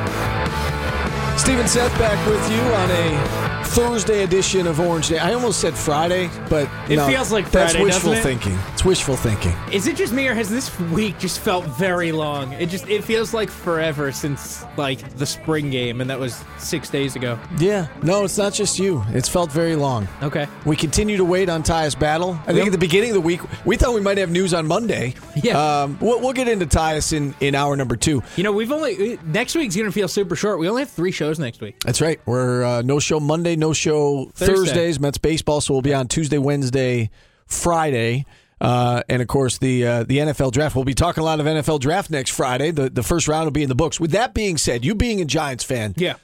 Steven 1.38 1.66
Seth 1.66 1.96
back 1.98 2.24
with 2.28 2.50
you 2.50 2.60
on 2.60 2.90
a 2.90 3.64
Thursday 3.64 4.22
edition 4.22 4.66
of 4.66 4.78
Orange 4.78 5.08
Day. 5.08 5.18
I 5.18 5.32
almost 5.34 5.60
said 5.60 5.74
Friday, 5.74 6.30
but 6.48 6.68
It 6.88 6.96
no, 6.96 7.06
feels 7.08 7.32
like 7.32 7.50
that's 7.50 7.74
wishful 7.76 8.12
doesn't 8.12 8.18
it? 8.18 8.22
thinking. 8.22 8.58
It's 8.82 8.86
wishful 8.88 9.14
thinking. 9.14 9.54
Is 9.72 9.86
it 9.86 9.94
just 9.94 10.12
me 10.12 10.26
or 10.26 10.34
has 10.34 10.50
this 10.50 10.76
week 10.90 11.16
just 11.20 11.38
felt 11.38 11.64
very 11.66 12.10
long? 12.10 12.52
It 12.54 12.68
just 12.68 12.88
it 12.88 13.04
feels 13.04 13.32
like 13.32 13.48
forever 13.48 14.10
since 14.10 14.64
like 14.76 15.08
the 15.18 15.24
spring 15.24 15.70
game, 15.70 16.00
and 16.00 16.10
that 16.10 16.18
was 16.18 16.42
six 16.58 16.90
days 16.90 17.14
ago. 17.14 17.38
Yeah, 17.60 17.86
no, 18.02 18.24
it's 18.24 18.36
not 18.36 18.52
just 18.52 18.80
you. 18.80 19.04
It's 19.10 19.28
felt 19.28 19.52
very 19.52 19.76
long. 19.76 20.08
Okay. 20.20 20.48
We 20.66 20.74
continue 20.74 21.16
to 21.16 21.24
wait 21.24 21.48
on 21.48 21.62
Tyus 21.62 21.96
Battle. 21.96 22.32
I 22.42 22.46
think 22.46 22.56
Yep. 22.58 22.66
at 22.66 22.72
the 22.72 22.78
beginning 22.78 23.10
of 23.10 23.14
the 23.14 23.20
week, 23.20 23.40
we 23.64 23.76
thought 23.76 23.94
we 23.94 24.00
might 24.00 24.18
have 24.18 24.32
news 24.32 24.52
on 24.52 24.66
Monday. 24.66 25.14
Yeah. 25.36 25.82
Um, 25.82 25.96
we'll, 26.00 26.18
we'll 26.20 26.32
get 26.32 26.48
into 26.48 26.66
Tyus 26.66 27.12
in, 27.12 27.36
in 27.38 27.54
hour 27.54 27.76
number 27.76 27.94
two. 27.94 28.20
You 28.34 28.42
know, 28.42 28.50
we've 28.50 28.72
only 28.72 29.16
next 29.24 29.54
week's 29.54 29.76
gonna 29.76 29.92
feel 29.92 30.08
super 30.08 30.34
short. 30.34 30.58
We 30.58 30.68
only 30.68 30.82
have 30.82 30.90
three 30.90 31.12
shows 31.12 31.38
next 31.38 31.60
week. 31.60 31.78
That's 31.84 32.00
right. 32.00 32.20
We're 32.26 32.64
uh, 32.64 32.82
no 32.82 32.98
show 32.98 33.20
Monday, 33.20 33.54
no 33.54 33.72
show 33.74 34.24
Thursday. 34.34 34.54
Thursdays. 34.56 34.98
Mets 34.98 35.18
baseball, 35.18 35.60
so 35.60 35.72
we'll 35.72 35.82
be 35.82 35.94
on 35.94 36.08
Tuesday, 36.08 36.38
Wednesday, 36.38 37.10
Friday, 37.46 38.26
uh, 38.62 39.02
and 39.08 39.20
of 39.20 39.28
course 39.28 39.58
the 39.58 39.84
uh, 39.86 40.02
the 40.04 40.18
NFL 40.18 40.52
draft. 40.52 40.74
We'll 40.76 40.84
be 40.86 40.94
talking 40.94 41.20
a 41.20 41.24
lot 41.24 41.40
of 41.40 41.46
NFL 41.46 41.80
draft 41.80 42.10
next 42.10 42.30
Friday. 42.30 42.70
The 42.70 42.88
the 42.88 43.02
first 43.02 43.26
round 43.28 43.44
will 43.44 43.50
be 43.52 43.64
in 43.64 43.68
the 43.68 43.74
books. 43.74 43.98
With 44.00 44.12
that 44.12 44.32
being 44.32 44.56
said, 44.56 44.84
you 44.84 44.94
being 44.94 45.20
a 45.20 45.24
Giants 45.24 45.64
fan, 45.64 45.94
Yeah. 45.96 46.14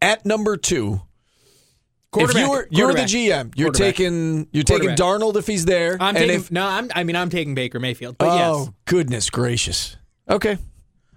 at 0.00 0.24
number 0.26 0.56
two, 0.56 1.02
if 2.16 2.34
you 2.34 2.50
were 2.50 2.66
you're 2.70 2.92
the 2.92 3.02
GM, 3.02 3.52
you're 3.56 3.70
taking 3.72 4.48
you're 4.52 4.64
taking 4.64 4.90
Darnold 4.90 5.36
if 5.36 5.46
he's 5.46 5.64
there. 5.66 5.96
I'm 6.00 6.16
and 6.16 6.18
taking 6.18 6.36
if, 6.36 6.50
no. 6.50 6.66
I'm. 6.66 6.90
I 6.94 7.04
mean, 7.04 7.16
I'm 7.16 7.30
taking 7.30 7.54
Baker 7.54 7.78
Mayfield. 7.78 8.16
But 8.18 8.28
oh 8.28 8.58
yes, 8.64 8.70
goodness 8.86 9.30
gracious. 9.30 9.96
Okay, 10.28 10.56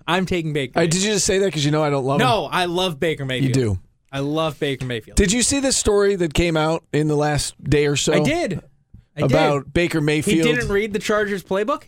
I'm 0.08 0.26
taking 0.26 0.52
Baker. 0.54 0.80
Did 0.82 0.96
you 0.96 1.14
just 1.14 1.26
say 1.26 1.40
that 1.40 1.46
because 1.46 1.64
you 1.66 1.72
know 1.72 1.84
I 1.84 1.90
don't 1.90 2.06
love 2.06 2.20
him? 2.20 2.28
no, 2.28 2.46
I 2.46 2.66
love 2.66 3.00
Baker 3.00 3.26
Mayfield. 3.26 3.56
you 3.56 3.62
do. 3.62 3.80
I 4.12 4.20
love 4.20 4.58
Baker 4.60 4.86
Mayfield. 4.86 5.18
Did 5.18 5.32
you 5.34 5.42
see 5.42 5.60
this 5.60 5.76
story 5.76 6.16
that 6.16 6.34
came 6.34 6.56
out 6.56 6.84
in 6.94 7.08
the 7.10 7.16
last 7.18 7.62
day 7.62 7.86
or 7.88 7.98
so? 7.98 8.14
I 8.14 8.20
did. 8.22 8.62
I 9.16 9.22
about 9.22 9.66
did. 9.66 9.74
Baker 9.74 10.00
He 10.00 10.06
Mayfield. 10.06 10.44
didn't 10.56 10.70
read 10.70 10.94
the 10.94 11.00
Chargers 11.00 11.44
playbook. 11.44 11.84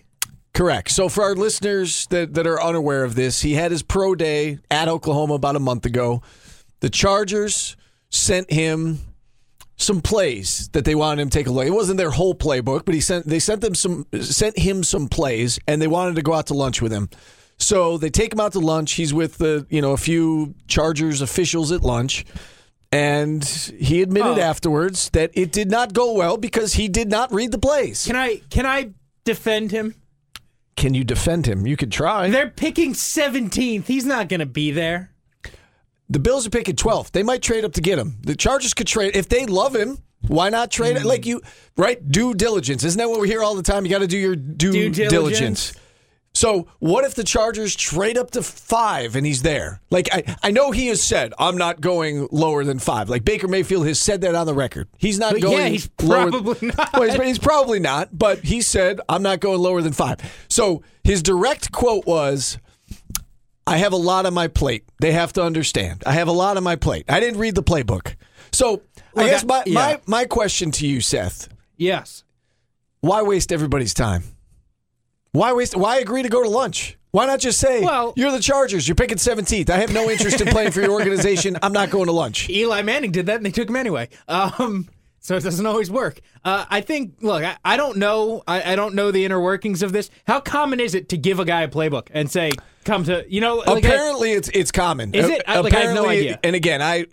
Correct. 0.53 0.89
So 0.89 1.07
for 1.09 1.23
our 1.23 1.35
listeners 1.35 2.07
that, 2.07 2.33
that 2.33 2.47
are 2.47 2.61
unaware 2.61 3.03
of 3.03 3.15
this, 3.15 3.41
he 3.41 3.53
had 3.53 3.71
his 3.71 3.83
pro 3.83 4.15
day 4.15 4.59
at 4.71 4.87
Oklahoma 4.87 5.35
about 5.35 5.55
a 5.55 5.59
month 5.59 5.85
ago. 5.85 6.23
The 6.79 6.89
Chargers 6.89 7.75
sent 8.09 8.51
him 8.51 8.99
some 9.75 10.01
plays 10.01 10.69
that 10.69 10.85
they 10.85 10.95
wanted 10.95 11.21
him 11.21 11.29
to 11.29 11.37
take 11.37 11.47
a 11.47 11.51
look. 11.51 11.67
It 11.67 11.71
wasn't 11.71 11.97
their 11.97 12.09
whole 12.09 12.33
playbook, 12.33 12.85
but 12.85 12.95
he 12.95 13.01
sent 13.01 13.27
they 13.27 13.37
sent 13.39 13.61
them 13.61 13.75
some 13.75 14.07
sent 14.21 14.57
him 14.57 14.83
some 14.83 15.07
plays 15.07 15.59
and 15.67 15.79
they 15.79 15.87
wanted 15.87 16.15
to 16.15 16.23
go 16.23 16.33
out 16.33 16.47
to 16.47 16.55
lunch 16.55 16.81
with 16.81 16.91
him. 16.91 17.09
So 17.59 17.97
they 17.99 18.09
take 18.09 18.33
him 18.33 18.39
out 18.39 18.53
to 18.53 18.59
lunch. 18.59 18.93
He's 18.93 19.13
with 19.13 19.37
the 19.37 19.67
you 19.69 19.81
know 19.81 19.91
a 19.91 19.97
few 19.97 20.55
Chargers 20.67 21.21
officials 21.21 21.71
at 21.71 21.83
lunch. 21.83 22.25
And 22.97 23.43
he 23.43 24.01
admitted 24.01 24.39
Oh. 24.39 24.41
afterwards 24.41 25.09
that 25.11 25.31
it 25.33 25.51
did 25.51 25.69
not 25.69 25.93
go 25.93 26.13
well 26.13 26.37
because 26.37 26.73
he 26.73 26.87
did 26.87 27.09
not 27.09 27.31
read 27.33 27.51
the 27.51 27.57
plays. 27.59 28.05
Can 28.05 28.15
I? 28.15 28.41
Can 28.49 28.65
I 28.65 28.89
defend 29.23 29.71
him? 29.71 29.95
Can 30.75 30.93
you 30.93 31.03
defend 31.03 31.45
him? 31.47 31.65
You 31.67 31.75
could 31.77 31.91
try. 31.91 32.29
They're 32.29 32.49
picking 32.49 32.93
17th. 32.93 33.87
He's 33.87 34.05
not 34.05 34.29
going 34.29 34.39
to 34.41 34.45
be 34.45 34.71
there. 34.71 35.11
The 36.09 36.19
Bills 36.19 36.47
are 36.47 36.49
picking 36.51 36.75
12th. 36.75 37.11
They 37.11 37.23
might 37.23 37.41
trade 37.41 37.65
up 37.65 37.73
to 37.73 37.81
get 37.81 37.99
him. 37.99 38.17
The 38.21 38.35
Chargers 38.35 38.73
could 38.73 38.87
trade 38.87 39.15
if 39.15 39.27
they 39.27 39.45
love 39.45 39.75
him. 39.75 39.97
Why 40.27 40.49
not 40.49 40.71
trade 40.71 40.95
Mm. 40.95 41.01
it? 41.01 41.05
Like 41.05 41.25
you, 41.25 41.41
right? 41.77 41.99
Due 42.11 42.33
diligence. 42.33 42.83
Isn't 42.83 42.97
that 42.99 43.09
what 43.09 43.19
we 43.19 43.27
hear 43.27 43.43
all 43.43 43.55
the 43.55 43.63
time? 43.63 43.85
You 43.85 43.91
got 43.91 43.99
to 43.99 44.07
do 44.07 44.17
your 44.17 44.35
due, 44.35 44.71
Due 44.71 44.89
diligence. 44.89 45.11
diligence. 45.11 45.73
So, 46.37 46.67
what 46.77 47.03
if 47.03 47.15
the 47.15 47.23
Chargers 47.23 47.75
trade 47.75 48.15
up 48.15 48.29
to 48.31 48.43
five 48.43 49.15
and 49.15 49.25
he's 49.25 49.41
there? 49.41 49.81
Like, 49.89 50.07
I, 50.13 50.35
I 50.43 50.51
know 50.51 50.69
he 50.69 50.85
has 50.89 51.01
said, 51.01 51.33
I'm 51.39 51.57
not 51.57 51.81
going 51.81 52.27
lower 52.31 52.63
than 52.63 52.77
five. 52.77 53.09
Like, 53.09 53.25
Baker 53.25 53.47
Mayfield 53.47 53.87
has 53.87 53.99
said 53.99 54.21
that 54.21 54.35
on 54.35 54.45
the 54.45 54.53
record. 54.53 54.87
He's 54.99 55.17
not 55.17 55.33
But 55.33 55.41
going 55.41 55.57
yeah, 55.57 55.67
he's 55.69 55.87
probably 55.87 56.67
not. 56.77 56.93
Well, 56.93 57.09
he's, 57.09 57.15
he's 57.23 57.39
probably 57.39 57.79
not, 57.79 58.15
but 58.15 58.41
he 58.43 58.61
said, 58.61 59.01
I'm 59.09 59.23
not 59.23 59.39
going 59.39 59.57
lower 59.57 59.81
than 59.81 59.93
five. 59.93 60.19
So, 60.47 60.83
his 61.03 61.23
direct 61.23 61.71
quote 61.71 62.05
was, 62.05 62.59
I 63.65 63.77
have 63.77 63.93
a 63.93 63.97
lot 63.97 64.27
on 64.27 64.35
my 64.35 64.47
plate. 64.47 64.83
They 65.01 65.13
have 65.13 65.33
to 65.33 65.43
understand. 65.43 66.03
I 66.05 66.11
have 66.11 66.27
a 66.27 66.31
lot 66.33 66.55
on 66.55 66.63
my 66.63 66.75
plate. 66.75 67.05
I 67.09 67.19
didn't 67.19 67.39
read 67.39 67.55
the 67.55 67.63
playbook. 67.63 68.13
So 68.51 68.83
I 69.15 69.23
guess 69.27 69.41
I- 69.41 69.47
my, 69.47 69.63
yeah. 69.65 69.73
my, 69.73 70.01
my 70.05 70.25
question 70.25 70.69
to 70.73 70.85
you, 70.85 71.01
Seth, 71.01 71.49
Yes. 71.77 72.23
why 73.01 73.23
waste 73.23 73.51
everybody's 73.51 73.95
time? 73.95 74.21
Why 75.37 75.53
waste 75.53 75.75
why 75.75 75.99
agree 75.99 76.23
to 76.23 76.29
go 76.29 76.41
to 76.41 76.49
lunch? 76.49 76.97
Why 77.11 77.27
not 77.27 77.39
just 77.39 77.59
say, 77.59 77.81
Well- 77.83 78.11
you're 78.17 78.31
the 78.31 78.39
Chargers, 78.39 78.87
you're 78.87 78.95
picking 78.95 79.17
17th. 79.17 79.69
I 79.69 79.77
have 79.77 79.93
no 79.93 80.09
interest 80.09 80.41
in 80.41 80.47
playing 80.47 80.71
for 80.71 80.81
your 80.81 80.89
organization. 80.91 81.59
I'm 81.61 81.73
not 81.73 81.91
going 81.91 82.07
to 82.07 82.11
lunch. 82.11 82.49
Eli 82.49 82.81
Manning 82.81 83.11
did 83.11 83.27
that, 83.27 83.35
and 83.35 83.45
they 83.45 83.51
took 83.51 83.69
him 83.69 83.75
anyway. 83.75 84.09
Um, 84.27 84.89
so 85.19 85.35
it 85.37 85.43
doesn't 85.43 85.65
always 85.67 85.91
work. 85.91 86.21
Uh, 86.43 86.65
I 86.71 86.81
think. 86.81 87.17
Look, 87.21 87.43
I, 87.43 87.55
I 87.63 87.77
don't 87.77 87.97
know. 87.97 88.41
I, 88.47 88.73
I 88.73 88.75
don't 88.75 88.95
know 88.95 89.11
the 89.11 89.25
inner 89.25 89.39
workings 89.39 89.83
of 89.83 89.91
this. 89.93 90.09
How 90.25 90.39
common 90.39 90.79
is 90.79 90.95
it 90.95 91.09
to 91.09 91.17
give 91.17 91.39
a 91.39 91.45
guy 91.45 91.61
a 91.61 91.67
playbook 91.67 92.07
and 92.11 92.31
say, 92.31 92.51
"Come 92.83 93.03
to 93.03 93.23
you 93.29 93.39
know"? 93.41 93.57
Like 93.57 93.69
I- 93.85 93.89
Apparently, 93.89 94.31
it's 94.31 94.49
it's 94.49 94.71
common. 94.71 95.13
Is 95.13 95.29
it? 95.29 95.43
I- 95.47 95.59
like, 95.59 95.73
I 95.73 95.81
have 95.81 95.95
no 95.95 96.07
idea. 96.07 96.39
And 96.43 96.55
again, 96.55 96.81
I 96.81 97.05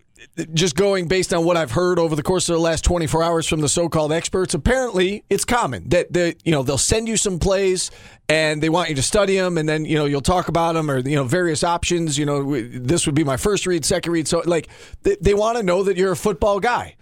just 0.52 0.76
going 0.76 1.08
based 1.08 1.34
on 1.34 1.44
what 1.44 1.56
I've 1.56 1.72
heard 1.72 1.98
over 1.98 2.14
the 2.16 2.22
course 2.22 2.48
of 2.48 2.54
the 2.54 2.60
last 2.60 2.84
24 2.84 3.22
hours 3.22 3.46
from 3.46 3.60
the 3.60 3.68
so-called 3.68 4.12
experts. 4.12 4.54
Apparently, 4.54 5.24
it's 5.28 5.44
common 5.44 5.88
that 5.90 6.12
the 6.12 6.36
you 6.44 6.52
know 6.52 6.62
they'll 6.62 6.78
send 6.78 7.08
you 7.08 7.16
some 7.16 7.38
plays 7.38 7.90
and 8.28 8.62
they 8.62 8.68
want 8.68 8.88
you 8.88 8.94
to 8.94 9.02
study 9.02 9.36
them, 9.36 9.58
and 9.58 9.68
then 9.68 9.84
you 9.84 9.96
know 9.96 10.04
you'll 10.04 10.20
talk 10.20 10.48
about 10.48 10.74
them 10.74 10.90
or 10.90 10.98
you 10.98 11.16
know 11.16 11.24
various 11.24 11.64
options. 11.64 12.16
You 12.18 12.26
know, 12.26 12.60
this 12.60 13.06
would 13.06 13.14
be 13.14 13.24
my 13.24 13.36
first 13.36 13.66
read, 13.66 13.84
second 13.84 14.12
read. 14.12 14.28
So 14.28 14.42
like 14.44 14.68
they, 15.02 15.16
they 15.20 15.34
want 15.34 15.58
to 15.58 15.62
know 15.62 15.82
that 15.84 15.96
you're 15.96 16.12
a 16.12 16.16
football 16.16 16.60
guy. 16.60 16.96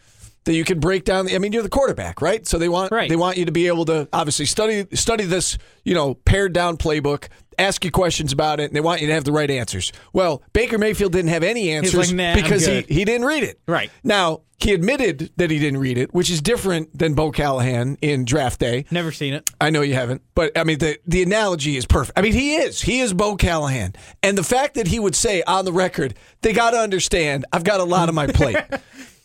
That 0.45 0.55
you 0.55 0.65
can 0.65 0.81
break 0.81 1.05
down. 1.05 1.33
I 1.33 1.39
mean, 1.39 1.53
you're 1.53 1.63
the 1.63 1.69
quarterback, 1.69 2.21
right? 2.21 2.45
So 2.49 2.59
they 2.59 2.69
want 2.69 2.91
Right. 2.91 3.09
they 3.09 3.15
want 3.15 3.37
you 3.37 3.45
to 3.45 3.53
be 3.53 3.69
able 3.69 3.85
to 3.85 4.09
obviously 4.13 4.47
study 4.47 4.87
study 4.95 5.25
this, 5.25 5.57
you 5.85 5.95
know, 5.95 6.15
pared 6.15 6.53
down 6.53 6.77
playbook, 6.79 7.29
ask 7.61 7.85
you 7.85 7.93
questions 7.93 8.33
about 8.33 8.59
it, 8.59 8.65
and 8.65 8.75
they 8.75 8.81
want 8.81 9.01
you 9.01 9.07
to 9.07 9.13
have 9.15 9.23
the 9.25 9.31
right 9.31 9.51
answers. 9.51 9.93
Well, 10.13 10.43
Baker 10.53 10.79
Mayfield 10.79 11.13
didn't 11.13 11.31
have 11.31 11.45
any 11.45 11.71
answers 11.71 12.13
like, 12.13 12.17
"Nah, 12.17 12.35
because 12.43 12.67
he, 12.67 12.83
he 12.83 13.05
didn't 13.05 13.25
read 13.25 13.45
it. 13.45 13.61
Right. 13.69 13.91
Now, 14.03 14.41
he 14.59 14.73
admitted 14.73 15.31
that 15.37 15.51
he 15.51 15.59
didn't 15.61 15.79
read 15.81 15.97
it, 15.99 16.13
which 16.15 16.29
is 16.31 16.41
different 16.41 16.97
than 16.97 17.15
Bo 17.15 17.31
Callahan 17.33 17.99
in 18.01 18.25
draft 18.25 18.59
day. 18.61 18.85
Never 18.93 19.11
seen 19.13 19.35
it. 19.35 19.49
I 19.61 19.71
know 19.71 19.81
you 19.83 19.95
haven't, 19.95 20.23
but 20.35 20.57
I 20.59 20.65
mean 20.65 20.79
the 20.79 20.99
the 21.07 21.23
analogy 21.23 21.77
is 21.77 21.87
perfect. 21.87 22.19
I 22.19 22.23
mean 22.23 22.33
he 22.33 22.57
is 22.57 22.81
he 22.83 22.99
is 22.99 23.13
Bo 23.13 23.37
Callahan, 23.37 23.95
and 24.25 24.37
the 24.37 24.43
fact 24.45 24.75
that 24.75 24.89
he 24.89 24.99
would 24.99 25.15
say 25.15 25.43
on 25.47 25.65
the 25.65 25.73
record, 25.73 26.15
they 26.41 26.53
got 26.53 26.73
to 26.73 26.79
understand, 26.79 27.45
I've 27.53 27.65
got 27.65 27.79
a 27.79 27.85
lot 27.85 28.09
on 28.09 28.15
my 28.17 28.27
plate. 28.27 28.57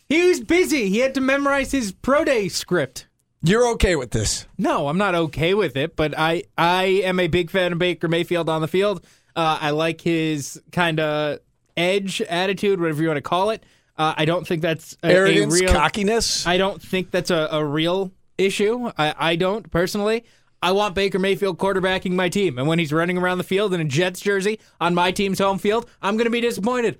He 0.10 0.26
was 0.28 0.39
busy. 0.39 0.89
He 0.89 1.00
had 1.00 1.13
to 1.15 1.22
memorize 1.22 1.72
his 1.72 1.91
pro 1.91 2.24
day 2.24 2.48
script. 2.48 3.08
You're 3.43 3.67
okay 3.74 3.96
with 3.96 4.12
this? 4.12 4.48
No, 4.58 4.88
I'm 4.88 4.98
not 4.98 5.15
okay 5.15 5.54
with 5.54 5.76
it, 5.78 5.96
but 5.96 6.17
I 6.17 6.43
I 6.58 6.86
am 7.04 7.20
a 7.20 7.28
big 7.28 7.50
fan 7.50 7.74
of 7.74 7.80
Baker 7.80 8.08
Mayfield 8.08 8.50
on 8.50 8.62
the 8.62 8.67
field. 8.67 9.06
Uh, 9.36 9.58
I 9.62 9.70
like 9.72 10.02
his 10.02 10.62
kind 10.72 11.00
of 11.00 11.39
edge 11.76 12.22
attitude, 12.22 12.80
whatever 12.80 13.02
you 13.02 13.08
want 13.10 13.17
to 13.17 13.22
call 13.22 13.52
it. 13.52 13.63
Uh, 13.98 14.13
I 14.17 14.26
don't 14.26 14.48
think 14.48 14.62
that's 14.62 14.98
a, 15.04 15.08
a 15.10 15.12
Arrogance, 15.12 15.62
real. 15.62 15.72
cockiness. 15.72 16.48
I 16.48 16.58
don't 16.58 16.82
think 16.82 17.12
that's 17.12 17.30
a, 17.30 17.48
a 17.52 17.63
real 17.63 18.12
issue. 18.38 18.91
I, 18.98 19.13
I 19.17 19.36
don't 19.36 19.70
personally. 19.72 20.24
I 20.62 20.72
want 20.72 20.96
Baker 20.96 21.20
Mayfield 21.20 21.60
quarterbacking 21.60 22.13
my 22.13 22.30
team, 22.30 22.58
and 22.58 22.67
when 22.67 22.80
he's 22.80 22.91
running 22.91 23.17
around 23.17 23.38
the 23.38 23.43
field 23.43 23.74
in 23.74 23.82
a 23.82 23.86
Jets 23.86 24.22
jersey 24.22 24.60
on 24.82 24.96
my 24.96 25.12
team's 25.12 25.38
home 25.38 25.60
field, 25.60 25.88
I'm 26.02 26.17
going 26.17 26.26
to 26.26 26.32
be 26.32 26.41
disappointed. 26.41 27.00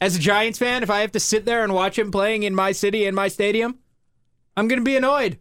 As 0.00 0.16
a 0.16 0.18
Giants 0.18 0.58
fan, 0.58 0.82
if 0.82 0.90
I 0.90 1.00
have 1.00 1.12
to 1.12 1.20
sit 1.20 1.44
there 1.44 1.62
and 1.64 1.72
watch 1.72 1.98
him 1.98 2.10
playing 2.10 2.42
in 2.42 2.54
my 2.54 2.72
city 2.72 3.06
in 3.06 3.14
my 3.14 3.28
stadium, 3.28 3.78
I'm 4.56 4.68
going 4.68 4.80
to 4.80 4.84
be 4.84 4.96
annoyed. 4.96 5.38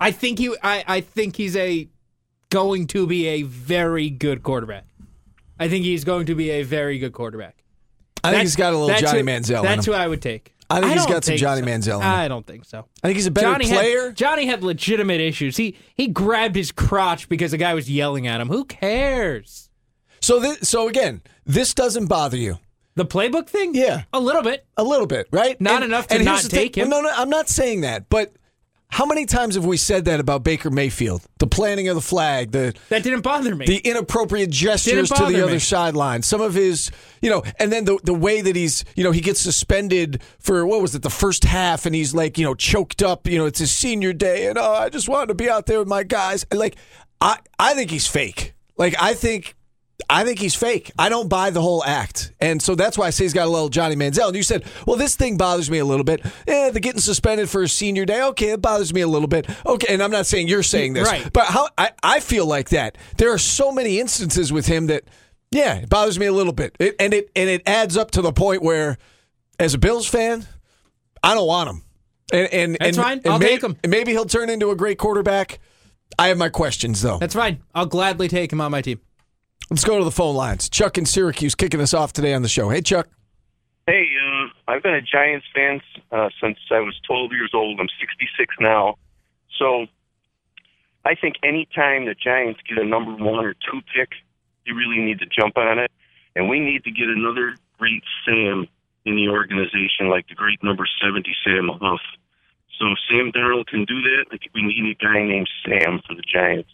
I 0.00 0.12
think 0.12 0.38
he 0.38 0.54
I, 0.62 0.84
I 0.86 1.00
think 1.00 1.36
he's 1.36 1.56
a 1.56 1.88
going 2.50 2.86
to 2.88 3.06
be 3.06 3.26
a 3.26 3.42
very 3.42 4.10
good 4.10 4.42
quarterback. 4.42 4.86
I 5.58 5.68
think 5.68 5.84
he's 5.84 6.04
going 6.04 6.26
to 6.26 6.34
be 6.34 6.50
a 6.50 6.62
very 6.62 6.98
good 6.98 7.12
quarterback. 7.12 7.64
I 8.22 8.30
think 8.30 8.42
he's 8.42 8.56
got 8.56 8.72
a 8.72 8.78
little 8.78 8.96
Johnny 8.96 9.20
who- 9.20 9.24
Manziel. 9.24 9.62
That's 9.62 9.86
who. 9.86 9.92
I 9.92 10.06
would 10.06 10.22
take. 10.22 10.54
I 10.70 10.80
think 10.80 10.92
he's 10.92 11.04
don't 11.04 11.12
got 11.12 11.24
some 11.24 11.36
Johnny 11.36 11.62
so. 11.62 11.66
Manziel. 11.66 12.02
I 12.02 12.28
don't 12.28 12.46
think 12.46 12.66
so. 12.66 12.84
I 13.02 13.08
think 13.08 13.16
he's 13.16 13.26
a 13.26 13.30
better 13.30 13.46
Johnny 13.46 13.66
player. 13.68 14.06
Had, 14.06 14.16
Johnny 14.16 14.46
had 14.46 14.62
legitimate 14.62 15.20
issues. 15.20 15.56
He 15.56 15.76
he 15.94 16.08
grabbed 16.08 16.56
his 16.56 16.72
crotch 16.72 17.28
because 17.28 17.52
the 17.52 17.56
guy 17.56 17.74
was 17.74 17.90
yelling 17.90 18.26
at 18.26 18.40
him. 18.40 18.48
Who 18.48 18.64
cares? 18.66 19.67
So 20.20 20.40
this, 20.40 20.68
so 20.68 20.88
again, 20.88 21.22
this 21.46 21.74
doesn't 21.74 22.06
bother 22.06 22.36
you. 22.36 22.58
The 22.94 23.06
playbook 23.06 23.48
thing? 23.48 23.74
Yeah. 23.74 24.02
A 24.12 24.18
little 24.20 24.42
bit. 24.42 24.66
A 24.76 24.82
little 24.82 25.06
bit, 25.06 25.28
right? 25.30 25.60
Not 25.60 25.82
enough 25.82 26.08
to 26.08 26.14
here's 26.14 26.24
not 26.24 26.42
the 26.42 26.48
thing- 26.48 26.58
take 26.60 26.76
him. 26.78 26.88
No, 26.88 27.00
no, 27.00 27.10
I'm 27.14 27.30
not 27.30 27.48
saying 27.48 27.82
that, 27.82 28.08
but 28.08 28.32
how 28.90 29.04
many 29.04 29.26
times 29.26 29.54
have 29.54 29.66
we 29.66 29.76
said 29.76 30.06
that 30.06 30.18
about 30.18 30.42
Baker 30.42 30.70
Mayfield? 30.70 31.22
The 31.38 31.46
planting 31.46 31.88
of 31.88 31.94
the 31.94 32.00
flag, 32.00 32.52
the 32.52 32.74
That 32.88 33.02
didn't 33.02 33.20
bother 33.20 33.54
me. 33.54 33.66
the 33.66 33.76
inappropriate 33.78 34.50
gestures 34.50 35.10
to 35.10 35.24
the 35.26 35.30
me. 35.32 35.40
other 35.42 35.60
sideline. 35.60 36.22
Some 36.22 36.40
of 36.40 36.54
his, 36.54 36.90
you 37.20 37.28
know, 37.30 37.42
and 37.60 37.70
then 37.70 37.84
the 37.84 37.98
the 38.02 38.14
way 38.14 38.40
that 38.40 38.56
he's, 38.56 38.84
you 38.96 39.04
know, 39.04 39.12
he 39.12 39.20
gets 39.20 39.40
suspended 39.40 40.22
for 40.40 40.66
what 40.66 40.80
was 40.80 40.94
it, 40.94 41.02
the 41.02 41.10
first 41.10 41.44
half, 41.44 41.84
and 41.86 41.94
he's 41.94 42.14
like, 42.14 42.38
you 42.38 42.44
know, 42.44 42.54
choked 42.54 43.02
up. 43.02 43.28
You 43.28 43.36
know, 43.38 43.44
it's 43.46 43.58
his 43.60 43.70
senior 43.70 44.12
day, 44.14 44.46
and 44.48 44.56
oh, 44.58 44.72
I 44.72 44.88
just 44.88 45.08
wanted 45.08 45.26
to 45.28 45.34
be 45.34 45.48
out 45.50 45.66
there 45.66 45.78
with 45.80 45.88
my 45.88 46.02
guys. 46.02 46.46
Like, 46.52 46.76
I 47.20 47.38
I 47.58 47.74
think 47.74 47.90
he's 47.90 48.06
fake. 48.08 48.54
Like, 48.76 48.94
I 48.98 49.12
think. 49.14 49.54
I 50.08 50.24
think 50.24 50.38
he's 50.38 50.54
fake. 50.54 50.92
I 50.98 51.08
don't 51.08 51.28
buy 51.28 51.50
the 51.50 51.60
whole 51.60 51.84
act. 51.84 52.32
And 52.40 52.62
so 52.62 52.74
that's 52.74 52.96
why 52.96 53.06
I 53.08 53.10
say 53.10 53.24
he's 53.24 53.32
got 53.34 53.46
a 53.46 53.50
little 53.50 53.68
Johnny 53.68 53.96
Manziel. 53.96 54.28
And 54.28 54.36
you 54.36 54.42
said, 54.42 54.64
well, 54.86 54.96
this 54.96 55.16
thing 55.16 55.36
bothers 55.36 55.70
me 55.70 55.78
a 55.78 55.84
little 55.84 56.04
bit. 56.04 56.24
Eh, 56.46 56.70
the 56.70 56.80
getting 56.80 57.00
suspended 57.00 57.50
for 57.50 57.62
his 57.62 57.72
senior 57.72 58.04
day. 58.04 58.22
Okay, 58.22 58.50
it 58.52 58.62
bothers 58.62 58.94
me 58.94 59.00
a 59.00 59.08
little 59.08 59.26
bit. 59.28 59.46
Okay, 59.66 59.92
and 59.92 60.02
I'm 60.02 60.10
not 60.12 60.26
saying 60.26 60.48
you're 60.48 60.62
saying 60.62 60.92
this. 60.92 61.06
Right. 61.06 61.30
But 61.32 61.46
how 61.46 61.68
I, 61.76 61.90
I 62.02 62.20
feel 62.20 62.46
like 62.46 62.68
that. 62.70 62.96
There 63.16 63.32
are 63.32 63.38
so 63.38 63.72
many 63.72 63.98
instances 63.98 64.52
with 64.52 64.66
him 64.66 64.86
that, 64.86 65.02
yeah, 65.50 65.74
it 65.78 65.88
bothers 65.88 66.18
me 66.18 66.26
a 66.26 66.32
little 66.32 66.52
bit. 66.52 66.76
It, 66.78 66.94
and 67.00 67.12
it 67.12 67.30
and 67.34 67.50
it 67.50 67.62
adds 67.66 67.96
up 67.96 68.10
to 68.12 68.22
the 68.22 68.32
point 68.32 68.62
where, 68.62 68.98
as 69.58 69.74
a 69.74 69.78
Bills 69.78 70.06
fan, 70.06 70.46
I 71.22 71.34
don't 71.34 71.46
want 71.48 71.70
him. 71.70 71.82
And 72.32 72.48
and 72.52 72.76
That's 72.78 72.96
and, 72.96 73.04
fine. 73.04 73.18
and 73.24 73.32
I'll 73.32 73.38
may- 73.38 73.46
take 73.48 73.62
him. 73.62 73.76
and 73.82 73.90
Maybe 73.90 74.12
he'll 74.12 74.26
turn 74.26 74.48
into 74.50 74.70
a 74.70 74.76
great 74.76 74.98
quarterback. 74.98 75.58
I 76.18 76.28
have 76.28 76.38
my 76.38 76.48
questions 76.50 77.02
though. 77.02 77.18
That's 77.18 77.34
fine. 77.34 77.62
I'll 77.74 77.86
gladly 77.86 78.28
take 78.28 78.52
him 78.52 78.60
on 78.60 78.70
my 78.70 78.80
team. 78.82 79.00
Let's 79.70 79.84
go 79.84 79.98
to 79.98 80.04
the 80.04 80.10
phone 80.10 80.34
lines. 80.34 80.68
Chuck 80.68 80.96
in 80.96 81.04
Syracuse 81.04 81.54
kicking 81.54 81.80
us 81.80 81.92
off 81.92 82.12
today 82.12 82.32
on 82.32 82.42
the 82.42 82.48
show. 82.48 82.68
Hey, 82.70 82.80
Chuck. 82.80 83.08
Hey, 83.86 84.06
uh, 84.22 84.48
I've 84.70 84.82
been 84.82 84.94
a 84.94 85.02
Giants 85.02 85.46
fan 85.54 85.80
uh, 86.12 86.28
since 86.42 86.58
I 86.70 86.80
was 86.80 86.98
12 87.06 87.32
years 87.32 87.50
old. 87.54 87.80
I'm 87.80 87.88
66 88.00 88.54
now. 88.60 88.96
So 89.58 89.86
I 91.04 91.14
think 91.14 91.36
any 91.42 91.66
time 91.74 92.06
the 92.06 92.14
Giants 92.14 92.60
get 92.68 92.78
a 92.78 92.84
number 92.84 93.12
one 93.12 93.44
or 93.44 93.54
two 93.54 93.80
pick, 93.94 94.10
you 94.64 94.74
really 94.74 95.02
need 95.02 95.18
to 95.20 95.26
jump 95.26 95.56
on 95.56 95.78
it. 95.78 95.90
And 96.36 96.48
we 96.48 96.60
need 96.60 96.84
to 96.84 96.90
get 96.90 97.08
another 97.08 97.56
great 97.78 98.02
Sam 98.24 98.68
in 99.04 99.16
the 99.16 99.28
organization, 99.28 100.10
like 100.10 100.28
the 100.28 100.34
great 100.34 100.62
number 100.62 100.84
70 101.02 101.24
Sam 101.44 101.70
Huff. 101.80 102.00
So 102.78 102.92
if 102.92 102.98
Sam 103.08 103.32
Darnold 103.32 103.66
can 103.66 103.84
do 103.84 104.00
that, 104.02 104.26
think 104.30 104.42
we 104.54 104.62
need 104.62 104.96
a 104.96 105.02
guy 105.02 105.24
named 105.24 105.48
Sam 105.64 106.00
for 106.06 106.14
the 106.14 106.22
Giants. 106.22 106.70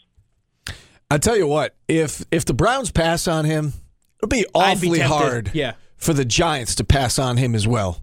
I 1.15 1.19
tell 1.19 1.37
you 1.37 1.47
what, 1.47 1.75
if 1.89 2.25
if 2.31 2.45
the 2.45 2.55
Browns 2.55 2.91
pass 2.91 3.29
on 3.29 3.45
him, 3.45 3.73
it'll 4.19 4.29
be 4.29 4.45
I'd 4.55 4.81
be 4.81 4.89
awfully 4.89 5.01
hard 5.01 5.51
Yeah. 5.55 5.75
for 5.97 6.13
the 6.13 6.25
Giants 6.25 6.75
to 6.77 6.85
pass 6.85 7.19
on 7.19 7.37
him 7.37 7.55
as 7.55 7.67
well. 7.69 8.01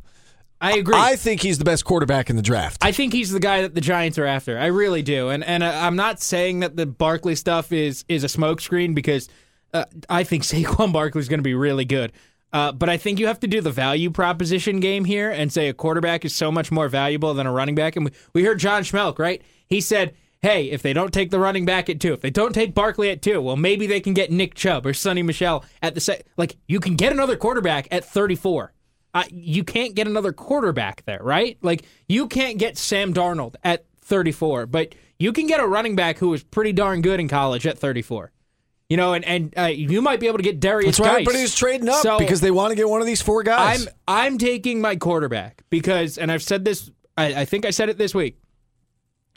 I 0.63 0.73
agree. 0.77 0.93
I 0.95 1.15
think 1.15 1.41
he's 1.41 1.57
the 1.57 1.65
best 1.65 1.85
quarterback 1.85 2.29
in 2.29 2.35
the 2.35 2.41
draft. 2.43 2.77
I 2.83 2.91
think 2.91 3.13
he's 3.13 3.31
the 3.31 3.39
guy 3.39 3.63
that 3.63 3.73
the 3.73 3.81
Giants 3.81 4.19
are 4.19 4.25
after. 4.27 4.57
I 4.59 4.67
really 4.67 5.01
do, 5.01 5.29
and 5.29 5.43
and 5.43 5.63
uh, 5.63 5.71
I'm 5.73 5.95
not 5.95 6.21
saying 6.21 6.59
that 6.59 6.75
the 6.77 6.85
Barkley 6.85 7.35
stuff 7.35 7.71
is 7.71 8.05
is 8.07 8.23
a 8.23 8.27
smokescreen 8.27 8.93
because 8.95 9.27
uh, 9.73 9.85
I 10.09 10.23
think 10.23 10.43
Saquon 10.45 10.93
Barkley 10.93 11.19
is 11.19 11.27
going 11.27 11.39
to 11.39 11.43
be 11.43 11.55
really 11.55 11.85
good. 11.85 12.11
Uh, 12.53 12.71
but 12.71 12.89
I 12.89 12.97
think 12.97 13.17
you 13.19 13.27
have 13.27 13.39
to 13.39 13.47
do 13.47 13.61
the 13.61 13.71
value 13.71 14.11
proposition 14.11 14.81
game 14.81 15.05
here 15.05 15.31
and 15.31 15.51
say 15.51 15.69
a 15.69 15.73
quarterback 15.73 16.25
is 16.25 16.35
so 16.35 16.51
much 16.51 16.69
more 16.71 16.89
valuable 16.89 17.33
than 17.33 17.47
a 17.47 17.51
running 17.51 17.75
back. 17.75 17.95
And 17.95 18.05
we, 18.05 18.11
we 18.33 18.43
heard 18.43 18.59
John 18.59 18.83
Schmeelk, 18.83 19.19
right? 19.19 19.41
He 19.67 19.79
said, 19.79 20.13
hey, 20.41 20.65
if 20.71 20.81
they 20.81 20.93
don't 20.93 21.13
take 21.13 21.29
the 21.31 21.39
running 21.39 21.65
back 21.65 21.89
at 21.89 21.99
two, 21.99 22.13
if 22.13 22.21
they 22.21 22.29
don't 22.29 22.53
take 22.53 22.73
Barkley 22.73 23.09
at 23.09 23.21
two, 23.21 23.41
well, 23.41 23.55
maybe 23.55 23.87
they 23.87 23.99
can 23.99 24.13
get 24.13 24.31
Nick 24.31 24.55
Chubb 24.55 24.85
or 24.85 24.91
Sony 24.93 25.23
Michel 25.23 25.63
at 25.81 25.93
the 25.95 26.01
se- 26.01 26.23
like. 26.37 26.57
You 26.67 26.79
can 26.79 26.95
get 26.95 27.11
another 27.11 27.35
quarterback 27.37 27.87
at 27.91 28.03
34. 28.05 28.73
Uh, 29.13 29.23
you 29.29 29.63
can't 29.63 29.93
get 29.93 30.07
another 30.07 30.31
quarterback 30.31 31.03
there, 31.05 31.19
right? 31.21 31.57
Like 31.61 31.83
you 32.07 32.27
can't 32.27 32.57
get 32.57 32.77
Sam 32.77 33.13
Darnold 33.13 33.55
at 33.63 33.85
34, 34.03 34.65
but 34.67 34.95
you 35.19 35.33
can 35.33 35.47
get 35.47 35.59
a 35.59 35.67
running 35.67 35.95
back 35.95 36.17
who 36.17 36.29
was 36.29 36.43
pretty 36.43 36.71
darn 36.73 37.01
good 37.01 37.19
in 37.19 37.27
college 37.27 37.67
at 37.67 37.77
34. 37.77 38.31
You 38.89 38.97
know, 38.97 39.13
and 39.13 39.23
and 39.23 39.53
uh, 39.57 39.65
you 39.65 40.01
might 40.01 40.19
be 40.19 40.27
able 40.27 40.37
to 40.39 40.43
get 40.43 40.59
Derrius. 40.59 40.85
That's 40.85 40.99
why 40.99 41.05
Guice. 41.07 41.13
everybody's 41.21 41.55
trading 41.55 41.87
up 41.87 42.01
So- 42.01 42.19
because 42.19 42.41
they 42.41 42.51
want 42.51 42.71
to 42.71 42.75
get 42.75 42.89
one 42.89 42.99
of 43.01 43.07
these 43.07 43.21
four 43.21 43.43
guys. 43.43 43.87
I'm 43.87 43.93
I'm 44.07 44.37
taking 44.37 44.81
my 44.81 44.95
quarterback 44.97 45.63
because, 45.69 46.17
and 46.17 46.31
I've 46.31 46.43
said 46.43 46.65
this. 46.65 46.89
I, 47.17 47.41
I 47.41 47.45
think 47.45 47.65
I 47.65 47.69
said 47.69 47.89
it 47.89 47.97
this 47.97 48.15
week. 48.15 48.37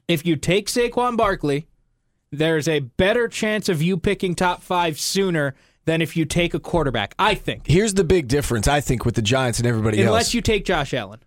If 0.09 0.27
you 0.27 0.37
take 0.37 0.69
Saquon 0.69 1.17
Barkley, 1.17 1.67
there's 2.31 2.69
a 2.69 2.81
better 2.81 3.29
chance 3.29 3.69
of 3.69 3.83
you 3.83 3.97
picking 3.97 4.35
top 4.35 4.63
five 4.63 4.99
sooner 4.99 5.55
than 5.87 6.03
if 6.03 6.17
you 6.17 6.25
take 6.25 6.55
a 6.55 6.61
quarterback. 6.61 7.15
I 7.19 7.35
think, 7.35 7.67
Here's 7.67 7.95
the 7.95 8.05
big 8.05 8.29
difference, 8.29 8.67
I 8.69 8.81
think, 8.81 9.05
with 9.05 9.15
the 9.15 9.23
Giants 9.23 9.59
and 9.59 9.67
everybody 9.67 9.99
unless 9.99 10.07
else. 10.07 10.11
Unless 10.13 10.35
you 10.35 10.41
take 10.41 10.65
Josh 10.65 10.95
Allen. 10.95 11.21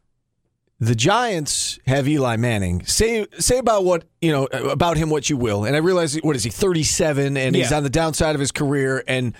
the 0.79 0.95
Giants 0.95 1.79
have 1.87 2.07
Eli 2.07 2.37
Manning. 2.37 2.83
Say 2.85 3.25
say 3.39 3.57
about 3.59 3.83
what 3.85 4.03
you 4.21 4.31
know 4.31 4.45
about 4.45 4.97
him 4.97 5.09
what 5.09 5.29
you 5.29 5.37
will. 5.37 5.63
And 5.65 5.75
I 5.75 5.79
realize 5.79 6.15
what 6.17 6.35
is 6.35 6.43
he 6.43 6.49
37 6.49 7.37
and 7.37 7.55
he's 7.55 7.71
on 7.71 7.83
the 7.83 7.89
downside 7.89 8.35
of 8.35 8.39
his 8.39 8.51
career 8.51 9.03
and 9.07 9.33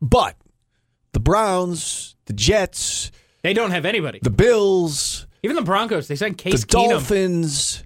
but 0.00 0.36
the 1.12 1.20
Browns, 1.20 2.16
the 2.26 2.32
Jets, 2.32 3.10
They 3.42 3.54
don't 3.54 3.70
have 3.70 3.84
anybody. 3.86 4.18
the 4.22 4.30
Bills, 4.30 5.26
Even 5.42 5.56
the 5.56 5.62
Broncos. 5.62 6.08
They 6.08 6.16
sent 6.16 6.36
the 6.38 6.50
Case 6.50 6.64
Keenum. 6.64 6.90
Dolphins, 6.90 7.84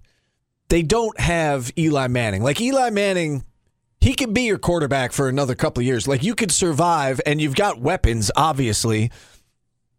they 0.68 0.82
don't 0.82 1.18
have 1.20 1.72
Eli 1.78 2.08
Manning. 2.08 2.42
Like 2.42 2.60
Eli 2.60 2.90
Manning, 2.90 3.44
he 4.00 4.14
could 4.14 4.32
be 4.34 4.42
your 4.42 4.58
quarterback 4.58 5.12
for 5.12 5.28
another 5.28 5.54
couple 5.54 5.80
of 5.80 5.86
years. 5.86 6.06
Like 6.06 6.22
you 6.22 6.34
could 6.34 6.52
survive, 6.52 7.20
and 7.26 7.40
you've 7.40 7.54
got 7.56 7.80
weapons. 7.80 8.30
Obviously, 8.36 9.10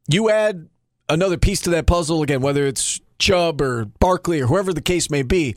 you 0.08 0.30
add 0.30 0.70
another 1.10 1.38
piece 1.38 1.62
to 1.62 1.70
that 1.72 1.86
puzzle 1.88 2.22
again, 2.22 2.42
whether 2.42 2.66
it's 2.68 3.00
Chubb 3.18 3.62
or 3.62 3.86
Barkley 4.00 4.42
or 4.42 4.48
whoever 4.48 4.74
the 4.74 4.82
case 4.82 5.10
may 5.10 5.24
be. 5.24 5.56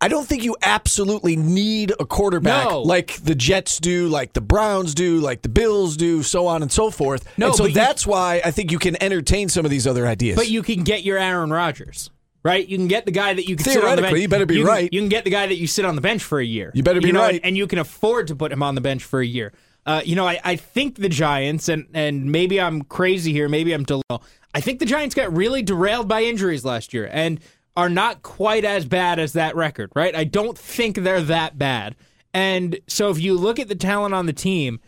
I 0.00 0.08
don't 0.08 0.26
think 0.26 0.42
you 0.42 0.56
absolutely 0.62 1.36
need 1.36 1.92
a 2.00 2.04
quarterback 2.04 2.68
No. 2.68 2.82
like 2.82 3.22
the 3.22 3.36
Jets 3.36 3.78
do, 3.78 4.08
like 4.08 4.32
the 4.32 4.40
Browns 4.40 4.94
do, 4.94 5.20
like 5.20 5.42
the 5.42 5.48
Bills 5.48 5.96
do, 5.96 6.24
so 6.24 6.48
on 6.48 6.60
and 6.60 6.72
so 6.72 6.90
forth. 6.90 7.24
No, 7.38 7.46
and 7.46 7.54
so 7.54 7.62
but 7.64 7.68
you- 7.70 7.74
that's 7.76 8.04
why 8.04 8.42
I 8.44 8.50
think 8.50 8.72
you 8.72 8.80
can 8.80 9.00
entertain 9.00 9.48
some 9.48 9.64
of 9.64 9.70
these 9.70 9.86
other 9.86 10.04
ideas. 10.08 10.34
But 10.36 10.48
you 10.50 10.64
can 10.64 10.82
get 10.82 11.04
your 11.04 11.18
Aaron 11.18 11.52
Rodgers, 11.52 12.10
right? 12.42 12.66
You 12.66 12.76
can 12.76 12.88
get 12.88 13.06
the 13.06 13.12
guy 13.12 13.34
that 13.34 13.48
you 13.48 13.56
can 13.56 13.64
sit 13.64 13.84
on 13.84 13.96
the 13.96 14.02
bench. 14.02 14.18
you 14.18 14.28
better 14.28 14.46
be 14.46 14.56
can- 14.56 14.66
right. 14.66 14.92
You 14.92 15.00
can 15.00 15.08
get 15.08 15.24
the 15.24 15.30
guy 15.30 15.46
that 15.46 15.56
you 15.56 15.66
sit 15.66 15.84
on 15.84 15.94
the 15.94 16.00
bench 16.00 16.22
for 16.22 16.40
a 16.40 16.44
year. 16.44 16.70
You 16.74 16.82
better 16.82 17.00
be 17.00 17.12
know, 17.12 17.20
right. 17.20 17.36
and, 17.36 17.44
and 17.44 17.56
you 17.56 17.66
can 17.66 17.78
afford 17.78 18.28
to 18.28 18.36
put 18.36 18.52
him 18.52 18.62
on 18.62 18.74
the 18.74 18.80
bench 18.80 19.04
for 19.04 19.20
a 19.20 19.26
year. 19.26 19.52
Uh, 19.84 20.00
you 20.04 20.14
know, 20.14 20.26
I, 20.26 20.38
I 20.44 20.56
think 20.56 20.96
the 20.96 21.08
Giants, 21.08 21.68
and 21.68 21.86
and 21.92 22.30
maybe 22.30 22.60
I'm 22.60 22.82
crazy 22.82 23.32
here, 23.32 23.48
maybe 23.48 23.72
I'm 23.72 23.84
delusional. 23.84 24.22
I 24.54 24.60
think 24.60 24.78
the 24.78 24.86
Giants 24.86 25.14
got 25.14 25.34
really 25.34 25.62
derailed 25.62 26.08
by 26.08 26.22
injuries 26.22 26.64
last 26.64 26.92
year 26.92 27.08
and 27.10 27.40
are 27.76 27.88
not 27.88 28.22
quite 28.22 28.64
as 28.64 28.84
bad 28.84 29.18
as 29.18 29.32
that 29.32 29.56
record, 29.56 29.90
right? 29.94 30.14
I 30.14 30.24
don't 30.24 30.58
think 30.58 30.96
they're 30.96 31.22
that 31.22 31.58
bad. 31.58 31.96
And 32.34 32.78
so 32.86 33.10
if 33.10 33.18
you 33.18 33.34
look 33.34 33.58
at 33.58 33.68
the 33.68 33.74
talent 33.74 34.14
on 34.14 34.26
the 34.26 34.32
team, 34.32 34.80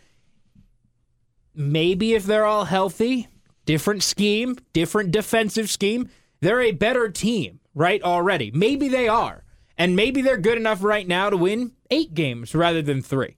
maybe 1.53 2.13
if 2.13 2.25
they're 2.25 2.45
all 2.45 2.65
healthy, 2.65 3.27
different 3.65 4.03
scheme, 4.03 4.57
different 4.73 5.11
defensive 5.11 5.69
scheme, 5.69 6.09
they're 6.45 6.61
a 6.61 6.71
better 6.71 7.09
team, 7.09 7.59
right? 7.73 8.01
Already. 8.03 8.51
Maybe 8.51 8.87
they 8.87 9.07
are. 9.07 9.43
And 9.77 9.95
maybe 9.95 10.21
they're 10.21 10.37
good 10.37 10.57
enough 10.57 10.83
right 10.83 11.07
now 11.07 11.29
to 11.29 11.37
win 11.37 11.73
eight 11.89 12.13
games 12.13 12.55
rather 12.55 12.81
than 12.81 13.01
three. 13.01 13.35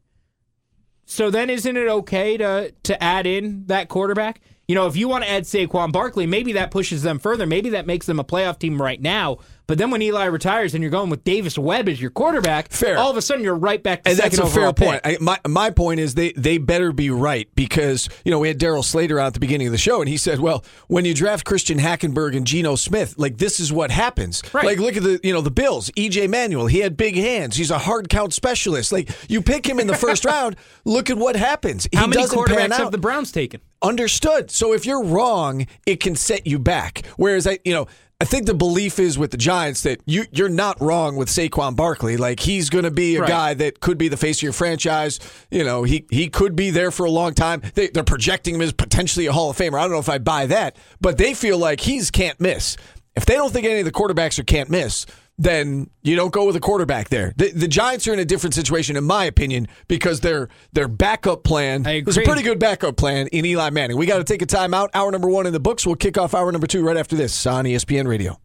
So 1.06 1.32
then 1.32 1.50
isn't 1.50 1.78
it 1.78 1.88
okay 1.88 2.38
to 2.38 2.74
to 2.84 3.02
add 3.02 3.26
in 3.26 3.65
that 3.67 3.88
quarterback? 3.88 4.41
You 4.67 4.76
know, 4.76 4.88
if 4.88 4.98
you 4.98 5.08
want 5.08 5.24
to 5.24 5.30
add 5.30 5.43
Saquon 5.43 5.93
Barkley, 5.93 6.28
maybe 6.28 6.52
that 6.54 6.70
pushes 6.70 7.02
them 7.02 7.17
further. 7.20 7.46
Maybe 7.46 7.70
that 7.70 7.88
makes 7.88 8.06
them 8.06 8.20
a 8.20 8.26
playoff 8.26 8.60
team 8.60 8.82
right 8.82 9.02
now. 9.02 9.38
But 9.67 9.77
then 9.77 9.91
when 9.91 10.01
Eli 10.01 10.25
retires 10.25 10.73
and 10.73 10.82
you're 10.82 10.91
going 10.91 11.10
with 11.10 11.25
Davis 11.25 11.58
Webb 11.58 11.89
as 11.89 12.01
your 12.01 12.10
quarterback, 12.10 12.71
Fair. 12.71 12.97
all 12.97 13.12
of 13.12 13.17
a 13.17 13.21
sudden 13.21 13.43
you're 13.43 13.53
right 13.56 13.84
back 13.84 14.03
to 14.03 14.10
and 14.10 14.17
second 14.17 14.39
that's 14.39 14.49
a 14.49 14.53
fair 14.53 14.71
point. 14.71 15.01
I, 15.03 15.17
my 15.19 15.39
my 15.45 15.71
point 15.71 15.99
is 15.99 16.15
they 16.15 16.32
they 16.32 16.58
better 16.58 16.93
be 16.93 17.10
right 17.10 17.49
because 17.53 18.08
you 18.23 18.32
know 18.32 18.39
we 18.39 18.47
had 18.47 18.58
Darryl 18.58 18.84
Slater 18.84 19.19
out 19.19 19.27
at 19.27 19.34
the 19.34 19.41
beginning 19.41 19.67
of 19.67 19.73
the 19.73 19.77
show 19.77 19.99
and 19.99 20.08
he 20.08 20.15
said, 20.15 20.39
well, 20.39 20.63
when 20.88 21.03
you 21.03 21.13
draft 21.13 21.45
Christian 21.45 21.80
Hackenberg 21.80 22.36
and 22.36 22.47
Geno 22.47 22.75
Smith, 22.75 23.15
like 23.17 23.38
this 23.38 23.60
is 23.60 23.73
what 23.73 23.91
happens. 23.91 24.41
Right. 24.53 24.65
Like 24.65 24.80
look 24.80 24.95
at 24.95 25.03
the 25.03 25.19
you 25.21 25.34
know 25.34 25.41
the 25.41 25.51
Bills, 25.51 25.91
EJ 25.91 26.30
Manuel, 26.30 26.67
he 26.67 26.80
had 26.80 26.95
big 26.95 27.15
hands. 27.15 27.58
He's 27.58 27.71
a 27.71 27.80
hard 27.80 28.08
count 28.08 28.34
specialist. 28.34 28.93
Like 28.93 29.10
you 29.27 29.41
pick 29.41 29.67
him 29.67 29.82
in 29.82 29.88
the 29.88 29.95
first 29.95 30.23
round, 30.25 30.56
look 30.86 31.10
at 31.10 31.17
what 31.17 31.36
happens. 31.36 31.89
How 31.93 32.03
he 32.03 32.08
many 32.08 32.21
doesn't 32.21 32.45
pan 32.45 32.56
quarterbacks 32.56 32.71
out. 32.71 32.80
have 32.80 32.91
the 32.91 32.97
Browns 32.97 33.34
taken? 33.34 33.60
Understood. 33.82 34.49
So 34.49 34.73
if 34.73 34.86
you're 34.86 35.03
wrong, 35.03 35.67
it 35.86 35.99
can 35.99 36.15
set 36.15 36.47
you 36.47 36.58
back. 36.58 37.06
Whereas 37.17 37.45
I, 37.45 37.60
you 37.63 37.73
know, 37.73 37.88
I 38.19 38.25
think 38.25 38.47
the 38.47 38.56
belief 38.56 38.97
is 38.97 39.15
with 39.15 39.30
the 39.30 39.38
Giants 39.38 39.84
that 39.84 40.01
you 40.08 40.25
you're 40.32 40.49
not 40.49 40.82
wrong 40.82 41.17
with 41.17 41.27
Saquon 41.30 41.75
Barkley. 41.75 42.17
Like 42.17 42.39
he's 42.39 42.72
going 42.72 42.84
to 42.84 42.89
be 42.91 43.15
a 43.15 43.22
Right. 43.22 43.30
guy 43.30 43.53
that 43.53 43.80
could 43.80 43.99
be 43.99 44.07
the 44.07 44.18
face 44.18 44.39
of 44.39 44.43
your 44.43 44.53
franchise. 44.53 45.20
You 45.51 45.63
know, 45.63 45.84
he 45.84 46.07
he 46.09 46.28
could 46.28 46.55
be 46.55 46.72
there 46.72 46.89
for 46.89 47.05
a 47.05 47.11
long 47.11 47.36
time. 47.36 47.61
They, 47.76 47.89
they're 47.89 48.03
projecting 48.03 48.55
him 48.55 48.61
as 48.61 48.74
potentially 48.74 49.28
a 49.28 49.32
Hall 49.32 49.51
of 49.51 49.57
Famer. 49.57 49.78
I 49.78 49.84
don't 49.84 49.91
know 49.91 49.99
if 49.99 50.09
I 50.09 50.18
buy 50.18 50.47
that, 50.47 50.78
but 50.99 51.20
they 51.20 51.36
feel 51.36 51.59
like 51.59 51.80
he's 51.82 52.09
can't 52.09 52.39
miss. 52.39 52.76
If 53.15 53.28
they 53.28 53.36
don't 53.36 53.53
think 53.53 53.68
any 53.68 53.80
of 53.80 53.86
the 53.86 53.91
quarterbacks 53.91 54.39
are 54.39 54.43
can't 54.43 54.70
miss, 54.72 55.05
then 55.38 55.90
you 56.02 56.16
don't 56.16 56.34
go 56.34 56.46
with 56.46 56.56
a 56.56 56.60
quarterback 56.60 57.10
there. 57.10 57.34
The, 57.38 57.52
the 57.52 57.68
Giants 57.68 58.08
are 58.08 58.14
in 58.14 58.20
a 58.20 58.26
different 58.26 58.54
situation, 58.54 58.96
in 58.96 59.04
my 59.04 59.26
opinion, 59.26 59.68
because 59.88 60.22
their 60.22 60.50
their 60.74 60.88
backup 60.88 61.44
plan 61.44 61.86
is 61.86 62.18
a 62.18 62.22
pretty 62.22 62.42
good 62.42 62.60
backup 62.60 62.98
plan 62.98 63.28
in 63.28 63.46
Eli 63.46 63.70
Manning. 63.70 63.98
We 63.98 64.06
got 64.06 64.18
to 64.18 64.24
take 64.24 64.42
a 64.42 64.48
timeout. 64.48 64.90
Hour 64.94 65.12
number 65.12 65.30
one 65.30 65.46
in 65.46 65.54
the 65.54 65.60
books. 65.60 65.86
We'll 65.86 65.96
kick 65.96 66.18
off 66.18 66.34
hour 66.34 66.52
number 66.52 66.68
two 66.68 66.84
right 66.84 66.98
after 66.98 67.16
this 67.16 67.46
on 67.46 67.66
ESPN 67.66 68.08
Radio. 68.08 68.40